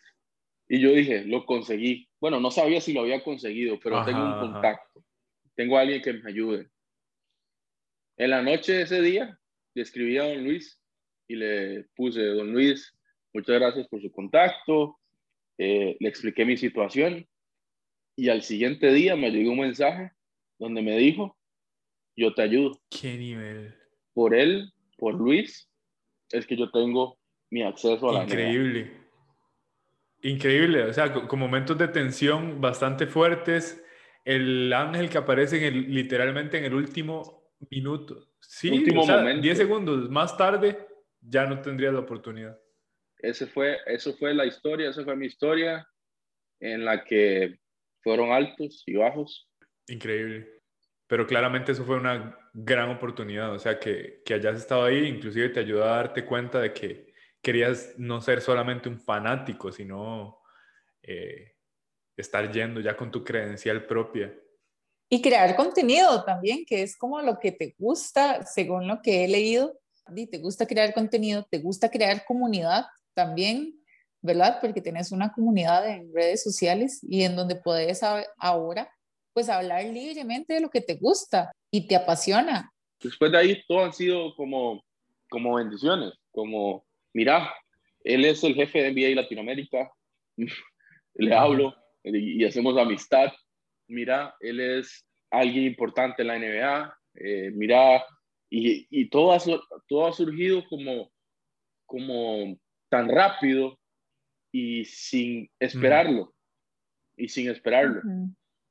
Y 0.68 0.80
yo 0.80 0.92
dije, 0.92 1.24
lo 1.24 1.44
conseguí. 1.44 2.08
Bueno, 2.20 2.40
no 2.40 2.50
sabía 2.50 2.80
si 2.80 2.92
lo 2.92 3.00
había 3.00 3.22
conseguido, 3.22 3.78
pero 3.82 4.04
tengo 4.04 4.24
un 4.24 4.40
contacto 4.40 5.04
tengo 5.60 5.76
a 5.76 5.82
alguien 5.82 6.00
que 6.00 6.14
me 6.14 6.30
ayude. 6.30 6.69
En 8.20 8.28
la 8.28 8.42
noche 8.42 8.74
de 8.74 8.82
ese 8.82 9.00
día, 9.00 9.40
le 9.72 9.82
escribí 9.82 10.18
a 10.18 10.24
don 10.24 10.44
Luis 10.44 10.78
y 11.26 11.36
le 11.36 11.86
puse, 11.96 12.22
don 12.22 12.52
Luis, 12.52 12.94
muchas 13.32 13.58
gracias 13.58 13.88
por 13.88 14.02
su 14.02 14.12
contacto, 14.12 14.98
eh, 15.56 15.96
le 15.98 16.06
expliqué 16.06 16.44
mi 16.44 16.58
situación 16.58 17.26
y 18.16 18.28
al 18.28 18.42
siguiente 18.42 18.92
día 18.92 19.16
me 19.16 19.30
llegó 19.30 19.52
un 19.52 19.60
mensaje 19.60 20.12
donde 20.58 20.82
me 20.82 20.98
dijo, 20.98 21.38
yo 22.14 22.34
te 22.34 22.42
ayudo. 22.42 22.78
¿Qué 22.90 23.16
nivel? 23.16 23.74
Por 24.12 24.34
él, 24.34 24.70
por 24.98 25.14
Luis, 25.14 25.70
es 26.28 26.46
que 26.46 26.58
yo 26.58 26.70
tengo 26.70 27.18
mi 27.48 27.62
acceso 27.62 28.10
a 28.10 28.12
la 28.12 28.24
Increíble. 28.24 28.92
Increíble, 30.20 30.82
o 30.82 30.92
sea, 30.92 31.10
con 31.10 31.38
momentos 31.38 31.78
de 31.78 31.88
tensión 31.88 32.60
bastante 32.60 33.06
fuertes 33.06 33.82
el 34.26 34.70
ángel 34.74 35.08
que 35.08 35.16
aparece 35.16 35.66
en 35.66 35.94
literalmente 35.94 36.58
en 36.58 36.64
el 36.64 36.74
último 36.74 37.39
minutos. 37.68 38.28
Sí, 38.40 38.70
último 38.70 39.02
o 39.02 39.06
sea, 39.06 39.22
10 39.22 39.58
segundos 39.58 40.08
más 40.10 40.36
tarde 40.36 40.86
ya 41.20 41.46
no 41.46 41.60
tendrías 41.60 41.92
la 41.92 42.00
oportunidad. 42.00 42.58
Ese 43.18 43.46
fue, 43.46 43.78
eso 43.86 44.14
fue 44.14 44.34
la 44.34 44.46
historia, 44.46 44.90
esa 44.90 45.04
fue 45.04 45.14
mi 45.16 45.26
historia 45.26 45.86
en 46.58 46.84
la 46.84 47.04
que 47.04 47.58
fueron 48.02 48.32
altos 48.32 48.82
y 48.86 48.96
bajos. 48.96 49.50
Increíble. 49.88 50.60
Pero 51.06 51.26
claramente 51.26 51.72
eso 51.72 51.84
fue 51.84 51.96
una 51.96 52.38
gran 52.54 52.90
oportunidad, 52.90 53.52
o 53.52 53.58
sea, 53.58 53.78
que, 53.78 54.22
que 54.24 54.34
hayas 54.34 54.56
estado 54.56 54.84
ahí, 54.84 55.06
inclusive 55.06 55.48
te 55.50 55.60
ayudó 55.60 55.84
a 55.84 55.96
darte 55.96 56.24
cuenta 56.24 56.60
de 56.60 56.72
que 56.72 57.12
querías 57.42 57.94
no 57.98 58.20
ser 58.20 58.40
solamente 58.40 58.88
un 58.88 59.00
fanático, 59.00 59.72
sino 59.72 60.40
eh, 61.02 61.56
estar 62.16 62.50
yendo 62.52 62.80
ya 62.80 62.96
con 62.96 63.10
tu 63.10 63.24
credencial 63.24 63.86
propia. 63.86 64.32
Y 65.12 65.20
crear 65.20 65.56
contenido 65.56 66.22
también, 66.24 66.64
que 66.64 66.82
es 66.82 66.96
como 66.96 67.20
lo 67.20 67.40
que 67.40 67.50
te 67.50 67.74
gusta, 67.76 68.46
según 68.46 68.86
lo 68.86 69.02
que 69.02 69.24
he 69.24 69.28
leído. 69.28 69.76
Y 70.14 70.28
te 70.28 70.38
gusta 70.38 70.66
crear 70.66 70.94
contenido, 70.94 71.46
te 71.50 71.58
gusta 71.58 71.90
crear 71.90 72.24
comunidad 72.24 72.86
también, 73.12 73.74
¿verdad? 74.22 74.58
Porque 74.60 74.80
tienes 74.80 75.10
una 75.10 75.32
comunidad 75.32 75.88
en 75.88 76.14
redes 76.14 76.42
sociales 76.44 77.00
y 77.02 77.24
en 77.24 77.34
donde 77.34 77.56
puedes 77.56 78.02
ahora 78.38 78.90
pues 79.32 79.48
hablar 79.48 79.84
libremente 79.84 80.54
de 80.54 80.60
lo 80.60 80.70
que 80.70 80.80
te 80.80 80.94
gusta 80.94 81.52
y 81.70 81.86
te 81.86 81.96
apasiona. 81.96 82.72
Después 83.00 83.32
de 83.32 83.38
ahí 83.38 83.62
todo 83.66 83.84
han 83.84 83.92
sido 83.92 84.34
como, 84.34 84.84
como 85.28 85.54
bendiciones, 85.54 86.12
como, 86.30 86.84
mira, 87.12 87.52
él 88.04 88.24
es 88.24 88.42
el 88.44 88.54
jefe 88.54 88.82
de 88.82 88.92
NBA 88.92 89.20
Latinoamérica, 89.20 89.90
le 91.14 91.34
hablo 91.34 91.74
y 92.02 92.44
hacemos 92.44 92.76
amistad, 92.78 93.30
mira, 93.90 94.34
él 94.40 94.60
es 94.60 95.06
alguien 95.30 95.64
importante 95.64 96.22
en 96.22 96.28
la 96.28 96.38
NBA, 96.38 96.98
eh, 97.14 97.50
mira, 97.52 98.04
y, 98.48 98.86
y, 98.90 99.08
todo, 99.08 99.32
ha, 99.32 99.38
todo 99.86 100.06
ha 100.06 100.12
surgido 100.12 100.64
como, 100.68 101.12
como 101.86 102.58
tan 102.88 103.08
rápido 103.08 103.78
y 104.52 104.84
sin 104.84 105.48
esperarlo, 105.60 106.34
y 107.16 107.28
sin 107.28 107.48
esperarlo, 107.48 108.02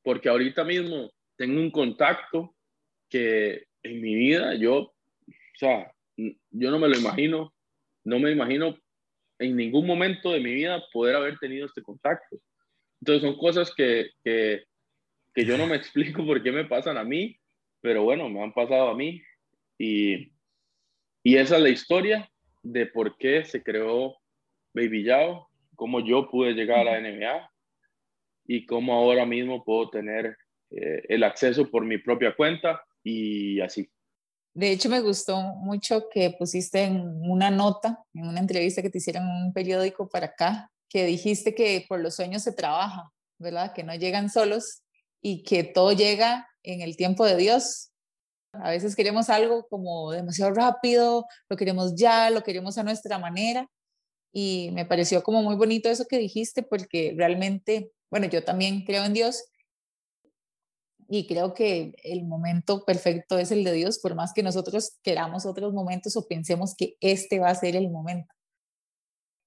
porque 0.04 0.30
ahorita 0.30 0.64
mismo 0.64 1.12
tengo 1.38 1.62
un 1.62 1.72
contacto 1.72 2.56
que 3.10 3.66
en 3.84 4.02
mi 4.02 4.16
vida 4.16 4.56
yo, 4.56 4.78
o 4.80 4.94
sea, 5.56 5.94
yo 6.18 6.72
no 6.72 6.80
me 6.80 6.90
lo 6.90 6.98
imagino, 6.98 7.54
no 8.04 8.20
me 8.20 8.32
imagino 8.32 8.78
en 9.40 9.56
ningún 9.56 9.88
momento 9.88 10.32
de 10.32 10.42
mi 10.42 10.54
vida 10.54 10.84
poder 10.92 11.16
haber 11.16 11.38
tenido 11.40 11.66
este 11.66 11.82
contacto. 11.82 12.38
Entonces 13.02 13.22
son 13.22 13.38
cosas 13.38 13.74
que, 13.74 14.10
que, 14.24 14.66
que 15.34 15.46
yo 15.46 15.58
no 15.58 15.68
me 15.68 15.76
explico 15.78 16.26
por 16.26 16.42
qué 16.44 16.52
me 16.52 16.66
pasan 16.66 16.98
a 16.98 17.04
mí, 17.04 17.40
pero 17.82 18.04
bueno, 18.04 18.30
me 18.30 18.44
han 18.44 18.54
pasado 18.54 18.90
a 18.90 18.96
mí. 18.96 19.22
Y, 19.78 20.32
y 21.24 21.38
esa 21.38 21.58
es 21.58 21.62
la 21.62 21.70
historia 21.70 22.30
de 22.64 22.86
por 22.86 23.18
qué 23.18 23.46
se 23.46 23.64
creó 23.64 24.18
Baby 24.74 25.06
Yao, 25.06 25.50
cómo 25.76 26.02
yo 26.02 26.30
pude 26.30 26.54
llegar 26.54 26.80
a 26.80 26.84
la 26.84 27.00
NBA 27.00 27.52
y 28.48 28.66
cómo 28.66 28.94
ahora 28.94 29.26
mismo 29.26 29.64
puedo 29.64 29.90
tener 29.90 30.38
eh, 30.72 31.04
el 31.08 31.24
acceso 31.24 31.70
por 31.70 31.86
mi 31.86 31.98
propia 31.98 32.36
cuenta 32.36 32.84
y 33.04 33.60
así. 33.62 33.90
De 34.54 34.72
hecho, 34.72 34.90
me 34.90 35.00
gustó 35.00 35.40
mucho 35.40 36.10
que 36.12 36.36
pusiste 36.38 36.84
en 36.84 37.02
una 37.22 37.50
nota, 37.50 38.04
en 38.14 38.28
una 38.28 38.40
entrevista 38.40 38.82
que 38.82 38.90
te 38.90 38.98
hicieron 38.98 39.24
en 39.24 39.46
un 39.46 39.54
periódico 39.54 40.10
para 40.10 40.28
acá, 40.28 40.72
que 40.90 41.06
dijiste 41.06 41.56
que 41.56 41.86
por 41.88 42.00
los 42.00 42.16
sueños 42.16 42.44
se 42.44 42.52
trabaja, 42.52 43.12
¿verdad? 43.38 43.74
Que 43.74 43.84
no 43.84 43.96
llegan 43.96 44.30
solos 44.30 44.84
y 45.22 45.44
que 45.44 45.64
todo 45.64 45.92
llega 45.94 46.48
en 46.64 46.82
el 46.82 46.96
tiempo 46.96 47.26
de 47.26 47.38
Dios. 47.38 47.92
A 48.54 48.72
veces 48.72 48.96
queremos 48.96 49.30
algo 49.30 49.68
como 49.68 50.12
demasiado 50.12 50.52
rápido, 50.54 51.26
lo 51.50 51.58
queremos 51.58 51.94
ya, 51.96 52.30
lo 52.30 52.44
queremos 52.44 52.78
a 52.78 52.84
nuestra 52.84 53.20
manera. 53.20 53.68
Y 54.34 54.70
me 54.74 54.86
pareció 54.86 55.24
como 55.24 55.42
muy 55.44 55.56
bonito 55.56 55.90
eso 55.90 56.06
que 56.08 56.18
dijiste 56.18 56.64
porque 56.64 57.14
realmente, 57.18 57.92
bueno, 58.12 58.28
yo 58.28 58.44
también 58.44 58.86
creo 58.86 59.04
en 59.06 59.14
Dios 59.14 59.44
y 61.12 61.26
creo 61.26 61.56
que 61.56 61.94
el 62.04 62.24
momento 62.24 62.86
perfecto 62.86 63.40
es 63.40 63.52
el 63.52 63.64
de 63.64 63.74
Dios, 63.74 63.98
por 64.00 64.14
más 64.14 64.32
que 64.32 64.44
nosotros 64.44 65.00
queramos 65.02 65.48
otros 65.48 65.74
momentos 65.74 66.16
o 66.16 66.28
pensemos 66.28 66.76
que 66.76 66.96
este 67.02 67.40
va 67.40 67.50
a 67.50 67.56
ser 67.56 67.76
el 67.76 67.90
momento. 67.90 68.32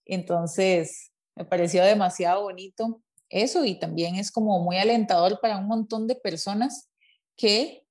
Entonces, 0.04 1.12
me 1.36 1.44
pareció 1.44 1.84
demasiado 1.84 2.42
bonito 2.42 3.00
eso 3.32 3.64
y 3.64 3.78
también 3.78 4.16
es 4.16 4.30
como 4.30 4.62
muy 4.62 4.76
alentador 4.76 5.40
para 5.40 5.56
un 5.56 5.66
montón 5.66 6.06
de 6.06 6.14
personas 6.14 6.90
que 7.36 7.84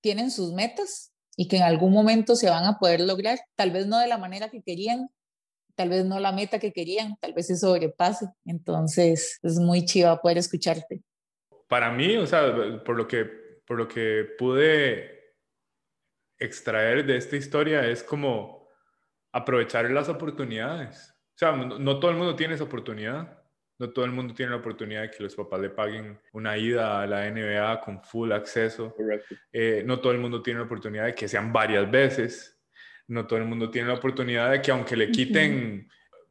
tienen 0.00 0.30
sus 0.30 0.52
metas 0.52 1.12
y 1.36 1.46
que 1.46 1.58
en 1.58 1.62
algún 1.62 1.92
momento 1.92 2.34
se 2.34 2.48
van 2.48 2.64
a 2.64 2.78
poder 2.78 3.02
lograr, 3.02 3.38
tal 3.54 3.70
vez 3.70 3.86
no 3.86 3.98
de 3.98 4.08
la 4.08 4.18
manera 4.18 4.48
que 4.48 4.62
querían, 4.62 5.10
tal 5.74 5.90
vez 5.90 6.04
no 6.04 6.18
la 6.20 6.32
meta 6.32 6.58
que 6.58 6.72
querían, 6.72 7.16
tal 7.20 7.34
vez 7.34 7.46
se 7.46 7.56
sobrepase. 7.56 8.26
Entonces, 8.44 9.38
es 9.42 9.58
muy 9.58 9.84
chiva 9.84 10.20
poder 10.20 10.38
escucharte. 10.38 11.02
Para 11.68 11.92
mí, 11.92 12.16
o 12.16 12.26
sea, 12.26 12.82
por 12.84 12.96
lo 12.96 13.06
que, 13.06 13.24
por 13.66 13.76
lo 13.76 13.86
que 13.86 14.26
pude 14.38 15.36
extraer 16.38 17.06
de 17.06 17.18
esta 17.18 17.36
historia, 17.36 17.86
es 17.86 18.02
como 18.02 18.66
aprovechar 19.32 19.90
las 19.90 20.08
oportunidades. 20.08 21.10
O 21.10 21.38
sea, 21.38 21.52
no 21.52 22.00
todo 22.00 22.10
el 22.10 22.16
mundo 22.16 22.36
tiene 22.36 22.54
esa 22.54 22.64
oportunidad 22.64 23.39
no 23.80 23.88
todo 23.88 24.04
el 24.04 24.12
mundo 24.12 24.34
tiene 24.34 24.50
la 24.50 24.58
oportunidad 24.58 25.00
de 25.00 25.10
que 25.10 25.22
los 25.22 25.34
papás 25.34 25.58
le 25.58 25.70
paguen 25.70 26.20
una 26.34 26.58
ida 26.58 27.00
a 27.00 27.06
la 27.06 27.30
NBA 27.30 27.80
con 27.80 28.04
full 28.04 28.30
acceso. 28.30 28.94
Eh, 29.50 29.82
no 29.86 30.00
todo 30.00 30.12
el 30.12 30.18
mundo 30.18 30.42
tiene 30.42 30.60
la 30.60 30.66
oportunidad 30.66 31.06
de 31.06 31.14
que 31.14 31.26
sean 31.26 31.50
varias 31.50 31.90
veces. 31.90 32.60
No 33.08 33.26
todo 33.26 33.38
el 33.38 33.46
mundo 33.46 33.70
tiene 33.70 33.88
la 33.88 33.94
oportunidad 33.94 34.50
de 34.50 34.60
que 34.60 34.70
aunque 34.70 34.96
le 34.96 35.10
quiten 35.10 35.88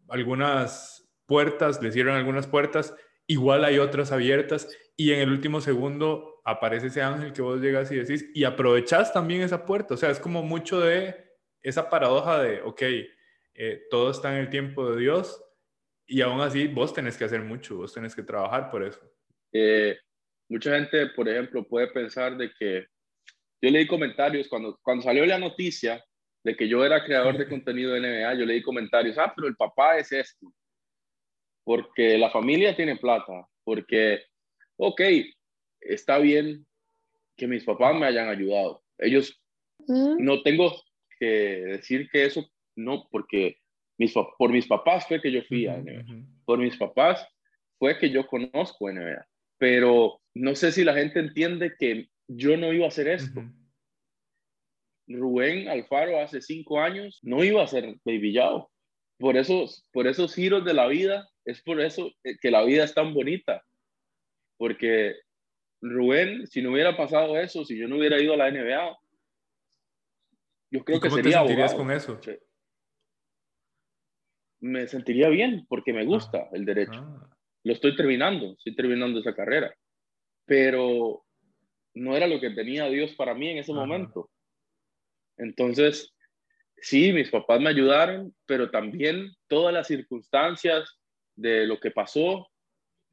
algunas 0.09 1.11
puertas, 1.25 1.81
le 1.81 1.91
cierran 1.91 2.17
algunas 2.17 2.45
puertas, 2.45 2.95
igual 3.25 3.65
hay 3.65 3.79
otras 3.79 4.11
abiertas 4.11 4.69
y 4.95 5.13
en 5.13 5.21
el 5.21 5.31
último 5.31 5.59
segundo 5.59 6.41
aparece 6.45 6.87
ese 6.87 7.01
ángel 7.01 7.33
que 7.33 7.41
vos 7.41 7.59
llegas 7.59 7.91
y 7.91 7.95
decís 7.95 8.29
y 8.35 8.43
aprovechás 8.43 9.11
también 9.11 9.41
esa 9.41 9.65
puerta. 9.65 9.95
O 9.95 9.97
sea, 9.97 10.11
es 10.11 10.19
como 10.19 10.43
mucho 10.43 10.81
de 10.81 11.15
esa 11.63 11.89
paradoja 11.89 12.43
de, 12.43 12.61
ok, 12.61 12.81
eh, 13.55 13.87
todo 13.89 14.11
está 14.11 14.33
en 14.33 14.41
el 14.41 14.51
tiempo 14.51 14.91
de 14.91 15.01
Dios, 15.01 15.43
y 16.09 16.21
aún 16.21 16.41
así, 16.41 16.67
vos 16.67 16.91
tenés 16.91 17.15
que 17.15 17.25
hacer 17.25 17.41
mucho, 17.41 17.77
vos 17.77 17.93
tenés 17.93 18.15
que 18.15 18.23
trabajar 18.23 18.71
por 18.71 18.83
eso. 18.83 18.99
Eh, 19.53 19.95
mucha 20.49 20.75
gente, 20.75 21.07
por 21.15 21.29
ejemplo, 21.29 21.63
puede 21.67 21.87
pensar 21.87 22.35
de 22.35 22.51
que 22.59 22.87
yo 23.61 23.69
leí 23.69 23.85
comentarios 23.85 24.47
cuando, 24.47 24.79
cuando 24.81 25.03
salió 25.03 25.23
la 25.27 25.37
noticia 25.37 26.03
de 26.43 26.55
que 26.55 26.67
yo 26.67 26.83
era 26.83 27.05
creador 27.05 27.37
de 27.37 27.47
contenido 27.49 27.93
de 27.93 27.99
NBA, 27.99 28.33
yo 28.33 28.45
leí 28.45 28.63
comentarios, 28.63 29.19
ah, 29.19 29.31
pero 29.35 29.47
el 29.47 29.55
papá 29.55 29.99
es 29.99 30.11
esto, 30.11 30.51
porque 31.63 32.17
la 32.17 32.31
familia 32.31 32.75
tiene 32.75 32.97
plata, 32.97 33.47
porque, 33.63 34.23
ok, 34.77 35.01
está 35.81 36.17
bien 36.17 36.65
que 37.37 37.47
mis 37.47 37.63
papás 37.63 37.95
me 37.95 38.07
hayan 38.07 38.29
ayudado. 38.29 38.83
Ellos, 38.97 39.39
no 39.87 40.41
tengo 40.41 40.75
que 41.19 41.25
decir 41.25 42.09
que 42.11 42.25
eso, 42.25 42.49
no, 42.75 43.07
porque 43.11 43.58
por 44.37 44.51
mis 44.51 44.67
papás 44.67 45.07
fue 45.07 45.21
que 45.21 45.31
yo 45.31 45.41
fui 45.43 45.67
a 45.67 45.77
NBA. 45.77 46.03
Por 46.45 46.59
mis 46.59 46.77
papás 46.77 47.25
fue 47.77 47.97
que 47.97 48.09
yo 48.09 48.25
conozco 48.27 48.91
NBA. 48.91 49.27
Pero 49.57 50.21
no 50.33 50.55
sé 50.55 50.71
si 50.71 50.83
la 50.83 50.93
gente 50.93 51.19
entiende 51.19 51.73
que 51.77 52.07
yo 52.27 52.57
no 52.57 52.71
iba 52.71 52.85
a 52.85 52.89
hacer 52.89 53.07
esto. 53.07 53.41
Rubén 55.07 55.67
Alfaro 55.67 56.19
hace 56.19 56.41
cinco 56.41 56.79
años 56.79 57.19
no 57.23 57.43
iba 57.43 57.63
a 57.63 57.67
ser 57.67 57.95
Baby 58.05 58.33
Yao. 58.33 58.71
Por 59.17 59.35
esos, 59.35 59.85
por 59.91 60.07
esos 60.07 60.33
giros 60.33 60.63
de 60.63 60.73
la 60.73 60.87
vida, 60.87 61.27
es 61.43 61.61
por 61.61 61.81
eso 61.81 62.09
que 62.41 62.51
la 62.51 62.63
vida 62.63 62.85
es 62.85 62.93
tan 62.93 63.13
bonita. 63.13 63.63
Porque 64.57 65.15
Rubén, 65.81 66.47
si 66.47 66.61
no 66.61 66.71
hubiera 66.71 66.95
pasado 66.95 67.37
eso, 67.37 67.65
si 67.65 67.77
yo 67.77 67.87
no 67.87 67.97
hubiera 67.97 68.21
ido 68.21 68.33
a 68.33 68.37
la 68.37 68.51
NBA, 68.51 68.97
yo 70.71 70.85
creo 70.85 70.99
que 70.99 71.09
sería 71.09 71.43
te 71.45 71.75
con 71.75 71.91
eso? 71.91 72.19
Me 74.61 74.87
sentiría 74.87 75.29
bien 75.29 75.65
porque 75.67 75.93
me 75.93 76.05
gusta 76.05 76.39
ah, 76.39 76.49
el 76.53 76.65
derecho. 76.65 76.99
Ah. 77.01 77.29
Lo 77.63 77.73
estoy 77.73 77.95
terminando, 77.95 78.53
estoy 78.53 78.75
terminando 78.75 79.19
esa 79.19 79.35
carrera. 79.35 79.73
Pero 80.45 81.25
no 81.93 82.15
era 82.15 82.27
lo 82.27 82.39
que 82.39 82.49
tenía 82.51 82.87
Dios 82.87 83.13
para 83.13 83.33
mí 83.33 83.49
en 83.49 83.59
ese 83.59 83.73
momento. 83.73 84.29
Entonces, 85.37 86.13
sí, 86.77 87.13
mis 87.13 87.29
papás 87.29 87.61
me 87.61 87.69
ayudaron, 87.69 88.35
pero 88.45 88.69
también 88.69 89.33
todas 89.47 89.73
las 89.73 89.87
circunstancias 89.87 90.97
de 91.35 91.65
lo 91.65 91.79
que 91.79 91.91
pasó, 91.91 92.49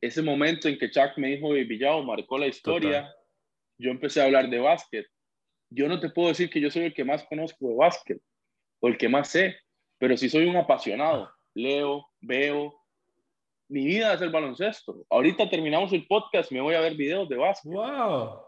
ese 0.00 0.22
momento 0.22 0.68
en 0.68 0.78
que 0.78 0.90
Chuck 0.90 1.16
me 1.16 1.28
dijo 1.28 1.50
Villao 1.50 2.02
marcó 2.02 2.38
la 2.38 2.46
historia, 2.46 3.14
yo 3.78 3.90
empecé 3.90 4.20
a 4.20 4.24
hablar 4.24 4.50
de 4.50 4.58
básquet. 4.58 5.06
Yo 5.70 5.88
no 5.88 6.00
te 6.00 6.10
puedo 6.10 6.28
decir 6.28 6.50
que 6.50 6.60
yo 6.60 6.70
soy 6.70 6.84
el 6.84 6.94
que 6.94 7.04
más 7.04 7.24
conozco 7.24 7.68
de 7.68 7.74
básquet 7.74 8.20
o 8.80 8.88
el 8.88 8.96
que 8.96 9.08
más 9.08 9.28
sé, 9.28 9.56
pero 9.98 10.16
sí 10.16 10.28
soy 10.28 10.46
un 10.46 10.56
apasionado 10.56 11.35
leo, 11.56 12.06
veo. 12.20 12.74
Mi 13.68 13.84
vida 13.84 14.12
es 14.14 14.20
el 14.20 14.30
baloncesto. 14.30 15.04
Ahorita 15.10 15.48
terminamos 15.50 15.92
el 15.92 16.06
podcast, 16.06 16.52
me 16.52 16.60
voy 16.60 16.74
a 16.74 16.80
ver 16.80 16.94
videos 16.94 17.28
de 17.28 17.36
básquet. 17.36 17.72
¡Wow! 17.72 18.40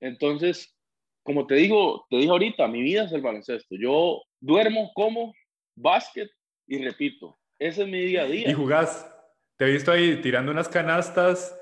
Entonces, 0.00 0.76
como 1.22 1.46
te 1.46 1.54
digo, 1.54 2.06
te 2.10 2.16
dije 2.16 2.30
ahorita, 2.30 2.66
mi 2.66 2.82
vida 2.82 3.04
es 3.04 3.12
el 3.12 3.22
baloncesto. 3.22 3.76
Yo 3.76 4.22
duermo, 4.40 4.90
como, 4.94 5.32
básquet 5.76 6.28
y 6.66 6.82
repito. 6.82 7.38
Ese 7.58 7.82
es 7.82 7.88
mi 7.88 8.00
día 8.00 8.22
a 8.22 8.26
día. 8.26 8.50
Y 8.50 8.54
jugás. 8.54 9.10
Te 9.56 9.66
he 9.66 9.72
visto 9.72 9.92
ahí 9.92 10.20
tirando 10.20 10.50
unas 10.50 10.68
canastas 10.68 11.56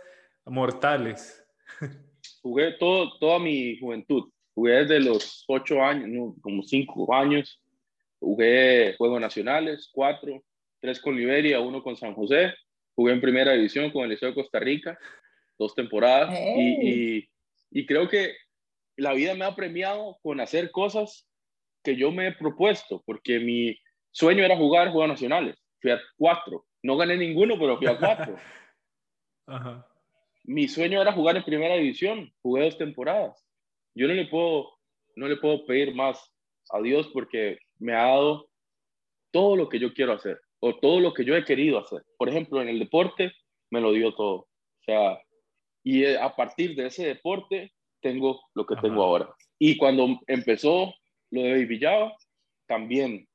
mortales. 0.47 1.45
Jugué 2.41 2.73
todo, 2.79 3.19
toda 3.19 3.39
mi 3.39 3.79
juventud. 3.79 4.31
Jugué 4.55 4.85
desde 4.85 5.01
los 5.01 5.45
ocho 5.49 5.83
años, 5.83 6.35
como 6.41 6.63
cinco 6.63 7.13
años. 7.15 7.62
Jugué 8.23 8.95
Juegos 8.97 9.21
Nacionales, 9.21 9.91
cuatro, 9.93 10.45
tres 10.81 11.01
con 11.01 11.17
Liberia, 11.17 11.59
uno 11.61 11.83
con 11.83 11.97
San 11.97 12.15
José. 12.15 12.55
Jugué 12.95 13.15
en 13.15 13.21
primera 13.21 13.53
división 13.53 13.91
con 13.91 14.05
el 14.05 14.11
Liceo 14.11 14.29
de 14.29 14.35
Costa 14.37 14.61
Rica, 14.61 14.97
dos 15.59 15.75
temporadas. 15.75 16.39
Y, 16.57 17.29
y 17.71 17.87
creo 17.87 18.09
que 18.09 18.37
la 18.97 19.13
vida 19.13 19.35
me 19.35 19.45
ha 19.45 19.57
premiado 19.57 20.19
con 20.23 20.41
hacer 20.41 20.71
cosas 20.71 21.29
que 21.83 21.97
yo 21.97 22.13
me 22.13 22.29
he 22.29 22.33
propuesto, 22.33 23.03
porque 23.05 23.41
mi 23.41 23.77
sueño 24.13 24.45
era 24.45 24.57
jugar 24.57 24.93
Juegos 24.93 25.09
Nacionales. 25.09 25.57
Fui 25.81 25.91
a 25.91 26.01
cuatro. 26.17 26.67
No 26.83 26.97
gané 26.97 27.17
ninguno, 27.17 27.59
pero 27.59 27.77
fui 27.77 27.89
a 27.89 27.99
cuatro. 27.99 28.37
Mi 30.45 30.69
sueño 30.69 31.01
era 31.01 31.13
jugar 31.13 31.37
en 31.37 31.45
primera 31.45 31.75
división. 31.75 32.33
Jugué 32.41 32.65
dos 32.65 32.79
temporadas. 32.79 33.45
Yo 33.95 34.07
no 34.07 34.15
le 34.15 34.27
puedo, 34.27 34.71
no 35.17 35.29
le 35.29 35.37
puedo 35.37 35.65
pedir 35.67 35.95
más 35.95 36.33
a 36.71 36.81
Dios 36.81 37.09
porque 37.13 37.59
me 37.83 37.95
ha 37.95 38.07
dado 38.07 38.49
todo 39.33 39.57
lo 39.57 39.69
que 39.69 39.79
yo 39.79 39.93
quiero 39.93 40.13
hacer 40.13 40.41
o 40.61 40.79
todo 40.79 41.01
lo 41.01 41.13
que 41.13 41.25
yo 41.25 41.37
he 41.37 41.45
querido 41.45 41.79
hacer. 41.79 42.05
Por 42.17 42.29
ejemplo, 42.29 42.63
en 42.63 42.69
el 42.69 42.79
deporte 42.79 43.33
me 43.71 43.81
lo 43.81 43.93
dio 43.93 44.15
todo. 44.15 44.37
O 44.37 44.85
sea, 44.85 45.21
y 45.83 46.05
eh, 46.05 46.19
a 46.19 46.35
partir 46.37 46.77
de 46.77 46.87
ese 46.87 47.05
deporte 47.05 47.73
tengo 48.01 48.41
lo 48.55 48.65
que 48.65 48.77
tengo 48.77 49.03
ahora. 49.03 49.35
Y 49.59 49.77
cuando 49.77 50.21
empezó 50.29 50.95
lo 51.31 51.43
de 51.43 51.65
Villaba, 51.65 52.17
también, 52.67 53.29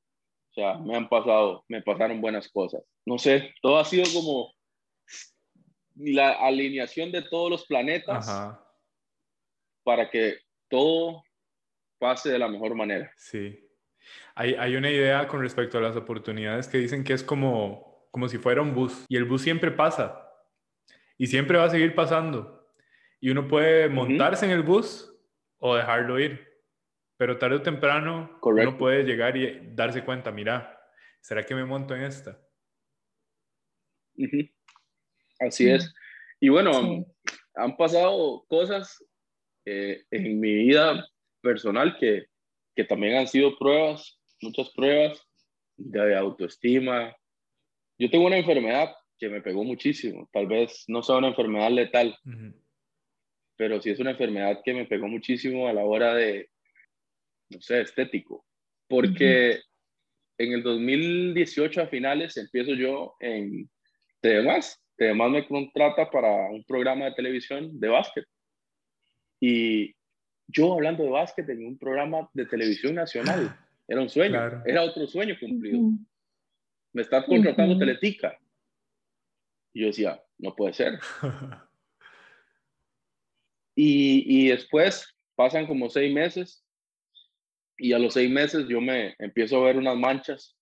o 0.50 0.54
sea, 0.54 0.78
me 0.78 0.96
han 0.96 1.08
pasado, 1.08 1.64
me 1.68 1.82
pasaron 1.82 2.20
buenas 2.20 2.48
cosas. 2.50 2.82
No 3.04 3.18
sé, 3.18 3.52
todo 3.60 3.78
ha 3.78 3.84
sido 3.84 4.04
como 4.14 4.54
la 5.96 6.32
alineación 6.32 7.12
de 7.12 7.22
todos 7.22 7.50
los 7.50 7.66
planetas 7.66 8.26
para 9.82 10.08
que 10.08 10.38
todo 10.70 11.22
pase 11.98 12.30
de 12.30 12.38
la 12.38 12.48
mejor 12.48 12.74
manera. 12.74 13.12
Sí. 13.16 13.67
Hay, 14.34 14.54
hay, 14.54 14.76
una 14.76 14.90
idea 14.90 15.26
con 15.26 15.40
respecto 15.40 15.78
a 15.78 15.80
las 15.80 15.96
oportunidades 15.96 16.68
que 16.68 16.78
dicen 16.78 17.04
que 17.04 17.12
es 17.12 17.22
como, 17.22 18.08
como 18.10 18.28
si 18.28 18.38
fuera 18.38 18.62
un 18.62 18.74
bus 18.74 19.04
y 19.08 19.16
el 19.16 19.24
bus 19.24 19.42
siempre 19.42 19.70
pasa 19.70 20.28
y 21.16 21.26
siempre 21.26 21.58
va 21.58 21.64
a 21.64 21.70
seguir 21.70 21.94
pasando 21.94 22.58
y 23.20 23.30
uno 23.30 23.48
puede 23.48 23.88
montarse 23.88 24.46
en 24.46 24.52
el 24.52 24.62
bus 24.62 25.12
o 25.58 25.74
dejarlo 25.74 26.18
ir. 26.20 26.46
Pero 27.16 27.36
tarde 27.36 27.56
o 27.56 27.62
temprano 27.62 28.38
uno 28.42 28.78
puede 28.78 29.02
llegar 29.02 29.36
y 29.36 29.72
darse 29.74 30.04
cuenta, 30.04 30.30
mira, 30.30 30.80
¿será 31.20 31.44
que 31.44 31.54
me 31.54 31.64
monto 31.64 31.96
en 31.96 32.02
esta? 32.02 32.40
Así 35.40 35.68
es. 35.68 35.92
Y 36.40 36.48
bueno, 36.48 37.04
han 37.54 37.76
pasado 37.76 38.44
cosas 38.48 39.04
eh, 39.64 40.04
en 40.10 40.38
mi 40.38 40.54
vida 40.54 41.08
personal 41.40 41.96
que, 41.98 42.27
que 42.78 42.84
también 42.84 43.16
han 43.16 43.26
sido 43.26 43.58
pruebas, 43.58 44.20
muchas 44.40 44.70
pruebas 44.70 45.20
de 45.76 46.16
autoestima. 46.16 47.12
Yo 47.98 48.08
tengo 48.08 48.24
una 48.24 48.36
enfermedad 48.38 48.94
que 49.18 49.28
me 49.28 49.42
pegó 49.42 49.64
muchísimo. 49.64 50.30
Tal 50.32 50.46
vez 50.46 50.84
no 50.86 51.02
sea 51.02 51.16
una 51.16 51.26
enfermedad 51.26 51.72
letal, 51.72 52.16
pero 53.56 53.82
sí 53.82 53.90
es 53.90 53.98
una 53.98 54.12
enfermedad 54.12 54.60
que 54.64 54.74
me 54.74 54.84
pegó 54.84 55.08
muchísimo 55.08 55.66
a 55.66 55.72
la 55.72 55.84
hora 55.84 56.14
de, 56.14 56.50
no 57.48 57.60
sé, 57.60 57.80
estético, 57.80 58.46
porque 58.86 59.60
en 60.38 60.52
el 60.52 60.62
2018 60.62 61.82
a 61.82 61.88
finales 61.88 62.36
empiezo 62.36 62.74
yo 62.74 63.16
en 63.18 63.68
TDMás, 64.20 64.80
TDMás 64.96 65.30
me 65.32 65.48
contrata 65.48 66.08
para 66.08 66.48
un 66.52 66.62
programa 66.62 67.06
de 67.06 67.14
televisión 67.14 67.80
de 67.80 67.88
básquet. 67.88 68.24
Y 69.40 69.96
yo 70.48 70.72
hablando 70.72 71.04
de 71.04 71.10
básquet 71.10 71.48
en 71.48 71.66
un 71.66 71.78
programa 71.78 72.28
de 72.32 72.46
televisión 72.46 72.94
nacional, 72.94 73.56
era 73.86 74.00
un 74.00 74.08
sueño, 74.08 74.62
era 74.66 74.82
otro 74.82 75.06
sueño 75.06 75.36
cumplido. 75.38 75.90
Me 76.92 77.02
está 77.02 77.24
contratando 77.24 77.78
Teletica. 77.78 78.38
Y 79.72 79.82
yo 79.82 79.86
decía, 79.88 80.22
no 80.38 80.54
puede 80.56 80.72
ser. 80.72 80.98
Y, 83.80 84.48
después 84.48 85.14
pasan 85.36 85.68
como 85.68 85.88
seis 85.88 86.12
meses 86.12 86.66
y 87.76 87.92
a 87.92 87.98
los 88.00 88.14
seis 88.14 88.28
meses 88.28 88.66
yo 88.66 88.80
me 88.80 89.14
empiezo 89.20 89.56
a 89.58 89.66
ver 89.66 89.76
unas 89.76 89.96
manchas 89.96 90.56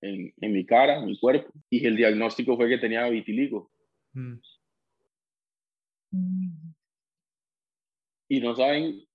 en, 0.00 0.32
mi 0.38 0.64
cara, 0.64 0.96
en 0.96 1.04
mi 1.04 1.18
cuerpo, 1.18 1.52
y 1.68 1.86
el 1.86 1.96
diagnóstico 1.96 2.56
fue 2.56 2.70
que 2.70 2.78
tenía 2.78 3.06
vitiligo. 3.10 3.70
Mm. 4.14 4.36
Y 8.28 8.40
no 8.40 8.56
saben 8.56 9.06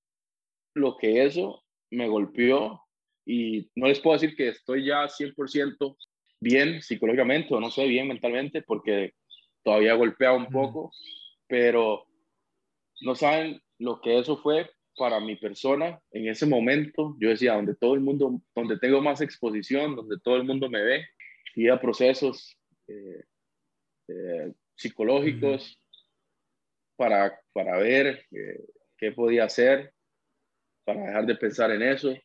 lo 0.78 0.97
que 0.97 1.25
eso 1.25 1.63
me 1.91 2.07
golpeó 2.07 2.82
y 3.25 3.69
no 3.75 3.88
les 3.88 3.99
puedo 3.99 4.17
decir 4.17 4.36
que 4.36 4.49
estoy 4.49 4.86
ya 4.86 5.07
100% 5.07 5.97
bien 6.39 6.82
psicológicamente 6.82 7.53
o 7.53 7.59
no 7.59 7.71
sé, 7.71 7.86
bien 7.88 8.07
mentalmente 8.07 8.61
porque 8.61 9.13
todavía 9.63 9.95
golpea 9.95 10.34
un 10.34 10.47
poco, 10.47 10.91
pero 11.47 12.05
no 13.01 13.15
saben 13.15 13.61
lo 13.80 14.01
que 14.01 14.17
eso 14.19 14.38
fue 14.38 14.69
para 14.95 15.19
mi 15.19 15.36
persona 15.36 15.99
en 16.11 16.28
ese 16.28 16.45
momento. 16.45 17.15
Yo 17.19 17.30
decía, 17.30 17.53
donde 17.53 17.75
todo 17.75 17.93
el 17.93 18.01
mundo, 18.01 18.41
donde 18.55 18.80
tengo 18.80 19.01
más 19.01 19.21
exposición, 19.21 19.95
donde 19.95 20.17
todo 20.23 20.38
el 20.38 20.43
mundo 20.43 20.69
me 20.69 20.82
ve, 20.82 21.05
y 21.55 21.69
a 21.69 21.80
procesos 21.80 22.57
eh, 22.88 23.23
eh, 24.07 24.53
psicológicos 24.75 25.80
para, 26.95 27.39
para 27.53 27.78
ver 27.78 28.25
eh, 28.32 28.65
qué 28.97 29.11
podía 29.11 29.45
hacer, 29.45 29.93
para 30.88 31.05
dejar 31.05 31.25
de 31.25 31.35
pensar 31.35 31.69
en 31.71 31.81
eso. 31.81 32.15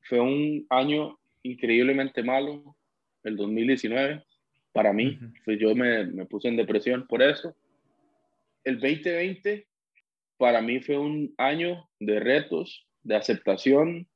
Fue 0.00 0.18
un 0.18 0.66
año 0.70 1.18
increíblemente 1.42 2.22
malo, 2.22 2.74
el 3.22 3.36
2019, 3.36 4.24
para 4.72 4.94
mí. 4.94 5.18
pues 5.44 5.58
yo 5.60 5.74
me, 5.74 6.06
me 6.06 6.24
puse 6.24 6.48
en 6.48 6.56
depresión 6.56 7.06
por 7.06 7.22
eso. 7.22 7.54
El 8.64 8.80
2020 8.80 9.66
para 10.38 10.62
mí 10.62 10.80
fue 10.80 10.96
un 10.96 11.34
año 11.36 11.86
de 12.00 12.18
retos, 12.18 12.86
de 13.02 13.16
aceptación 13.16 14.08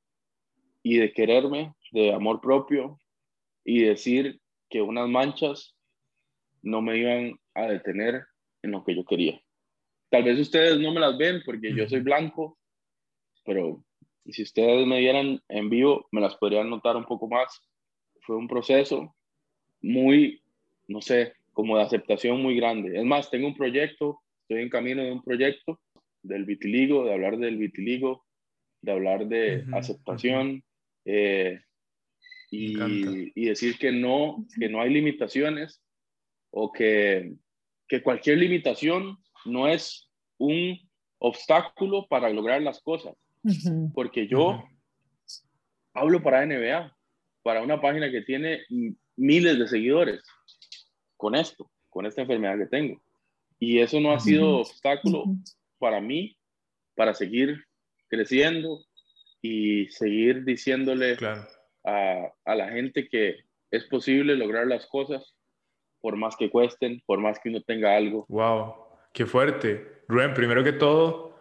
y 0.82 0.97
de 0.97 1.12
quererme, 1.12 1.74
de 1.90 2.14
amor 2.14 2.40
propio 2.40 2.99
y 3.62 3.82
decir 3.82 4.40
que 4.70 4.80
unas 4.80 5.07
manchas 5.07 5.76
no 6.62 6.80
me 6.80 6.97
iban 6.97 7.38
a 7.55 7.66
detener 7.66 8.24
en 8.62 8.70
lo 8.70 8.84
que 8.84 8.97
yo 8.97 9.05
quería. 9.05 9.38
Tal 10.09 10.24
vez 10.24 10.38
ustedes 10.38 10.80
no 10.80 10.95
me 10.95 11.01
las 11.01 11.18
ven 11.18 11.43
porque 11.45 11.74
yo 11.74 11.86
soy 11.88 12.01
blanco, 12.01 12.59
pero 13.45 13.84
si 14.26 14.43
ustedes 14.43 14.86
me 14.86 15.01
vieran 15.01 15.40
en 15.49 15.68
vivo, 15.68 16.07
me 16.12 16.20
las 16.20 16.36
podrían 16.36 16.70
notar 16.70 16.97
un 16.97 17.05
poco 17.05 17.28
más. 17.28 17.61
Fue 18.20 18.36
un 18.36 18.47
proceso 18.47 19.14
muy, 19.80 20.43
no 20.86 21.01
sé, 21.01 21.34
como 21.53 21.76
de 21.76 21.82
aceptación 21.82 22.40
muy 22.40 22.57
grande. 22.57 22.99
Es 22.99 23.05
más, 23.05 23.30
tengo 23.30 23.49
un 23.49 23.57
proyecto, 23.57 24.20
estoy 24.43 24.62
en 24.62 24.70
camino 24.70 25.03
de 25.03 25.12
un 25.12 25.22
proyecto 25.22 25.80
del 26.22 26.45
vitiligo, 26.45 27.05
de 27.05 27.12
hablar 27.12 27.36
del 27.38 27.57
vitiligo, 27.57 28.24
de 28.80 28.93
hablar 28.93 29.26
de 29.26 29.64
aceptación 29.72 30.62
eh, 31.05 31.61
y, 32.51 33.45
decir 33.45 33.78
que 33.78 33.93
no, 33.93 34.47
que 34.59 34.68
no 34.68 34.80
hay 34.80 34.90
limitaciones 34.90 35.82
o 36.51 36.70
que, 36.72 37.32
que 37.88 38.03
cualquier 38.03 38.38
limitación 38.38 39.18
no 39.45 39.66
es 39.68 40.11
un 40.38 40.78
obstáculo 41.18 42.07
para 42.09 42.30
lograr 42.30 42.62
las 42.62 42.80
cosas. 42.82 43.14
Porque 43.95 44.26
yo 44.26 44.64
hablo 45.95 46.22
para 46.22 46.47
NBA, 46.47 46.97
para 47.43 47.62
una 47.62 47.80
página 47.80 48.11
que 48.11 48.22
tiene 48.22 48.62
miles 49.16 49.59
de 49.59 49.68
seguidores 49.68 50.22
con 51.16 51.34
esto, 51.34 51.70
con 51.88 52.07
esta 52.07 52.22
enfermedad 52.22 52.59
que 52.59 52.66
tengo. 52.66 53.03
Y 53.59 53.78
eso 53.78 54.01
no 54.01 54.12
ha 54.12 54.20
sido 54.20 54.59
obstáculo 54.59 55.24
para 55.78 56.01
mí, 56.01 56.36
para 56.95 57.14
seguir 57.14 57.64
creciendo 58.09 58.84
y 59.40 59.88
seguir 59.90 60.45
diciéndole 60.45 61.16
a, 61.84 62.32
a 62.45 62.55
la 62.55 62.70
gente 62.70 63.09
que 63.09 63.36
es 63.70 63.84
posible 63.84 64.36
lograr 64.36 64.66
las 64.66 64.86
cosas 64.86 65.34
por 66.01 66.16
más 66.16 66.36
que 66.36 66.51
cuesten, 66.51 67.01
por 67.07 67.20
más 67.20 67.38
que 67.38 67.49
uno 67.49 67.62
tenga 67.62 67.97
algo. 67.97 68.26
¡Wow! 68.28 68.74
¡Qué 69.14 69.24
fuerte! 69.24 70.03
Rubén, 70.09 70.34
primero 70.34 70.64
que 70.64 70.72
todo, 70.72 71.32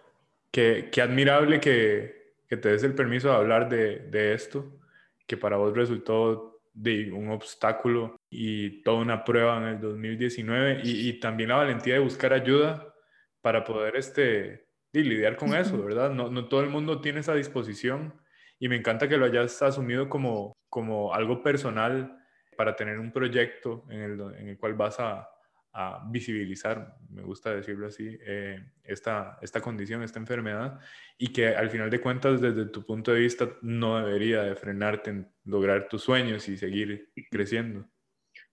qué, 0.51 0.89
qué 0.91 1.01
admirable 1.01 1.59
que, 1.59 2.35
que, 2.47 2.57
te 2.57 2.69
des 2.69 2.83
el 2.83 2.93
permiso 2.93 3.29
de 3.29 3.35
hablar 3.35 3.69
de, 3.69 3.99
de, 4.09 4.33
esto, 4.33 4.79
que 5.25 5.37
para 5.37 5.57
vos 5.57 5.75
resultó 5.75 6.61
de 6.73 7.11
un 7.11 7.29
obstáculo 7.29 8.17
y 8.29 8.83
toda 8.83 9.01
una 9.01 9.23
prueba 9.23 9.57
en 9.57 9.63
el 9.63 9.81
2019 9.81 10.81
y, 10.83 11.09
y 11.09 11.19
también 11.19 11.49
la 11.49 11.57
valentía 11.57 11.95
de 11.95 11.99
buscar 11.99 12.33
ayuda 12.33 12.93
para 13.41 13.63
poder 13.63 13.95
este, 13.95 14.67
y 14.93 15.03
lidiar 15.03 15.35
con 15.35 15.53
eso, 15.55 15.83
¿verdad? 15.83 16.11
No, 16.11 16.29
no 16.29 16.47
todo 16.47 16.61
el 16.61 16.69
mundo 16.69 17.01
tiene 17.01 17.21
esa 17.21 17.33
disposición 17.33 18.13
y 18.59 18.69
me 18.69 18.75
encanta 18.75 19.07
que 19.07 19.17
lo 19.17 19.25
hayas 19.25 19.61
asumido 19.61 20.09
como, 20.09 20.53
como 20.69 21.13
algo 21.13 21.41
personal 21.41 22.17
para 22.55 22.75
tener 22.75 22.99
un 22.99 23.11
proyecto 23.11 23.85
en 23.89 24.01
el, 24.01 24.21
en 24.37 24.49
el 24.49 24.57
cual 24.57 24.73
vas 24.75 24.99
a, 24.99 25.27
a, 25.73 26.05
visibilizar, 26.09 26.97
me 27.09 27.21
gusta 27.21 27.53
decirlo 27.53 27.87
así, 27.87 28.17
eh, 28.25 28.63
esta, 28.83 29.37
esta 29.41 29.61
condición, 29.61 30.03
esta 30.03 30.19
enfermedad, 30.19 30.79
y 31.17 31.27
que 31.27 31.47
al 31.47 31.69
final 31.69 31.89
de 31.89 32.01
cuentas, 32.01 32.41
desde 32.41 32.65
tu 32.65 32.85
punto 32.85 33.13
de 33.13 33.21
vista, 33.21 33.49
no 33.61 33.97
debería 34.03 34.43
de 34.43 34.55
frenarte 34.55 35.11
en 35.11 35.31
lograr 35.45 35.87
tus 35.87 36.03
sueños 36.03 36.47
y 36.49 36.57
seguir 36.57 37.09
creciendo. 37.29 37.85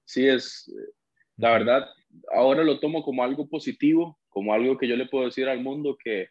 Sí, 0.05 0.27
es, 0.27 0.73
la 1.37 1.53
verdad, 1.53 1.89
ahora 2.33 2.64
lo 2.64 2.81
tomo 2.81 3.03
como 3.03 3.23
algo 3.23 3.49
positivo, 3.49 4.19
como 4.29 4.53
algo 4.53 4.79
que 4.79 4.89
yo 4.89 4.97
le 4.97 5.07
puedo 5.07 5.27
decir 5.27 5.49
al 5.49 5.61
mundo 5.61 5.97
que, 6.03 6.29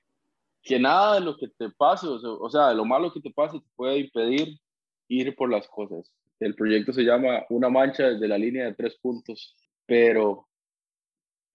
que 0.63 0.79
nada 0.79 1.15
de 1.15 1.21
lo 1.21 1.37
que 1.37 1.47
te 1.47 1.69
pase, 1.69 2.07
o 2.07 2.49
sea, 2.49 2.69
de 2.69 2.75
lo 2.75 2.85
malo 2.85 3.11
que 3.13 3.21
te 3.21 3.31
pase, 3.31 3.59
te 3.59 3.67
puede 3.75 3.99
impedir 3.99 4.59
ir 5.07 5.35
por 5.35 5.49
las 5.49 5.67
cosas. 5.67 6.11
El 6.39 6.55
proyecto 6.55 6.93
se 6.93 7.03
llama 7.03 7.43
Una 7.49 7.69
mancha 7.69 8.09
desde 8.09 8.27
la 8.27 8.37
línea 8.37 8.65
de 8.65 8.75
tres 8.75 8.95
puntos, 8.97 9.55
pero, 9.85 10.46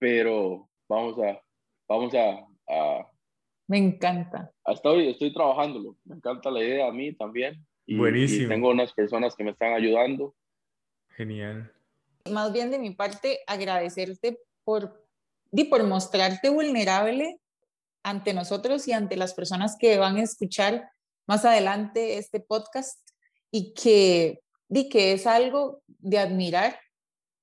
pero 0.02 0.68
vamos 0.88 1.16
a, 1.20 1.40
vamos 1.88 2.12
a, 2.12 3.08
me 3.68 3.78
encanta. 3.78 4.52
Hasta 4.64 4.90
hoy 4.90 5.08
estoy 5.08 5.32
trabajándolo. 5.32 5.96
Me 6.04 6.16
encanta 6.16 6.50
la 6.50 6.58
idea 6.58 6.88
a 6.88 6.92
mí 6.92 7.14
también. 7.14 7.64
Buenísimo. 7.86 8.46
Y 8.46 8.48
tengo 8.48 8.70
unas 8.70 8.92
personas 8.92 9.36
que 9.36 9.44
me 9.44 9.52
están 9.52 9.74
ayudando. 9.74 10.34
Genial. 11.10 11.72
Más 12.28 12.52
bien 12.52 12.72
de 12.72 12.80
mi 12.80 12.90
parte, 12.90 13.38
agradecerte 13.46 14.40
por, 14.64 15.06
y 15.52 15.64
por 15.64 15.84
mostrarte 15.84 16.50
vulnerable 16.50 17.38
ante 18.02 18.34
nosotros 18.34 18.88
y 18.88 18.92
ante 18.92 19.16
las 19.16 19.34
personas 19.34 19.76
que 19.78 19.98
van 19.98 20.16
a 20.16 20.22
escuchar 20.22 20.90
más 21.28 21.44
adelante 21.44 22.18
este 22.18 22.40
podcast 22.40 22.98
y 23.52 23.72
que, 23.74 24.40
di 24.68 24.88
que 24.88 25.12
es 25.12 25.28
algo 25.28 25.80
de 25.86 26.18
admirar 26.18 26.80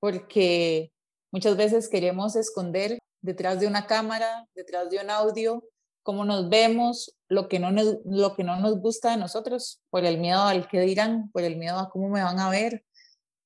porque 0.02 0.92
muchas 1.32 1.58
veces 1.58 1.90
queremos 1.90 2.36
esconder 2.36 3.00
detrás 3.22 3.60
de 3.60 3.68
una 3.68 3.86
cámara, 3.88 4.48
detrás 4.56 4.90
de 4.90 5.00
un 5.00 5.10
audio, 5.10 5.64
cómo 6.04 6.26
nos 6.26 6.50
vemos, 6.50 7.16
lo 7.28 7.48
que, 7.48 7.60
no 7.60 7.72
nos, 7.72 7.98
lo 8.06 8.36
que 8.36 8.44
no 8.44 8.56
nos 8.60 8.80
gusta 8.80 9.12
de 9.12 9.18
nosotros, 9.18 9.80
por 9.90 10.06
el 10.06 10.18
miedo 10.18 10.42
al 10.42 10.68
que 10.68 10.80
dirán, 10.82 11.30
por 11.32 11.44
el 11.44 11.58
miedo 11.58 11.78
a 11.78 11.90
cómo 11.90 12.10
me 12.10 12.24
van 12.24 12.40
a 12.40 12.50
ver, 12.50 12.84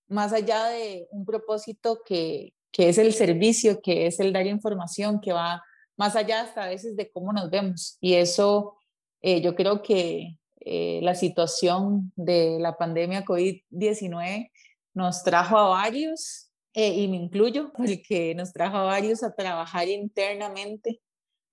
más 0.08 0.32
allá 0.32 0.66
de 0.68 1.08
un 1.12 1.26
propósito 1.26 2.02
que, 2.06 2.54
que 2.72 2.90
es 2.90 2.98
el 2.98 3.14
servicio, 3.14 3.82
que 3.82 4.08
es 4.08 4.20
el 4.20 4.34
dar 4.34 4.48
información, 4.48 5.20
que 5.22 5.34
va 5.34 5.64
más 5.98 6.16
allá 6.16 6.42
hasta 6.42 6.64
a 6.64 6.70
veces 6.70 6.96
de 6.96 7.10
cómo 7.12 7.34
nos 7.34 7.50
vemos. 7.50 7.98
Y 8.02 8.16
eso 8.16 8.78
eh, 9.22 9.42
yo 9.42 9.56
creo 9.56 9.82
que 9.82 10.38
eh, 10.60 11.00
la 11.04 11.16
situación 11.16 12.12
de 12.16 12.58
la 12.60 12.78
pandemia 12.78 13.26
COVID-19 13.26 14.52
nos 14.94 15.24
trajo 15.24 15.58
a 15.58 15.70
varios, 15.70 16.50
eh, 16.74 16.94
y 16.94 17.08
me 17.08 17.18
incluyo, 17.18 17.72
porque 17.78 18.36
nos 18.36 18.54
trajo 18.54 18.78
a 18.78 18.84
varios 18.84 19.24
a 19.24 19.36
trabajar 19.36 19.88
internamente, 19.88 21.02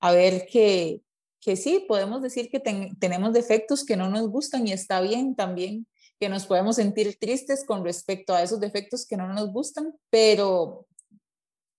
a 0.00 0.12
ver 0.12 0.46
que, 0.46 1.02
que 1.40 1.56
sí, 1.56 1.84
podemos 1.86 2.22
decir 2.22 2.50
que 2.50 2.60
tenemos 2.60 3.32
defectos 3.32 3.84
que 3.84 3.96
no 3.96 4.08
nos 4.08 4.28
gustan 4.28 4.66
y 4.66 4.72
está 4.72 5.00
bien 5.00 5.34
también 5.34 5.86
que 6.20 6.28
nos 6.28 6.44
podemos 6.44 6.76
sentir 6.76 7.18
tristes 7.18 7.64
con 7.64 7.82
respecto 7.82 8.34
a 8.34 8.42
esos 8.42 8.60
defectos 8.60 9.06
que 9.06 9.16
no 9.16 9.26
nos 9.32 9.50
gustan, 9.50 9.94
pero 10.10 10.86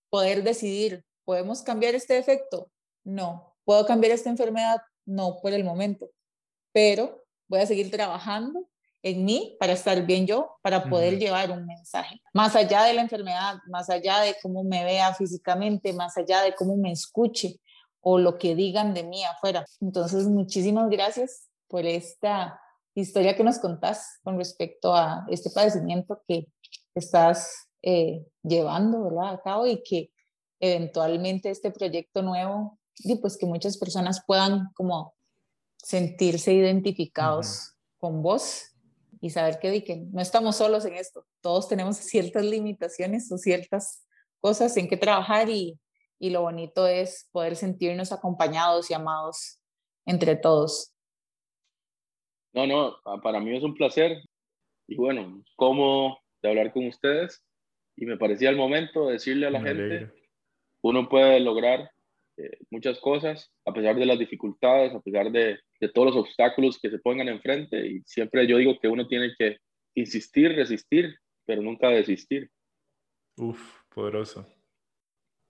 poder 0.09 0.43
decidir, 0.43 1.05
¿podemos 1.23 1.61
cambiar 1.61 1.93
este 1.93 2.15
defecto? 2.15 2.71
No. 3.03 3.55
¿Puedo 3.63 3.85
cambiar 3.85 4.13
esta 4.13 4.31
enfermedad? 4.31 4.81
No 5.05 5.39
por 5.41 5.53
el 5.53 5.63
momento, 5.63 6.09
pero 6.73 7.23
voy 7.47 7.59
a 7.59 7.67
seguir 7.67 7.91
trabajando 7.91 8.67
en 9.03 9.25
mí 9.25 9.55
para 9.59 9.73
estar 9.73 10.05
bien 10.05 10.27
yo, 10.27 10.57
para 10.61 10.83
poder 10.83 11.17
llevar 11.17 11.51
un 11.51 11.65
mensaje. 11.65 12.21
Más 12.33 12.55
allá 12.55 12.83
de 12.83 12.93
la 12.93 13.01
enfermedad, 13.01 13.55
más 13.67 13.89
allá 13.89 14.19
de 14.19 14.35
cómo 14.41 14.63
me 14.63 14.83
vea 14.83 15.13
físicamente, 15.13 15.93
más 15.93 16.17
allá 16.17 16.41
de 16.41 16.53
cómo 16.53 16.77
me 16.77 16.91
escuche 16.91 17.59
o 17.99 18.19
lo 18.19 18.37
que 18.37 18.55
digan 18.55 18.93
de 18.93 19.03
mí 19.03 19.23
afuera. 19.23 19.65
Entonces, 19.79 20.27
muchísimas 20.27 20.89
gracias 20.89 21.49
por 21.67 21.85
esta 21.85 22.59
historia 22.95 23.35
que 23.35 23.43
nos 23.43 23.59
contás 23.59 24.19
con 24.23 24.37
respecto 24.37 24.93
a 24.93 25.25
este 25.29 25.49
padecimiento 25.49 26.21
que 26.27 26.47
estás 26.93 27.69
eh, 27.81 28.25
llevando 28.43 29.03
¿verdad? 29.03 29.33
a 29.33 29.41
cabo 29.41 29.65
y 29.65 29.81
que 29.81 30.11
eventualmente 30.59 31.49
este 31.49 31.71
proyecto 31.71 32.21
nuevo, 32.21 32.77
y 32.97 33.15
pues 33.15 33.37
que 33.37 33.47
muchas 33.47 33.77
personas 33.77 34.23
puedan 34.27 34.69
como 34.75 35.15
sentirse 35.77 36.53
identificados 36.53 37.73
con 37.97 38.21
vos 38.21 38.70
y 39.22 39.30
saber 39.30 39.59
que, 39.59 39.84
que 39.84 39.97
no 40.11 40.19
estamos 40.19 40.57
solos 40.57 40.84
en 40.86 40.95
esto, 40.95 41.26
todos 41.41 41.69
tenemos 41.69 41.97
ciertas 41.97 42.43
limitaciones 42.43 43.32
o 43.32 43.38
ciertas 43.38 44.05
cosas 44.41 44.76
en 44.78 44.89
que 44.89 44.97
trabajar 44.97 45.49
y, 45.49 45.80
y 46.19 46.32
lo 46.32 46.41
bonito 46.41 46.88
es 46.88 47.30
poder 47.32 47.55
sentirnos 47.55 48.11
acompañados 48.11 48.89
y 48.89 48.95
amados 48.95 49.59
entre 50.05 50.36
todos. 50.36 50.93
No, 52.53 52.67
no, 52.67 52.95
para 53.22 53.39
mí 53.39 53.55
es 53.55 53.63
un 53.63 53.76
placer. 53.76 54.17
Y 54.88 54.97
bueno, 54.97 55.41
cómodo 55.55 56.17
de 56.41 56.49
hablar 56.49 56.74
con 56.74 56.88
ustedes. 56.88 57.43
Y 57.95 58.05
me 58.05 58.17
parecía 58.17 58.49
el 58.49 58.57
momento 58.57 59.07
de 59.07 59.13
decirle 59.13 59.47
a 59.47 59.51
la 59.51 59.61
gente, 59.61 60.11
uno 60.82 61.07
puede 61.07 61.39
lograr 61.39 61.91
eh, 62.38 62.57
muchas 62.69 62.99
cosas 62.99 63.51
a 63.65 63.74
pesar 63.74 63.95
de 63.95 64.05
las 64.05 64.17
dificultades, 64.17 64.93
a 64.93 64.99
pesar 64.99 65.32
de, 65.32 65.59
de, 65.82 65.89
todos 65.89 66.13
los 66.13 66.25
obstáculos 66.25 66.79
que 66.79 66.89
se 66.89 66.99
pongan 66.99 67.27
enfrente 67.27 67.86
y 67.88 68.01
siempre 68.05 68.47
yo 68.47 68.57
digo 68.57 68.79
que 68.79 68.88
uno 68.88 69.07
tiene 69.07 69.34
que 69.38 69.57
insistir, 69.95 70.55
resistir, 70.55 71.15
pero 71.45 71.61
nunca 71.61 71.89
desistir. 71.89 72.49
Uf, 73.38 73.59
poderoso. 73.89 74.47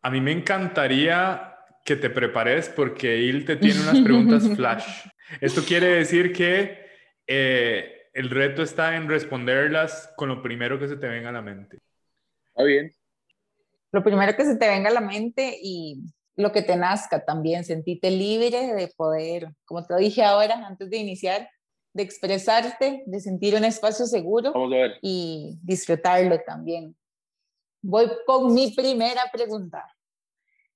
A 0.01 0.09
mí 0.09 0.21
me 0.21 0.31
encantaría 0.31 1.55
que 1.85 1.95
te 1.95 2.09
prepares 2.09 2.69
porque 2.69 3.29
él 3.29 3.45
te 3.45 3.55
tiene 3.57 3.81
unas 3.81 3.99
preguntas 3.99 4.49
flash. 4.55 5.07
Esto 5.39 5.63
quiere 5.63 5.87
decir 5.87 6.33
que 6.33 6.85
eh, 7.27 8.09
el 8.13 8.29
reto 8.29 8.63
está 8.63 8.95
en 8.95 9.07
responderlas 9.07 10.11
con 10.15 10.29
lo 10.29 10.41
primero 10.41 10.79
que 10.79 10.87
se 10.87 10.97
te 10.97 11.07
venga 11.07 11.29
a 11.29 11.33
la 11.33 11.41
mente. 11.41 11.79
Está 12.47 12.63
bien. 12.63 12.91
Lo 13.91 14.03
primero 14.03 14.35
que 14.35 14.45
se 14.45 14.55
te 14.55 14.67
venga 14.67 14.89
a 14.89 14.93
la 14.93 15.01
mente 15.01 15.57
y 15.61 16.01
lo 16.35 16.51
que 16.51 16.61
te 16.61 16.75
nazca 16.75 17.23
también, 17.23 17.63
sentirte 17.63 18.09
libre 18.09 18.73
de 18.73 18.87
poder, 18.95 19.49
como 19.65 19.85
te 19.85 19.95
dije 19.97 20.23
ahora, 20.23 20.65
antes 20.65 20.89
de 20.89 20.97
iniciar, 20.97 21.49
de 21.93 22.03
expresarte, 22.03 23.03
de 23.05 23.19
sentir 23.19 23.55
un 23.55 23.65
espacio 23.65 24.05
seguro 24.05 24.53
y 25.01 25.57
disfrutarlo 25.61 26.39
también. 26.45 26.95
Voy 27.81 28.09
con 28.25 28.53
mi 28.53 28.71
primera 28.71 29.23
pregunta 29.31 29.85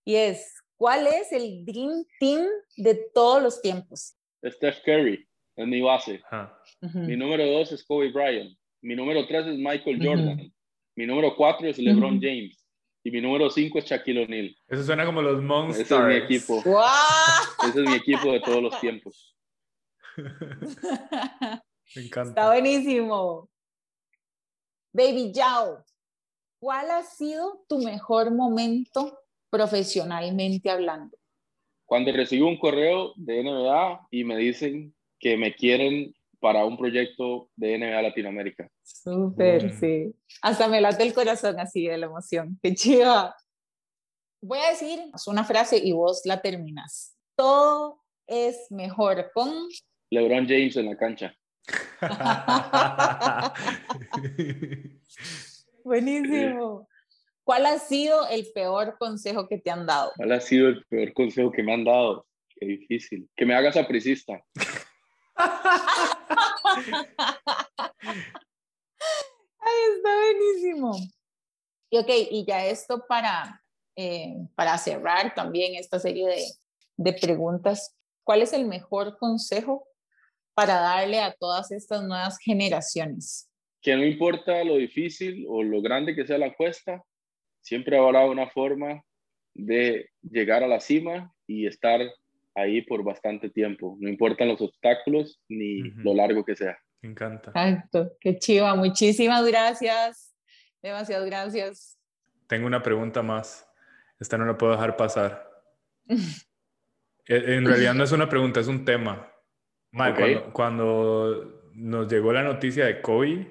y 0.03 0.15
es, 0.15 0.53
¿cuál 0.75 1.07
es 1.07 1.31
el 1.31 1.63
Dream 1.65 2.05
Team 2.19 2.45
de 2.77 2.95
todos 3.13 3.41
los 3.41 3.61
tiempos? 3.61 4.15
Steph 4.43 4.81
Curry 4.83 5.25
es 5.55 5.67
mi 5.67 5.81
base. 5.81 6.21
Mi 6.81 7.15
número 7.15 7.45
dos 7.45 7.71
es 7.71 7.83
Kobe 7.83 8.11
Bryant. 8.11 8.57
Mi 8.81 8.95
número 8.95 9.25
tres 9.25 9.47
es 9.47 9.57
Michael 9.57 10.05
Jordan. 10.05 10.53
Mi 10.95 11.05
número 11.05 11.35
cuatro 11.35 11.67
es 11.67 11.77
LeBron 11.77 12.19
James. 12.21 12.64
Y 13.05 13.11
mi 13.11 13.21
número 13.21 13.51
cinco 13.51 13.77
es 13.77 13.85
Shaquille 13.85 14.23
O'Neal. 14.23 14.57
Eso 14.67 14.83
suena 14.83 15.05
como 15.05 15.21
los 15.21 15.39
Monsters. 15.39 15.91
Ese 15.91 15.95
es 15.95 16.05
mi 16.07 16.15
equipo. 16.15 16.57
Ese 16.57 17.83
es 17.83 17.87
mi 17.87 17.93
equipo 17.93 18.31
de 18.31 18.39
todos 18.39 18.63
los 18.63 18.79
tiempos. 18.79 19.37
Me 21.95 22.01
encanta. 22.01 22.29
Está 22.29 22.47
buenísimo. 22.47 23.47
Baby 24.91 25.31
Yao, 25.33 25.85
¿cuál 26.57 26.89
ha 26.89 27.03
sido 27.03 27.63
tu 27.69 27.77
mejor 27.77 28.31
momento 28.31 29.19
profesionalmente 29.51 30.71
hablando? 30.71 31.15
Cuando 31.85 32.11
recibo 32.11 32.47
un 32.47 32.57
correo 32.57 33.13
de 33.17 33.43
NBA 33.43 34.07
y 34.09 34.23
me 34.23 34.35
dicen 34.35 34.95
que 35.19 35.37
me 35.37 35.53
quieren 35.53 36.15
para 36.45 36.63
un 36.63 36.77
proyecto 36.77 37.49
de 37.55 37.75
NBA 37.75 38.03
Latinoamérica. 38.03 38.69
Súper, 38.83 39.73
sí. 39.73 40.13
Hasta 40.43 40.67
me 40.67 40.79
late 40.79 41.01
el 41.01 41.11
corazón 41.11 41.59
así 41.59 41.87
de 41.87 41.97
la 41.97 42.05
emoción. 42.05 42.59
Qué 42.61 42.75
chiva. 42.75 43.35
Voy 44.41 44.59
a 44.59 44.69
decir 44.69 44.99
una 45.25 45.43
frase 45.43 45.81
y 45.83 45.91
vos 45.91 46.21
la 46.23 46.43
terminas. 46.43 47.17
Todo 47.35 48.03
es 48.27 48.67
mejor 48.69 49.31
con 49.33 49.51
LeBron 50.11 50.47
James 50.47 50.77
en 50.77 50.85
la 50.85 50.95
cancha. 50.95 51.35
Buenísimo. 55.83 56.87
¿Cuál 57.43 57.65
ha 57.65 57.79
sido 57.79 58.29
el 58.29 58.45
peor 58.53 58.97
consejo 58.99 59.47
que 59.47 59.57
te 59.57 59.71
han 59.71 59.87
dado? 59.87 60.11
¿Cuál 60.15 60.31
ha 60.31 60.41
sido 60.41 60.67
el 60.67 60.85
peor 60.85 61.11
consejo 61.13 61.51
que 61.51 61.63
me 61.63 61.73
han 61.73 61.85
dado? 61.85 62.27
Qué 62.49 62.67
difícil. 62.67 63.27
Que 63.35 63.47
me 63.47 63.55
hagas 63.55 63.77
apricista. 63.77 64.43
Ay, 69.59 69.77
está 69.95 70.09
buenísimo. 70.15 70.95
Y 71.89 71.97
ok, 71.97 72.09
y 72.31 72.45
ya 72.45 72.65
esto 72.65 73.05
para, 73.07 73.63
eh, 73.95 74.35
para 74.55 74.77
cerrar 74.77 75.33
también 75.33 75.75
esta 75.75 75.99
serie 75.99 76.27
de, 76.27 76.43
de 76.97 77.13
preguntas. 77.13 77.95
¿Cuál 78.23 78.41
es 78.41 78.53
el 78.53 78.65
mejor 78.65 79.17
consejo 79.17 79.87
para 80.55 80.79
darle 80.79 81.19
a 81.19 81.33
todas 81.33 81.71
estas 81.71 82.03
nuevas 82.03 82.37
generaciones? 82.39 83.49
Que 83.81 83.95
no 83.95 84.03
importa 84.03 84.63
lo 84.63 84.77
difícil 84.77 85.45
o 85.47 85.61
lo 85.61 85.81
grande 85.81 86.15
que 86.15 86.25
sea 86.25 86.37
la 86.37 86.55
cuesta, 86.55 87.03
siempre 87.61 87.97
habrá 87.97 88.25
una 88.25 88.49
forma 88.49 89.03
de 89.53 90.09
llegar 90.21 90.63
a 90.63 90.67
la 90.67 90.79
cima 90.79 91.33
y 91.47 91.67
estar 91.67 92.01
ahí 92.55 92.81
por 92.81 93.03
bastante 93.03 93.49
tiempo. 93.49 93.97
No 93.99 94.09
importan 94.09 94.47
los 94.47 94.61
obstáculos 94.61 95.41
ni 95.49 95.81
lo 95.81 96.13
largo 96.13 96.43
que 96.43 96.55
sea. 96.55 96.77
Me 97.01 97.09
encanta. 97.09 97.49
Exacto, 97.49 98.13
qué 98.19 98.37
chiva. 98.39 98.73
Muchísimas 98.75 99.45
gracias. 99.45 100.33
Demasiadas 100.81 101.25
gracias. 101.25 101.99
Tengo 102.47 102.67
una 102.67 102.81
pregunta 102.81 103.21
más. 103.21 103.67
Esta 104.19 104.37
no 104.37 104.45
la 104.45 104.57
puedo 104.57 104.71
dejar 104.73 104.97
pasar. 104.97 105.49
E, 107.27 107.55
en 107.55 107.65
realidad 107.65 107.95
no 107.95 108.03
es 108.03 108.11
una 108.11 108.29
pregunta, 108.29 108.59
es 108.59 108.67
un 108.67 108.85
tema. 108.85 109.33
cuando, 110.53 111.71
nos 111.73 112.07
llegó 112.07 112.31
la 112.31 112.43
noticia 112.43 112.85
de 112.85 113.01
COVID, 113.01 113.47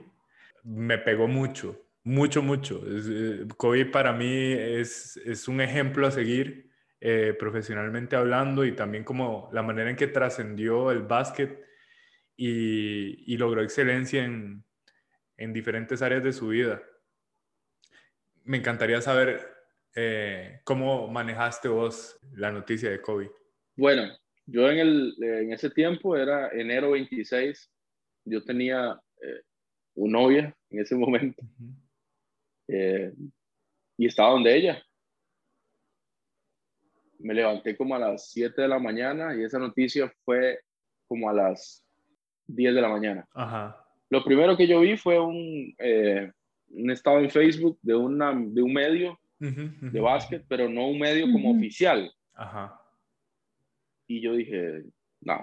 me 0.62 0.96
pegó 0.98 1.26
mucho, 1.26 1.84
mucho, 2.04 2.40
mucho. 2.40 2.80
Eh, 2.86 3.48
COVID 3.56 3.90
para 3.90 4.12
mí 4.12 4.52
es, 4.52 5.16
es 5.16 5.48
un 5.48 5.60
ejemplo 5.60 6.06
a 6.06 6.12
seguir 6.12 6.70
eh, 7.04 7.36
profesionalmente 7.38 8.16
hablando 8.16 8.64
y 8.64 8.72
también 8.72 9.04
como 9.04 9.50
la 9.52 9.62
manera 9.62 9.90
en 9.90 9.96
que 9.96 10.08
trascendió 10.08 10.90
el 10.90 11.02
básquet 11.02 11.62
y, 12.36 13.32
y 13.32 13.36
logró 13.36 13.62
excelencia 13.62 14.24
en, 14.24 14.64
en 15.36 15.52
diferentes 15.52 16.00
áreas 16.02 16.24
de 16.24 16.32
su 16.32 16.48
vida 16.48 16.82
me 18.44 18.58
encantaría 18.58 19.00
saber 19.00 19.40
eh, 19.94 20.60
cómo 20.64 21.08
manejaste 21.08 21.68
vos 21.68 22.18
la 22.34 22.52
noticia 22.52 22.90
de 22.90 23.00
COVID. 23.00 23.28
Bueno, 23.76 24.12
yo 24.46 24.70
en, 24.70 24.78
el, 24.78 25.14
en 25.20 25.52
ese 25.52 25.70
tiempo 25.70 26.16
era 26.16 26.50
enero 26.50 26.92
26, 26.92 27.70
yo 28.26 28.44
tenía 28.44 29.00
eh, 29.20 29.40
una 29.94 30.20
novia 30.20 30.56
en 30.70 30.80
ese 30.80 30.94
momento 30.94 31.42
eh, 32.68 33.12
y 33.96 34.06
estaba 34.06 34.30
donde 34.30 34.54
ella. 34.54 34.82
Me 37.24 37.32
levanté 37.32 37.74
como 37.74 37.94
a 37.94 37.98
las 37.98 38.30
7 38.32 38.60
de 38.60 38.68
la 38.68 38.78
mañana 38.78 39.34
y 39.34 39.42
esa 39.42 39.58
noticia 39.58 40.12
fue 40.26 40.60
como 41.08 41.30
a 41.30 41.32
las 41.32 41.82
10 42.48 42.74
de 42.74 42.80
la 42.82 42.88
mañana. 42.90 43.26
Lo 44.10 44.22
primero 44.22 44.54
que 44.58 44.66
yo 44.66 44.80
vi 44.80 44.98
fue 44.98 45.18
un, 45.18 45.74
un 46.68 46.90
estado 46.90 47.20
en 47.20 47.30
Facebook 47.30 47.78
de, 47.80 47.94
una, 47.94 48.34
de 48.34 48.60
un 48.60 48.74
medio 48.74 49.18
de 49.38 50.00
básquet, 50.00 50.44
pero 50.46 50.68
no 50.68 50.88
un 50.88 50.98
medio 50.98 51.24
como 51.32 51.52
oficial. 51.52 52.12
Ajá. 52.34 52.78
Y 54.06 54.20
yo 54.20 54.34
dije, 54.34 54.84
no, 55.22 55.40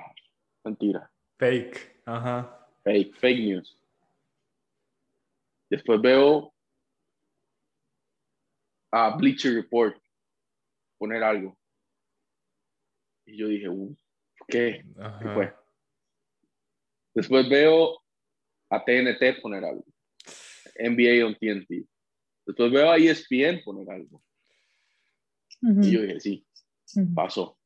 mentira. 0.64 1.12
Fake. 1.40 2.04
Ajá. 2.06 2.68
Fake, 2.84 3.16
fake 3.16 3.40
news. 3.40 3.80
Después 5.68 6.00
veo 6.00 6.54
a 8.92 9.16
Bleacher 9.18 9.56
Report 9.56 9.98
poner 11.00 11.24
algo. 11.24 11.58
Y 13.32 13.38
yo 13.38 13.48
dije, 13.48 13.70
uh, 13.70 13.96
¿qué? 14.48 14.84
¿Qué 15.20 15.30
fue? 15.34 15.54
Después 17.14 17.50
veo 17.50 18.02
a 18.70 18.84
TNT 18.84 19.42
poner 19.42 19.64
algo. 19.64 19.86
NBA 20.78 21.26
on 21.26 21.36
TNT. 21.36 21.88
Después 22.46 22.72
veo 22.72 22.92
a 22.92 22.98
ESPN 22.98 23.64
poner 23.64 23.90
algo. 23.90 24.22
Y 25.62 25.92
yo 25.92 26.02
dije, 26.02 26.20
sí, 26.20 26.46
pasó. 27.14 27.58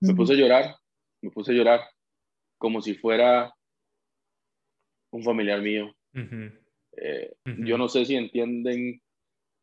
Me 0.00 0.14
puse 0.14 0.34
a 0.34 0.36
llorar, 0.36 0.76
me 1.20 1.30
puse 1.30 1.52
a 1.52 1.54
llorar 1.54 1.80
como 2.58 2.82
si 2.82 2.94
fuera 2.94 3.52
un 5.10 5.22
familiar 5.22 5.62
mío. 5.62 5.94
Eh, 6.96 7.32
yo 7.44 7.78
no 7.78 7.88
sé 7.88 8.04
si 8.04 8.16
entienden, 8.16 9.00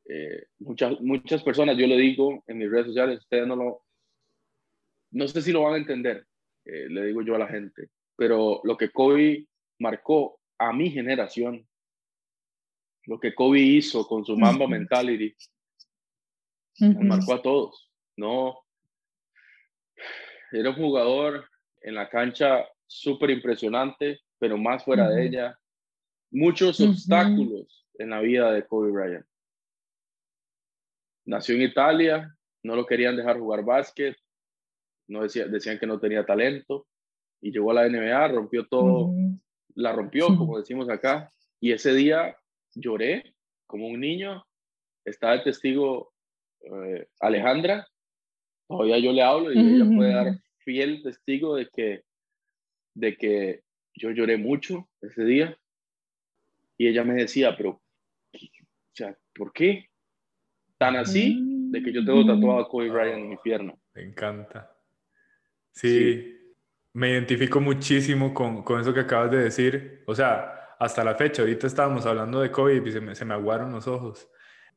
eh, 0.05 0.43
muchas, 0.59 0.99
muchas 1.01 1.43
personas, 1.43 1.77
yo 1.77 1.87
lo 1.87 1.95
digo 1.95 2.43
en 2.47 2.57
mis 2.57 2.71
redes 2.71 2.87
sociales, 2.87 3.19
ustedes 3.19 3.47
no 3.47 3.55
lo, 3.55 3.83
no 5.11 5.27
sé 5.27 5.41
si 5.41 5.51
lo 5.51 5.63
van 5.63 5.73
a 5.73 5.77
entender, 5.77 6.25
eh, 6.65 6.87
le 6.89 7.05
digo 7.07 7.21
yo 7.21 7.35
a 7.35 7.39
la 7.39 7.47
gente, 7.47 7.89
pero 8.15 8.61
lo 8.63 8.77
que 8.77 8.91
Kobe 8.91 9.47
marcó 9.79 10.39
a 10.57 10.73
mi 10.73 10.91
generación 10.91 11.65
lo 13.09 13.19
que 13.19 13.33
Kobe 13.33 13.59
hizo 13.59 14.07
con 14.07 14.23
su 14.23 14.37
Mamba 14.37 14.67
Mentality, 14.67 15.35
marcó 16.79 17.33
a 17.33 17.41
todos. 17.41 17.91
No, 18.15 18.55
era 20.51 20.69
un 20.69 20.75
jugador 20.75 21.49
en 21.81 21.95
la 21.95 22.07
cancha 22.07 22.67
súper 22.85 23.31
impresionante, 23.31 24.21
pero 24.37 24.59
más 24.59 24.83
fuera 24.83 25.09
de 25.09 25.25
ella. 25.25 25.59
Muchos 26.31 26.79
obstáculos 26.81 27.87
en 27.95 28.11
la 28.11 28.21
vida 28.21 28.51
de 28.51 28.67
Kobe 28.67 28.91
Bryant. 28.91 29.25
Nació 31.25 31.55
en 31.55 31.63
Italia, 31.63 32.35
no 32.63 32.75
lo 32.75 32.85
querían 32.85 33.15
dejar 33.15 33.39
jugar 33.39 33.63
básquet, 33.63 34.15
no 35.09 35.23
decía, 35.23 35.45
decían 35.47 35.79
que 35.79 35.87
no 35.87 35.99
tenía 35.99 36.25
talento, 36.25 36.87
y 37.41 37.51
llegó 37.51 37.71
a 37.71 37.75
la 37.75 37.89
NBA, 37.89 38.27
rompió 38.29 38.67
todo, 38.67 39.11
la 39.75 39.91
rompió, 39.93 40.27
como 40.35 40.57
decimos 40.57 40.89
acá, 40.89 41.31
y 41.59 41.71
ese 41.71 41.93
día 41.93 42.35
lloré 42.75 43.33
como 43.65 43.87
un 43.87 43.99
niño. 43.99 44.45
Estaba 45.05 45.35
el 45.35 45.43
testigo 45.43 46.13
eh, 46.61 47.07
Alejandra, 47.19 47.87
todavía 48.67 48.99
yo 48.99 49.13
le 49.13 49.23
hablo 49.23 49.51
y 49.51 49.57
ella 49.57 49.85
puede 49.85 50.13
dar 50.13 50.39
fiel 50.57 51.01
testigo 51.01 51.55
de 51.55 51.69
que, 51.69 52.03
de 52.93 53.15
que 53.15 53.63
yo 53.95 54.11
lloré 54.11 54.37
mucho 54.37 54.89
ese 55.01 55.23
día. 55.23 55.57
Y 56.77 56.87
ella 56.87 57.03
me 57.03 57.15
decía, 57.15 57.55
pero, 57.57 57.71
o 57.71 57.81
sea, 58.93 59.17
¿por 59.33 59.51
qué? 59.51 59.89
Tan 60.77 60.95
así 60.95 61.37
de 61.71 61.83
que 61.83 61.91
yo 61.91 62.05
tengo 62.05 62.25
tatuado 62.25 62.59
a 62.59 62.69
Kobe 62.69 62.89
Bryant 62.89 63.19
en 63.19 63.29
mi 63.29 63.37
pierna. 63.37 63.75
Me 63.93 64.03
encanta. 64.03 64.78
Sí, 65.79 66.57
me 66.93 67.11
identifico 67.11 67.61
muchísimo 67.61 68.33
con, 68.33 68.63
con 68.63 68.81
eso 68.81 68.93
que 68.93 68.99
acabas 68.99 69.31
de 69.31 69.37
decir. 69.37 70.03
O 70.07 70.13
sea, 70.13 70.75
hasta 70.77 71.05
la 71.05 71.15
fecha. 71.15 71.41
Ahorita 71.41 71.67
estábamos 71.67 72.05
hablando 72.05 72.41
de 72.41 72.51
COVID 72.51 72.85
y 72.85 72.91
se 72.91 72.99
me, 72.99 73.15
se 73.15 73.23
me 73.23 73.33
aguaron 73.33 73.71
los 73.71 73.87
ojos. 73.87 74.29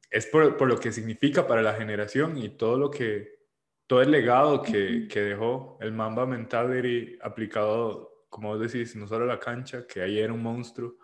Es 0.08 0.26
por, 0.26 0.56
por, 0.56 0.68
lo 0.68 0.78
que 0.78 0.92
significa 0.92 1.44
para 1.44 1.60
la 1.60 1.74
generación 1.74 2.38
y 2.38 2.50
todo 2.50 2.78
lo 2.78 2.88
que, 2.88 3.40
todo 3.88 4.00
el 4.00 4.12
legado 4.12 4.62
que, 4.62 5.08
que 5.08 5.22
dejó 5.22 5.76
el 5.80 5.90
Mamba 5.90 6.24
Mentality 6.24 7.18
aplicado, 7.20 8.26
como 8.28 8.50
vos 8.50 8.60
decís, 8.60 8.94
no 8.94 9.08
solo 9.08 9.24
a 9.24 9.28
la 9.28 9.40
cancha, 9.40 9.84
que 9.88 10.02
ahí 10.02 10.20
era 10.20 10.32
un 10.32 10.42
monstruo, 10.42 10.98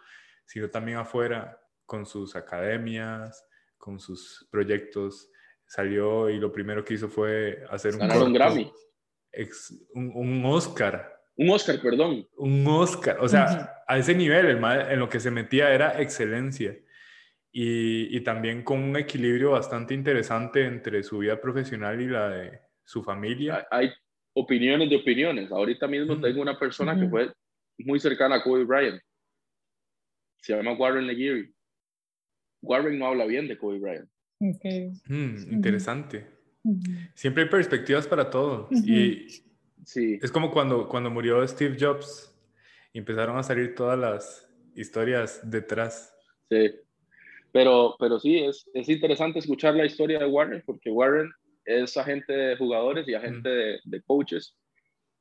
sino 0.45 0.71
también 0.71 0.99
afuera, 0.99 1.61
con 1.87 2.07
sus 2.07 2.37
academias, 2.37 3.45
con 3.79 3.99
sus 3.99 4.47
proyectos. 4.49 5.29
Salió 5.67 6.31
y 6.31 6.39
lo 6.39 6.53
primero 6.53 6.85
que 6.85 6.95
hizo 6.95 7.09
fue 7.09 7.65
hacer 7.69 7.97
un, 7.97 8.03
un 8.03 8.33
Grammy. 8.33 8.71
Un, 9.95 10.13
un 10.15 10.45
Oscar 10.45 11.19
un 11.39 11.51
Oscar, 11.51 11.81
perdón. 11.81 12.27
Un 12.37 12.67
Oscar. 12.67 13.19
O 13.21 13.29
sea, 13.29 13.83
a 13.87 13.97
ese 13.97 14.13
nivel, 14.13 14.47
el 14.47 14.65
en 14.65 14.99
lo 14.99 15.09
que 15.09 15.21
se 15.21 15.31
metía 15.31 15.73
era 15.73 16.03
excelencia. 16.03 16.77
Y, 17.53 18.15
y, 18.15 18.21
también 18.23 18.63
con 18.63 18.83
un 18.83 18.97
equilibrio 18.97 19.53
bastante 19.53 19.95
interesante 19.95 20.65
entre 20.67 21.03
su 21.03 21.19
vida 21.19 21.41
profesional 21.41 22.01
y 22.01 22.07
la 22.07 22.29
de 22.29 22.61
su 22.85 23.03
familia. 23.03 23.67
Hay 23.71 23.91
opiniones 24.35 24.91
de 24.91 24.97
opiniones. 24.97 25.51
Ahorita 25.51 25.87
mismo 25.87 26.21
tengo 26.21 26.43
una 26.43 26.59
persona 26.59 26.99
que 26.99 27.09
fue 27.09 27.33
muy 27.79 28.01
cercana 28.01 28.37
a 28.37 28.43
Kobe 28.43 28.65
Bryant. 28.65 29.01
Se 30.43 30.57
llama 30.57 30.73
Warren 30.73 31.07
Legiri. 31.07 31.55
Warren 32.63 32.99
no 32.99 33.07
habla 33.07 33.27
bien 33.27 33.47
de 33.47 33.57
Kobe 33.57 33.79
Bryant. 33.79 34.11
Okay. 34.41 34.91
Mm, 35.07 35.53
interesante. 35.53 36.27
Siempre 37.15 37.45
hay 37.45 37.49
perspectivas 37.49 38.07
para 38.07 38.31
todo. 38.31 38.69
Y 38.71 39.27
es 40.21 40.31
como 40.31 40.51
cuando, 40.51 40.89
cuando 40.89 41.11
murió 41.11 41.47
Steve 41.47 41.77
Jobs 41.79 42.35
y 42.93 42.99
empezaron 42.99 43.39
a 43.39 43.43
salir 43.43 43.75
todas 43.75 43.99
las 43.99 44.49
historias 44.75 45.41
detrás. 45.49 46.15
Sí, 46.51 46.73
pero, 47.53 47.97
pero 47.99 48.19
sí, 48.19 48.39
es, 48.39 48.69
es 48.75 48.89
interesante 48.89 49.39
escuchar 49.39 49.75
la 49.75 49.87
historia 49.87 50.19
de 50.19 50.27
Warren 50.27 50.63
porque 50.67 50.91
Warren 50.91 51.31
es 51.65 51.97
agente 51.97 52.33
de 52.33 52.57
jugadores 52.57 53.07
y 53.09 53.15
agente 53.15 53.49
de, 53.49 53.81
de, 53.85 54.03
coaches. 54.03 54.57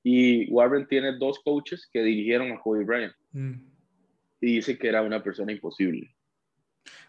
Y 0.04 0.50
Warren 0.52 0.88
tiene 0.88 1.18
dos 1.18 1.40
coaches 1.44 1.90
que 1.92 2.02
dirigieron 2.02 2.52
a 2.52 2.60
Kobe 2.60 2.86
Bryant. 2.86 3.14
Y 4.40 4.56
dice 4.56 4.78
que 4.78 4.88
era 4.88 5.02
una 5.02 5.22
persona 5.22 5.52
imposible. 5.52 6.16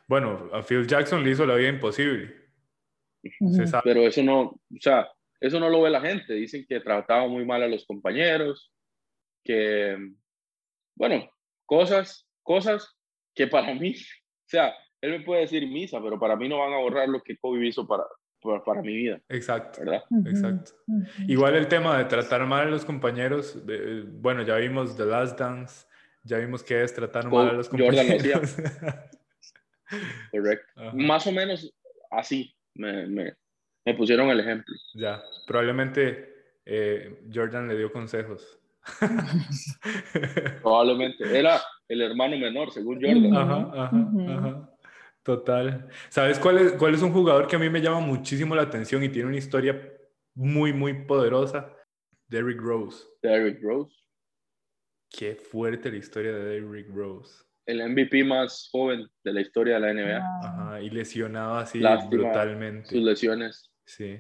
Bueno, 0.07 0.49
a 0.53 0.63
Phil 0.63 0.87
Jackson 0.87 1.23
le 1.23 1.31
hizo 1.31 1.47
la 1.47 1.55
vida 1.55 1.69
imposible. 1.69 2.35
Pero 3.85 4.07
eso 4.07 4.23
no, 4.23 4.41
o 4.41 4.61
sea, 4.81 5.09
eso 5.41 5.61
no 5.61 5.69
lo 5.69 5.83
ve 5.83 5.91
la 5.91 6.01
gente. 6.01 6.35
Dicen 6.35 6.67
que 6.69 6.81
trataba 6.81 7.27
muy 7.29 7.45
mal 7.45 7.63
a 7.63 7.69
los 7.69 7.87
compañeros, 7.87 8.73
que, 9.45 9.97
bueno, 10.97 11.31
cosas, 11.65 12.27
cosas 12.43 12.97
que 13.35 13.47
para 13.47 13.75
mí, 13.75 13.95
o 13.95 14.49
sea, 14.49 14.75
él 15.01 15.13
me 15.13 15.21
puede 15.21 15.43
decir 15.43 15.67
misa, 15.69 16.01
pero 16.03 16.19
para 16.19 16.37
mí 16.37 16.49
no 16.49 16.59
van 16.59 16.73
a 16.73 16.79
borrar 16.79 17.09
lo 17.09 17.23
que 17.23 17.37
Kobe 17.37 17.67
hizo 17.67 17.87
para, 17.87 18.05
para, 18.65 18.83
mi 18.83 18.97
vida. 18.97 19.21
Exacto. 19.29 19.81
¿verdad? 19.81 20.03
Exacto. 20.27 20.73
Igual 21.29 21.55
el 21.55 21.69
tema 21.69 21.99
de 21.99 22.07
tratar 22.07 22.45
mal 22.47 22.67
a 22.67 22.71
los 22.71 22.85
compañeros, 22.85 23.63
bueno, 24.21 24.43
ya 24.43 24.57
vimos 24.57 24.97
The 24.97 25.07
Last 25.07 25.39
Dance, 25.39 25.87
ya 26.25 26.39
vimos 26.39 26.65
que 26.65 26.83
es 26.83 26.93
tratar 26.93 27.31
mal 27.31 27.51
a 27.51 27.53
los 27.53 27.69
compañeros. 27.69 28.57
Correcto. 30.33 30.73
Más 30.95 31.27
o 31.27 31.33
menos 31.33 31.73
así 32.11 32.58
me, 32.79 33.07
me, 33.07 33.35
me, 33.85 33.95
pusieron 33.95 34.31
el 34.31 34.41
ejemplo. 34.41 34.75
Ya, 34.95 35.23
probablemente 35.47 36.33
eh, 36.65 37.21
Jordan 37.33 37.69
le 37.69 37.77
dio 37.77 37.93
consejos. 37.93 38.59
probablemente. 40.63 41.39
Era 41.39 41.61
el 41.89 42.03
hermano 42.03 42.39
menor, 42.39 42.71
según 42.71 43.01
Jordan. 43.03 43.37
Ajá, 43.37 43.71
ajá, 43.75 44.39
ajá. 44.39 44.71
Total. 45.23 45.89
¿Sabes 46.09 46.39
cuál 46.39 46.59
es, 46.59 46.73
cuál 46.73 46.95
es 46.95 47.03
un 47.03 47.13
jugador 47.13 47.47
que 47.47 47.57
a 47.57 47.59
mí 47.59 47.69
me 47.69 47.83
llama 47.83 48.01
muchísimo 48.01 48.55
la 48.55 48.63
atención 48.63 49.03
y 49.03 49.11
tiene 49.11 49.29
una 49.29 49.37
historia 49.37 49.93
muy, 50.35 50.73
muy 50.73 51.05
poderosa? 51.05 51.75
Derrick 52.29 52.61
Rose. 52.61 53.05
Derrick 53.23 53.63
Rose. 53.63 53.95
Qué 55.11 55.35
fuerte 55.35 55.91
la 55.91 55.97
historia 55.97 56.33
de 56.33 56.45
Derrick 56.45 56.89
Rose. 56.95 57.48
El 57.69 57.89
MVP 57.89 58.25
más 58.25 58.69
joven 58.73 59.07
de 59.23 59.33
la 59.33 59.41
historia 59.41 59.79
de 59.79 59.81
la 59.81 59.93
NBA. 59.93 60.39
Ajá, 60.43 60.83
y 60.83 60.91
lesionado 60.91 61.57
así 61.57 61.81
brutalmente. 62.09 62.89
Sus 62.89 63.03
lesiones. 63.03 63.71
Sí. 63.85 64.19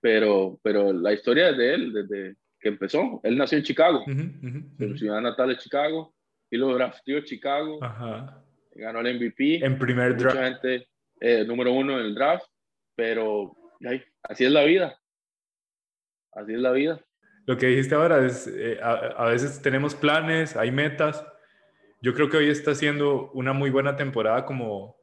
Pero, 0.00 0.58
pero 0.62 0.92
la 0.92 1.12
historia 1.12 1.52
de 1.52 1.74
él, 1.74 1.92
desde 1.92 2.36
que 2.58 2.70
empezó, 2.70 3.20
él 3.22 3.36
nació 3.36 3.58
en 3.58 3.64
Chicago. 3.64 4.04
Su 4.78 4.96
ciudad 4.96 5.20
natal 5.20 5.50
es 5.50 5.58
Chicago. 5.58 6.14
Y 6.50 6.56
lo 6.56 6.74
drafteó 6.74 7.20
Chicago. 7.20 7.82
Ajá 7.82 8.42
ganó 8.74 9.00
el 9.00 9.16
MVP. 9.16 9.64
En 9.64 9.78
primer 9.78 10.16
draft. 10.16 10.36
Mucha 10.36 10.48
gente, 10.48 10.88
eh, 11.20 11.44
número 11.44 11.72
uno 11.72 11.98
en 11.98 12.06
el 12.06 12.14
draft, 12.14 12.46
pero 12.94 13.56
así 14.22 14.44
es 14.44 14.52
la 14.52 14.64
vida. 14.64 14.98
Así 16.32 16.54
es 16.54 16.60
la 16.60 16.72
vida. 16.72 17.00
Lo 17.46 17.56
que 17.56 17.66
dijiste 17.66 17.94
ahora 17.94 18.24
es, 18.24 18.46
eh, 18.46 18.78
a, 18.80 19.26
veces 19.26 19.60
tenemos 19.60 19.94
planes, 19.94 20.56
hay 20.56 20.70
metas. 20.70 21.26
Yo 22.02 22.12
creo 22.14 22.28
que 22.28 22.36
hoy 22.36 22.50
está 22.50 22.74
siendo 22.74 23.30
una 23.30 23.52
muy 23.52 23.70
buena 23.70 23.96
temporada 23.96 24.44
como, 24.44 24.96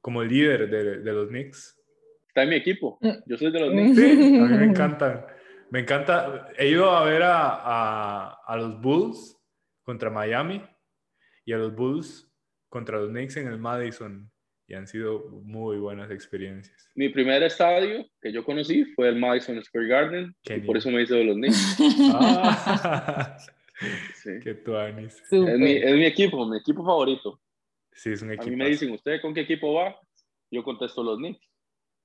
como 0.00 0.22
líder 0.22 0.70
de, 0.70 1.00
de 1.00 1.12
los 1.12 1.28
Knicks. 1.28 1.76
Está 2.28 2.44
en 2.44 2.50
mi 2.50 2.54
equipo. 2.56 2.96
Mm. 3.00 3.10
Yo 3.26 3.36
soy 3.36 3.50
de 3.50 3.60
los 3.60 3.70
Knicks. 3.70 3.96
Sí, 3.96 4.10
a 4.38 4.44
mí 4.46 4.56
me 4.58 4.64
encantan. 4.70 5.26
Me 5.70 5.80
encanta. 5.80 6.48
He 6.56 6.68
ido 6.68 6.90
a 6.90 7.04
ver 7.04 7.22
a, 7.22 7.48
a, 7.48 8.38
a 8.46 8.56
los 8.56 8.80
Bulls 8.80 9.36
contra 9.82 10.10
Miami 10.10 10.62
y 11.44 11.52
a 11.52 11.58
los 11.58 11.74
Bulls 11.74 12.32
contra 12.68 12.98
los 12.98 13.10
Knicks 13.10 13.36
en 13.36 13.48
el 13.48 13.58
Madison 13.58 14.30
y 14.66 14.74
han 14.74 14.86
sido 14.86 15.28
muy 15.42 15.78
buenas 15.78 16.10
experiencias. 16.10 16.88
Mi 16.94 17.08
primer 17.08 17.42
estadio 17.42 18.06
que 18.20 18.32
yo 18.32 18.44
conocí 18.44 18.84
fue 18.94 19.08
el 19.08 19.16
Madison 19.16 19.62
Square 19.62 19.88
Garden 19.88 20.36
y 20.44 20.60
por 20.60 20.76
eso 20.76 20.90
me 20.90 21.02
hice 21.02 21.14
de 21.14 21.24
los 21.24 21.36
Knicks. 21.36 21.76
Ah, 22.14 23.36
sí. 24.14 24.30
Qué 24.42 24.54
tuanis. 24.54 25.22
Es 25.30 25.58
mi, 25.58 25.72
es 25.72 25.94
mi 25.94 26.06
equipo, 26.06 26.46
mi 26.46 26.58
equipo 26.58 26.84
favorito. 26.84 27.40
Sí, 27.92 28.12
es 28.12 28.22
un 28.22 28.32
equipo. 28.32 28.48
A 28.48 28.50
mí 28.50 28.56
me 28.56 28.68
dicen, 28.68 28.90
¿usted 28.92 29.20
con 29.20 29.32
qué 29.32 29.42
equipo 29.42 29.74
va? 29.74 29.96
Yo 30.50 30.64
contesto 30.64 31.02
los 31.02 31.18
Knicks. 31.18 31.46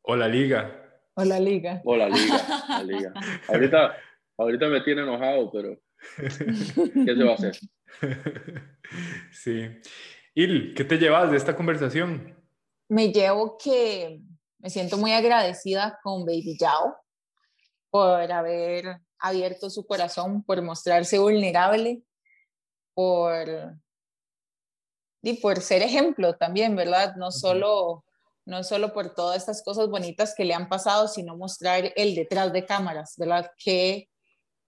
O 0.03 0.15
la 0.15 0.27
liga. 0.27 1.01
O 1.15 1.23
la 1.23 1.39
liga. 1.39 1.81
O 1.83 1.95
la 1.95 2.09
liga. 2.09 2.65
La 2.69 2.83
liga. 2.83 3.13
Ahorita, 3.47 3.97
ahorita 4.37 4.67
me 4.67 4.81
tiene 4.81 5.01
enojado, 5.01 5.51
pero 5.51 5.77
¿qué 6.17 7.15
se 7.15 7.23
va 7.23 7.31
a 7.31 7.33
hacer? 7.33 7.57
Sí. 9.31 9.67
Il, 10.35 10.73
¿qué 10.75 10.83
te 10.83 10.97
llevas 10.97 11.31
de 11.31 11.37
esta 11.37 11.55
conversación? 11.55 12.35
Me 12.87 13.11
llevo 13.11 13.57
que 13.57 14.21
me 14.59 14.69
siento 14.69 14.97
muy 14.97 15.11
agradecida 15.11 15.99
con 16.03 16.25
Baby 16.25 16.57
Yao 16.59 16.95
por 17.89 18.31
haber 18.31 18.99
abierto 19.19 19.69
su 19.69 19.85
corazón, 19.85 20.43
por 20.43 20.61
mostrarse 20.61 21.19
vulnerable, 21.19 22.03
por, 22.93 23.79
y 25.21 25.33
por 25.35 25.61
ser 25.61 25.81
ejemplo 25.81 26.35
también, 26.35 26.75
¿verdad? 26.75 27.15
No 27.15 27.31
solo, 27.31 28.05
no 28.45 28.63
solo 28.63 28.93
por 28.93 29.13
todas 29.13 29.37
estas 29.37 29.63
cosas 29.63 29.89
bonitas 29.89 30.33
que 30.35 30.45
le 30.45 30.53
han 30.53 30.69
pasado, 30.69 31.07
sino 31.07 31.35
mostrar 31.37 31.91
el 31.95 32.15
detrás 32.15 32.53
de 32.53 32.65
cámaras, 32.65 33.15
¿verdad? 33.17 33.51
Que, 33.57 34.09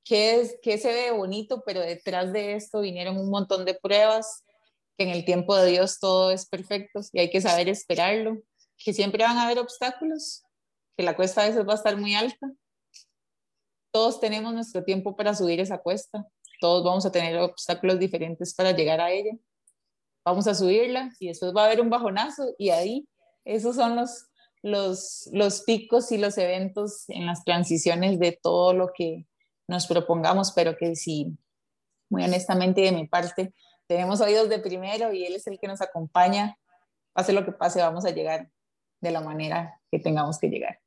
que, 0.03 0.41
es, 0.41 0.57
que 0.61 0.77
se 0.77 0.93
ve 0.93 1.11
bonito, 1.11 1.63
pero 1.65 1.79
detrás 1.79 2.33
de 2.33 2.55
esto 2.55 2.81
vinieron 2.81 3.17
un 3.17 3.29
montón 3.29 3.65
de 3.65 3.75
pruebas, 3.75 4.43
que 4.97 5.03
en 5.05 5.09
el 5.09 5.25
tiempo 5.25 5.55
de 5.55 5.71
Dios 5.71 5.99
todo 5.99 6.31
es 6.31 6.45
perfecto 6.45 7.01
y 7.13 7.19
hay 7.19 7.29
que 7.29 7.41
saber 7.41 7.69
esperarlo, 7.69 8.41
que 8.77 8.93
siempre 8.93 9.23
van 9.23 9.37
a 9.37 9.45
haber 9.45 9.59
obstáculos, 9.59 10.43
que 10.97 11.03
la 11.03 11.15
cuesta 11.15 11.43
a 11.43 11.47
veces 11.47 11.67
va 11.67 11.73
a 11.73 11.75
estar 11.77 11.97
muy 11.97 12.15
alta. 12.15 12.51
Todos 13.91 14.19
tenemos 14.19 14.53
nuestro 14.53 14.83
tiempo 14.83 15.15
para 15.15 15.35
subir 15.35 15.59
esa 15.59 15.77
cuesta, 15.77 16.27
todos 16.61 16.83
vamos 16.83 17.05
a 17.05 17.11
tener 17.11 17.37
obstáculos 17.39 17.99
diferentes 17.99 18.53
para 18.53 18.71
llegar 18.71 19.01
a 19.01 19.11
ella. 19.11 19.31
Vamos 20.23 20.47
a 20.47 20.53
subirla 20.53 21.11
y 21.19 21.29
después 21.29 21.53
va 21.55 21.63
a 21.63 21.65
haber 21.65 21.81
un 21.81 21.89
bajonazo 21.89 22.53
y 22.57 22.69
ahí 22.69 23.07
esos 23.43 23.75
son 23.75 23.95
los, 23.95 24.27
los, 24.61 25.27
los 25.33 25.61
picos 25.63 26.11
y 26.11 26.19
los 26.19 26.37
eventos 26.37 27.09
en 27.09 27.25
las 27.25 27.43
transiciones 27.43 28.19
de 28.19 28.39
todo 28.39 28.73
lo 28.73 28.91
que 28.93 29.25
nos 29.67 29.87
propongamos, 29.87 30.51
pero 30.51 30.77
que 30.77 30.95
sí, 30.95 31.35
muy 32.09 32.23
honestamente 32.23 32.81
de 32.81 32.91
mi 32.91 33.07
parte, 33.07 33.53
tenemos 33.87 34.21
oídos 34.21 34.47
de 34.47 34.59
primero 34.59 35.11
y 35.11 35.25
Él 35.25 35.35
es 35.35 35.47
el 35.47 35.59
que 35.59 35.67
nos 35.67 35.81
acompaña. 35.81 36.57
Pase 37.13 37.33
lo 37.33 37.43
que 37.43 37.51
pase, 37.51 37.81
vamos 37.81 38.05
a 38.05 38.11
llegar 38.11 38.51
de 39.01 39.11
la 39.11 39.21
manera 39.21 39.81
que 39.89 39.97
tengamos 39.97 40.37
que 40.37 40.49
llegar. 40.49 40.79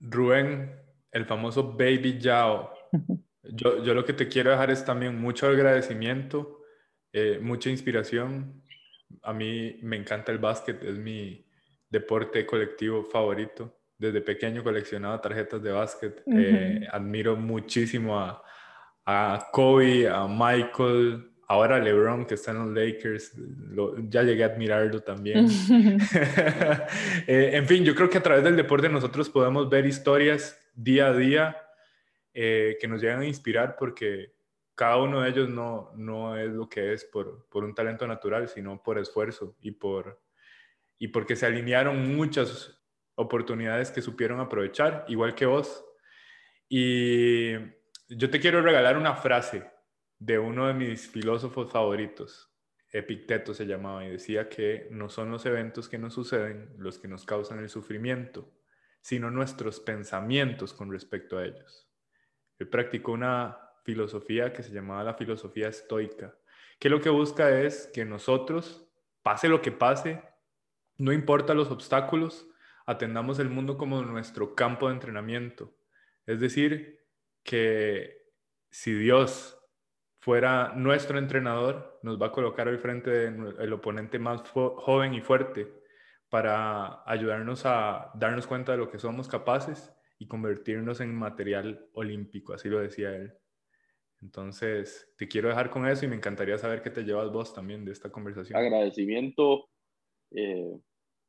Rubén, 0.00 0.74
el 1.12 1.24
famoso 1.24 1.72
Baby 1.72 2.18
Yao. 2.18 2.72
Yo, 3.48 3.80
yo, 3.84 3.94
lo 3.94 4.04
que 4.04 4.12
te 4.12 4.26
quiero 4.26 4.50
dejar 4.50 4.72
es 4.72 4.84
también 4.84 5.20
mucho 5.20 5.46
agradecimiento, 5.46 6.62
eh, 7.12 7.38
mucha 7.40 7.70
inspiración. 7.70 8.60
A 9.22 9.32
mí 9.32 9.78
me 9.82 9.94
encanta 9.94 10.32
el 10.32 10.38
básquet, 10.38 10.82
es 10.82 10.98
mi 10.98 11.46
deporte 11.88 12.44
colectivo 12.44 13.04
favorito. 13.04 13.78
Desde 13.96 14.20
pequeño 14.20 14.64
coleccionaba 14.64 15.20
tarjetas 15.20 15.62
de 15.62 15.70
básquet. 15.70 16.24
Eh, 16.26 16.88
admiro 16.90 17.36
muchísimo 17.36 18.18
a, 18.18 18.42
a 19.04 19.46
Kobe, 19.52 20.08
a 20.08 20.26
Michael, 20.26 21.35
ahora 21.48 21.78
LeBron 21.78 22.26
que 22.26 22.34
está 22.34 22.50
en 22.50 22.58
los 22.58 22.68
Lakers, 22.68 23.32
ya 24.08 24.22
llegué 24.22 24.44
a 24.44 24.48
admirarlo 24.48 25.00
también. 25.00 25.48
Eh, 27.26 27.50
en 27.54 27.66
fin, 27.66 27.84
yo 27.84 27.94
creo 27.94 28.08
que 28.08 28.18
a 28.18 28.22
través 28.22 28.44
del 28.44 28.56
deporte 28.56 28.88
nosotros 28.88 29.28
podemos 29.28 29.68
ver 29.68 29.86
historias 29.86 30.58
día 30.74 31.08
a 31.08 31.12
día 31.12 31.56
eh, 32.32 32.76
que 32.80 32.86
nos 32.86 33.00
llegan 33.00 33.20
a 33.20 33.26
inspirar 33.26 33.76
porque 33.76 34.34
cada 34.74 34.98
uno 34.98 35.22
de 35.22 35.30
ellos 35.30 35.48
no, 35.48 35.90
no 35.96 36.36
es 36.36 36.50
lo 36.50 36.68
que 36.68 36.92
es 36.92 37.04
por, 37.04 37.48
por 37.48 37.64
un 37.64 37.74
talento 37.74 38.06
natural, 38.06 38.48
sino 38.48 38.82
por 38.82 38.98
esfuerzo 38.98 39.56
y, 39.60 39.72
por, 39.72 40.22
y 40.98 41.08
porque 41.08 41.34
se 41.34 41.46
alinearon 41.46 42.14
muchas 42.14 42.78
oportunidades 43.14 43.90
que 43.90 44.02
supieron 44.02 44.38
aprovechar, 44.38 45.04
igual 45.08 45.34
que 45.34 45.46
vos. 45.46 45.84
Y 46.68 47.54
yo 48.08 48.30
te 48.30 48.38
quiero 48.38 48.60
regalar 48.60 48.96
una 48.96 49.14
frase 49.14 49.64
de 50.18 50.38
uno 50.38 50.66
de 50.66 50.74
mis 50.74 51.08
filósofos 51.08 51.70
favoritos. 51.70 52.52
Epicteto 52.92 53.52
se 53.52 53.66
llamaba 53.66 54.04
y 54.04 54.10
decía 54.10 54.48
que 54.48 54.88
no 54.90 55.08
son 55.08 55.30
los 55.30 55.44
eventos 55.44 55.88
que 55.88 55.98
nos 55.98 56.14
suceden 56.14 56.74
los 56.78 56.98
que 56.98 57.08
nos 57.08 57.24
causan 57.24 57.58
el 57.58 57.68
sufrimiento, 57.68 58.52
sino 59.00 59.30
nuestros 59.30 59.80
pensamientos 59.80 60.72
con 60.72 60.90
respecto 60.90 61.38
a 61.38 61.44
ellos. 61.44 61.90
Él 62.58 62.68
practicó 62.68 63.12
una 63.12 63.58
filosofía 63.84 64.52
que 64.52 64.62
se 64.62 64.72
llamaba 64.72 65.04
la 65.04 65.14
filosofía 65.14 65.68
estoica, 65.68 66.36
que 66.78 66.88
lo 66.88 67.00
que 67.00 67.10
busca 67.10 67.60
es 67.60 67.90
que 67.92 68.04
nosotros, 68.04 68.88
pase 69.22 69.48
lo 69.48 69.60
que 69.60 69.72
pase, 69.72 70.22
no 70.96 71.12
importa 71.12 71.54
los 71.54 71.70
obstáculos, 71.70 72.48
atendamos 72.86 73.38
el 73.38 73.50
mundo 73.50 73.76
como 73.76 74.02
nuestro 74.02 74.54
campo 74.54 74.88
de 74.88 74.94
entrenamiento. 74.94 75.76
Es 76.24 76.40
decir, 76.40 77.04
que 77.42 78.32
si 78.70 78.92
Dios 78.92 79.55
fuera 80.26 80.72
nuestro 80.74 81.20
entrenador, 81.20 82.00
nos 82.02 82.20
va 82.20 82.26
a 82.26 82.32
colocar 82.32 82.66
al 82.66 82.80
frente 82.80 83.10
del 83.30 83.72
oponente 83.72 84.18
más 84.18 84.42
joven 84.50 85.14
y 85.14 85.20
fuerte 85.20 85.68
para 86.28 87.08
ayudarnos 87.08 87.64
a 87.64 88.10
darnos 88.16 88.48
cuenta 88.48 88.72
de 88.72 88.78
lo 88.78 88.90
que 88.90 88.98
somos 88.98 89.28
capaces 89.28 89.94
y 90.18 90.26
convertirnos 90.26 91.00
en 91.00 91.14
material 91.14 91.88
olímpico, 91.92 92.54
así 92.54 92.68
lo 92.68 92.80
decía 92.80 93.14
él. 93.14 93.34
Entonces, 94.20 95.14
te 95.16 95.28
quiero 95.28 95.48
dejar 95.48 95.70
con 95.70 95.86
eso 95.86 96.04
y 96.04 96.08
me 96.08 96.16
encantaría 96.16 96.58
saber 96.58 96.82
qué 96.82 96.90
te 96.90 97.04
llevas 97.04 97.30
vos 97.30 97.54
también 97.54 97.84
de 97.84 97.92
esta 97.92 98.10
conversación. 98.10 98.58
Agradecimiento, 98.58 99.68
eh, 100.32 100.76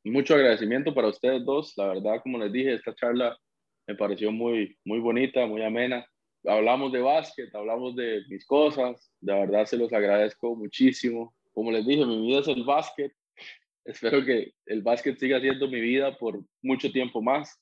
mucho 0.02 0.34
agradecimiento 0.34 0.92
para 0.92 1.06
ustedes 1.06 1.44
dos. 1.44 1.72
La 1.76 1.86
verdad, 1.86 2.20
como 2.20 2.36
les 2.38 2.50
dije, 2.50 2.74
esta 2.74 2.92
charla 2.96 3.38
me 3.86 3.94
pareció 3.94 4.32
muy, 4.32 4.76
muy 4.84 4.98
bonita, 4.98 5.46
muy 5.46 5.62
amena. 5.62 6.04
Hablamos 6.44 6.92
de 6.92 7.00
básquet, 7.00 7.54
hablamos 7.54 7.96
de 7.96 8.22
mis 8.28 8.46
cosas, 8.46 9.10
de 9.20 9.34
verdad 9.34 9.66
se 9.66 9.76
los 9.76 9.92
agradezco 9.92 10.54
muchísimo. 10.54 11.34
Como 11.52 11.72
les 11.72 11.86
dije, 11.86 12.06
mi 12.06 12.26
vida 12.26 12.40
es 12.40 12.48
el 12.48 12.64
básquet, 12.64 13.12
espero 13.84 14.24
que 14.24 14.52
el 14.66 14.82
básquet 14.82 15.18
siga 15.18 15.40
siendo 15.40 15.68
mi 15.68 15.80
vida 15.80 16.16
por 16.16 16.40
mucho 16.62 16.90
tiempo 16.92 17.20
más. 17.20 17.60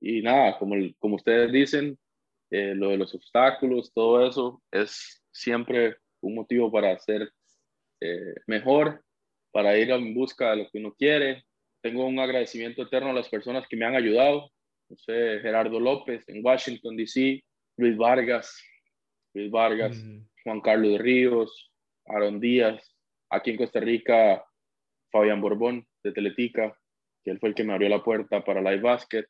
Y 0.00 0.22
nada, 0.22 0.58
como, 0.58 0.76
como 0.98 1.16
ustedes 1.16 1.50
dicen, 1.50 1.98
eh, 2.50 2.74
lo 2.74 2.90
de 2.90 2.98
los 2.98 3.14
obstáculos, 3.14 3.92
todo 3.92 4.26
eso 4.26 4.62
es 4.70 5.22
siempre 5.32 5.96
un 6.20 6.34
motivo 6.34 6.70
para 6.70 6.98
ser 6.98 7.30
eh, 8.00 8.34
mejor, 8.46 9.02
para 9.50 9.76
ir 9.76 9.90
en 9.90 10.14
busca 10.14 10.50
de 10.50 10.56
lo 10.58 10.70
que 10.70 10.78
uno 10.78 10.94
quiere. 10.94 11.44
Tengo 11.82 12.06
un 12.06 12.18
agradecimiento 12.18 12.82
eterno 12.82 13.10
a 13.10 13.14
las 13.14 13.28
personas 13.28 13.66
que 13.68 13.76
me 13.76 13.86
han 13.86 13.96
ayudado. 13.96 14.50
No 14.88 14.96
Gerardo 15.06 15.78
López 15.78 16.24
en 16.28 16.44
Washington, 16.44 16.96
D.C., 16.96 17.44
Luis 17.78 17.96
Vargas, 17.96 18.60
Luis 19.34 19.50
Vargas, 19.50 19.96
Juan 20.42 20.60
Carlos 20.60 20.98
Ríos, 20.98 21.72
Aaron 22.06 22.40
Díaz, 22.40 22.96
aquí 23.30 23.52
en 23.52 23.56
Costa 23.56 23.78
Rica, 23.78 24.44
Fabián 25.12 25.40
Borbón 25.40 25.86
de 26.02 26.12
Teletica, 26.12 26.76
que 27.22 27.30
él 27.30 27.38
fue 27.38 27.50
el 27.50 27.54
que 27.54 27.62
me 27.62 27.72
abrió 27.72 27.88
la 27.88 28.02
puerta 28.02 28.44
para 28.44 28.60
Live 28.60 28.82
Basket. 28.82 29.24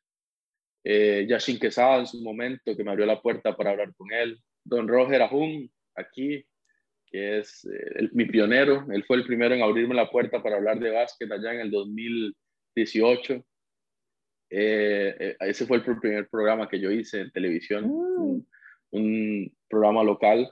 Eh, 0.83 1.27
Yashin 1.29 1.59
Quesada 1.59 1.99
en 1.99 2.07
su 2.07 2.21
momento, 2.23 2.75
que 2.75 2.83
me 2.83 2.89
abrió 2.89 3.05
la 3.05 3.21
puerta 3.21 3.55
para 3.55 3.71
hablar 3.71 3.93
con 3.95 4.11
él. 4.11 4.39
Don 4.63 4.87
Roger 4.87 5.21
Ajun, 5.21 5.71
aquí, 5.95 6.43
que 7.05 7.39
es 7.39 7.65
eh, 7.65 8.09
mi 8.13 8.25
pionero. 8.25 8.87
Él 8.91 9.03
fue 9.03 9.17
el 9.17 9.25
primero 9.25 9.53
en 9.53 9.61
abrirme 9.61 9.93
la 9.93 10.09
puerta 10.09 10.41
para 10.41 10.55
hablar 10.55 10.79
de 10.79 10.89
básquet 10.89 11.31
allá 11.31 11.53
en 11.53 11.59
el 11.59 11.71
2018. 11.71 13.45
Eh, 14.49 15.15
eh, 15.19 15.35
ese 15.41 15.65
fue 15.65 15.77
el 15.77 15.83
primer 15.83 16.27
programa 16.27 16.67
que 16.67 16.79
yo 16.79 16.91
hice 16.91 17.21
en 17.21 17.31
televisión, 17.31 17.85
mm. 17.85 18.45
un, 18.91 19.57
programa 19.69 20.03
local. 20.03 20.51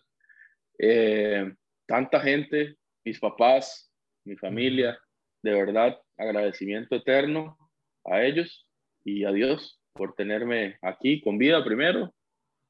tanta 1.87 2.19
gente, 2.19 2.77
mis 3.03 3.19
papás, 3.19 3.91
mi 4.25 4.35
familia, 4.35 4.99
de 5.41 5.51
verdad, 5.53 5.97
agradecimiento 6.17 6.95
eterno 6.95 7.57
a 8.05 8.21
ellos 8.21 8.67
y 9.03 9.23
a 9.25 9.31
Dios 9.31 9.81
por 9.93 10.13
tenerme 10.13 10.77
aquí 10.81 11.21
con 11.21 11.37
vida 11.37 11.63
primero 11.63 12.13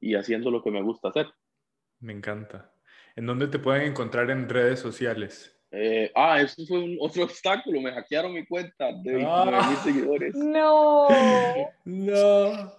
y 0.00 0.14
haciendo 0.14 0.50
lo 0.50 0.62
que 0.62 0.70
me 0.70 0.82
gusta 0.82 1.08
hacer. 1.08 1.26
Me 2.00 2.12
encanta. 2.12 2.72
¿En 3.16 3.26
dónde 3.26 3.48
te 3.48 3.58
pueden 3.58 3.82
encontrar 3.82 4.30
en 4.30 4.48
redes 4.48 4.80
sociales? 4.80 5.57
Eh, 5.70 6.10
ah, 6.14 6.40
eso 6.40 6.64
fue 6.66 6.78
un, 6.78 6.96
otro 7.00 7.24
obstáculo. 7.24 7.80
Me 7.80 7.92
hackearon 7.92 8.32
mi 8.32 8.46
cuenta 8.46 8.92
de 9.02 9.24
ah. 9.26 9.80
seguidores. 9.84 10.34
No. 10.36 11.08
no. 11.84 12.78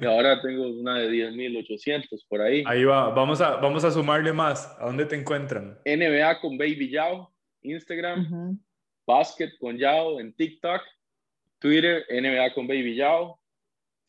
Y 0.00 0.06
ahora 0.06 0.40
tengo 0.40 0.68
una 0.68 1.00
de 1.00 1.10
10.800 1.10 2.24
por 2.28 2.40
ahí. 2.40 2.64
Ahí 2.66 2.84
va. 2.84 3.10
Vamos 3.10 3.40
a, 3.40 3.56
vamos 3.56 3.84
a 3.84 3.90
sumarle 3.90 4.32
más. 4.32 4.74
¿A 4.78 4.86
dónde 4.86 5.04
te 5.04 5.16
encuentran? 5.16 5.78
NBA 5.84 6.40
con 6.40 6.56
Baby 6.56 6.90
Yao, 6.90 7.30
Instagram. 7.62 8.58
Basket 9.06 9.50
con 9.60 9.76
Yao 9.76 10.18
en 10.18 10.34
TikTok. 10.34 10.80
Twitter, 11.58 12.04
NBA 12.10 12.54
con 12.54 12.66
Baby 12.66 12.96
Yao. 12.96 13.38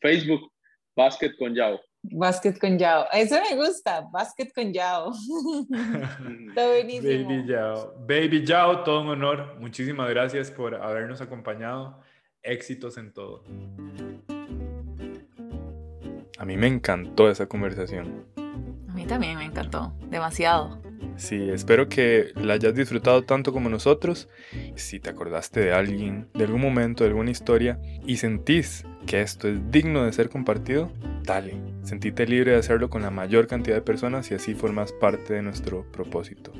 Facebook, 0.00 0.50
Basket 0.94 1.36
con 1.38 1.54
Yao. 1.54 1.80
Basket 2.10 2.58
con 2.58 2.78
Yao. 2.78 3.06
Eso 3.12 3.36
me 3.48 3.56
gusta, 3.56 4.02
basket 4.12 4.48
con 4.54 4.72
Yao. 4.72 5.12
Está 6.48 6.66
buenísimo. 6.68 7.28
Baby 7.28 7.46
Yao. 7.48 7.94
Baby 8.00 8.44
Yao, 8.44 8.84
todo 8.84 9.02
un 9.02 9.08
honor. 9.08 9.56
Muchísimas 9.60 10.08
gracias 10.10 10.50
por 10.50 10.74
habernos 10.74 11.20
acompañado. 11.20 12.00
Éxitos 12.42 12.96
en 12.98 13.12
todo. 13.12 13.42
A 16.38 16.44
mí 16.44 16.56
me 16.56 16.66
encantó 16.66 17.30
esa 17.30 17.46
conversación. 17.46 18.24
A 18.88 18.92
mí 18.92 19.06
también 19.06 19.38
me 19.38 19.44
encantó, 19.44 19.92
demasiado. 20.08 20.85
Sí, 21.16 21.48
espero 21.50 21.88
que 21.88 22.32
la 22.34 22.54
hayas 22.54 22.74
disfrutado 22.74 23.24
tanto 23.24 23.52
como 23.52 23.68
nosotros. 23.68 24.28
Si 24.74 25.00
te 25.00 25.10
acordaste 25.10 25.60
de 25.60 25.72
alguien, 25.72 26.28
de 26.34 26.44
algún 26.44 26.60
momento, 26.60 27.04
de 27.04 27.10
alguna 27.10 27.30
historia 27.30 27.80
y 28.06 28.18
sentís 28.18 28.84
que 29.06 29.22
esto 29.22 29.48
es 29.48 29.70
digno 29.70 30.04
de 30.04 30.12
ser 30.12 30.28
compartido, 30.28 30.92
dale. 31.22 31.54
Sentite 31.82 32.26
libre 32.26 32.52
de 32.52 32.58
hacerlo 32.58 32.90
con 32.90 33.02
la 33.02 33.10
mayor 33.10 33.46
cantidad 33.46 33.76
de 33.76 33.82
personas 33.82 34.30
y 34.30 34.34
así 34.34 34.54
formas 34.54 34.92
parte 34.92 35.34
de 35.34 35.42
nuestro 35.42 35.90
propósito. 35.90 36.52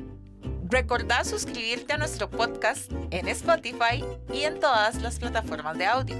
Recordá 0.69 1.23
suscribirte 1.23 1.93
a 1.93 1.97
nuestro 1.97 2.29
podcast 2.29 2.91
en 3.11 3.27
Spotify 3.29 4.03
y 4.33 4.41
en 4.41 4.59
todas 4.59 5.01
las 5.01 5.19
plataformas 5.19 5.77
de 5.77 5.85
audio. 5.85 6.15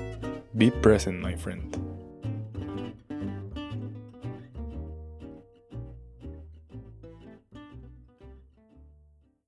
Be 0.53 0.71
present, 0.71 1.23
my 1.23 1.35
friend. 1.35 1.86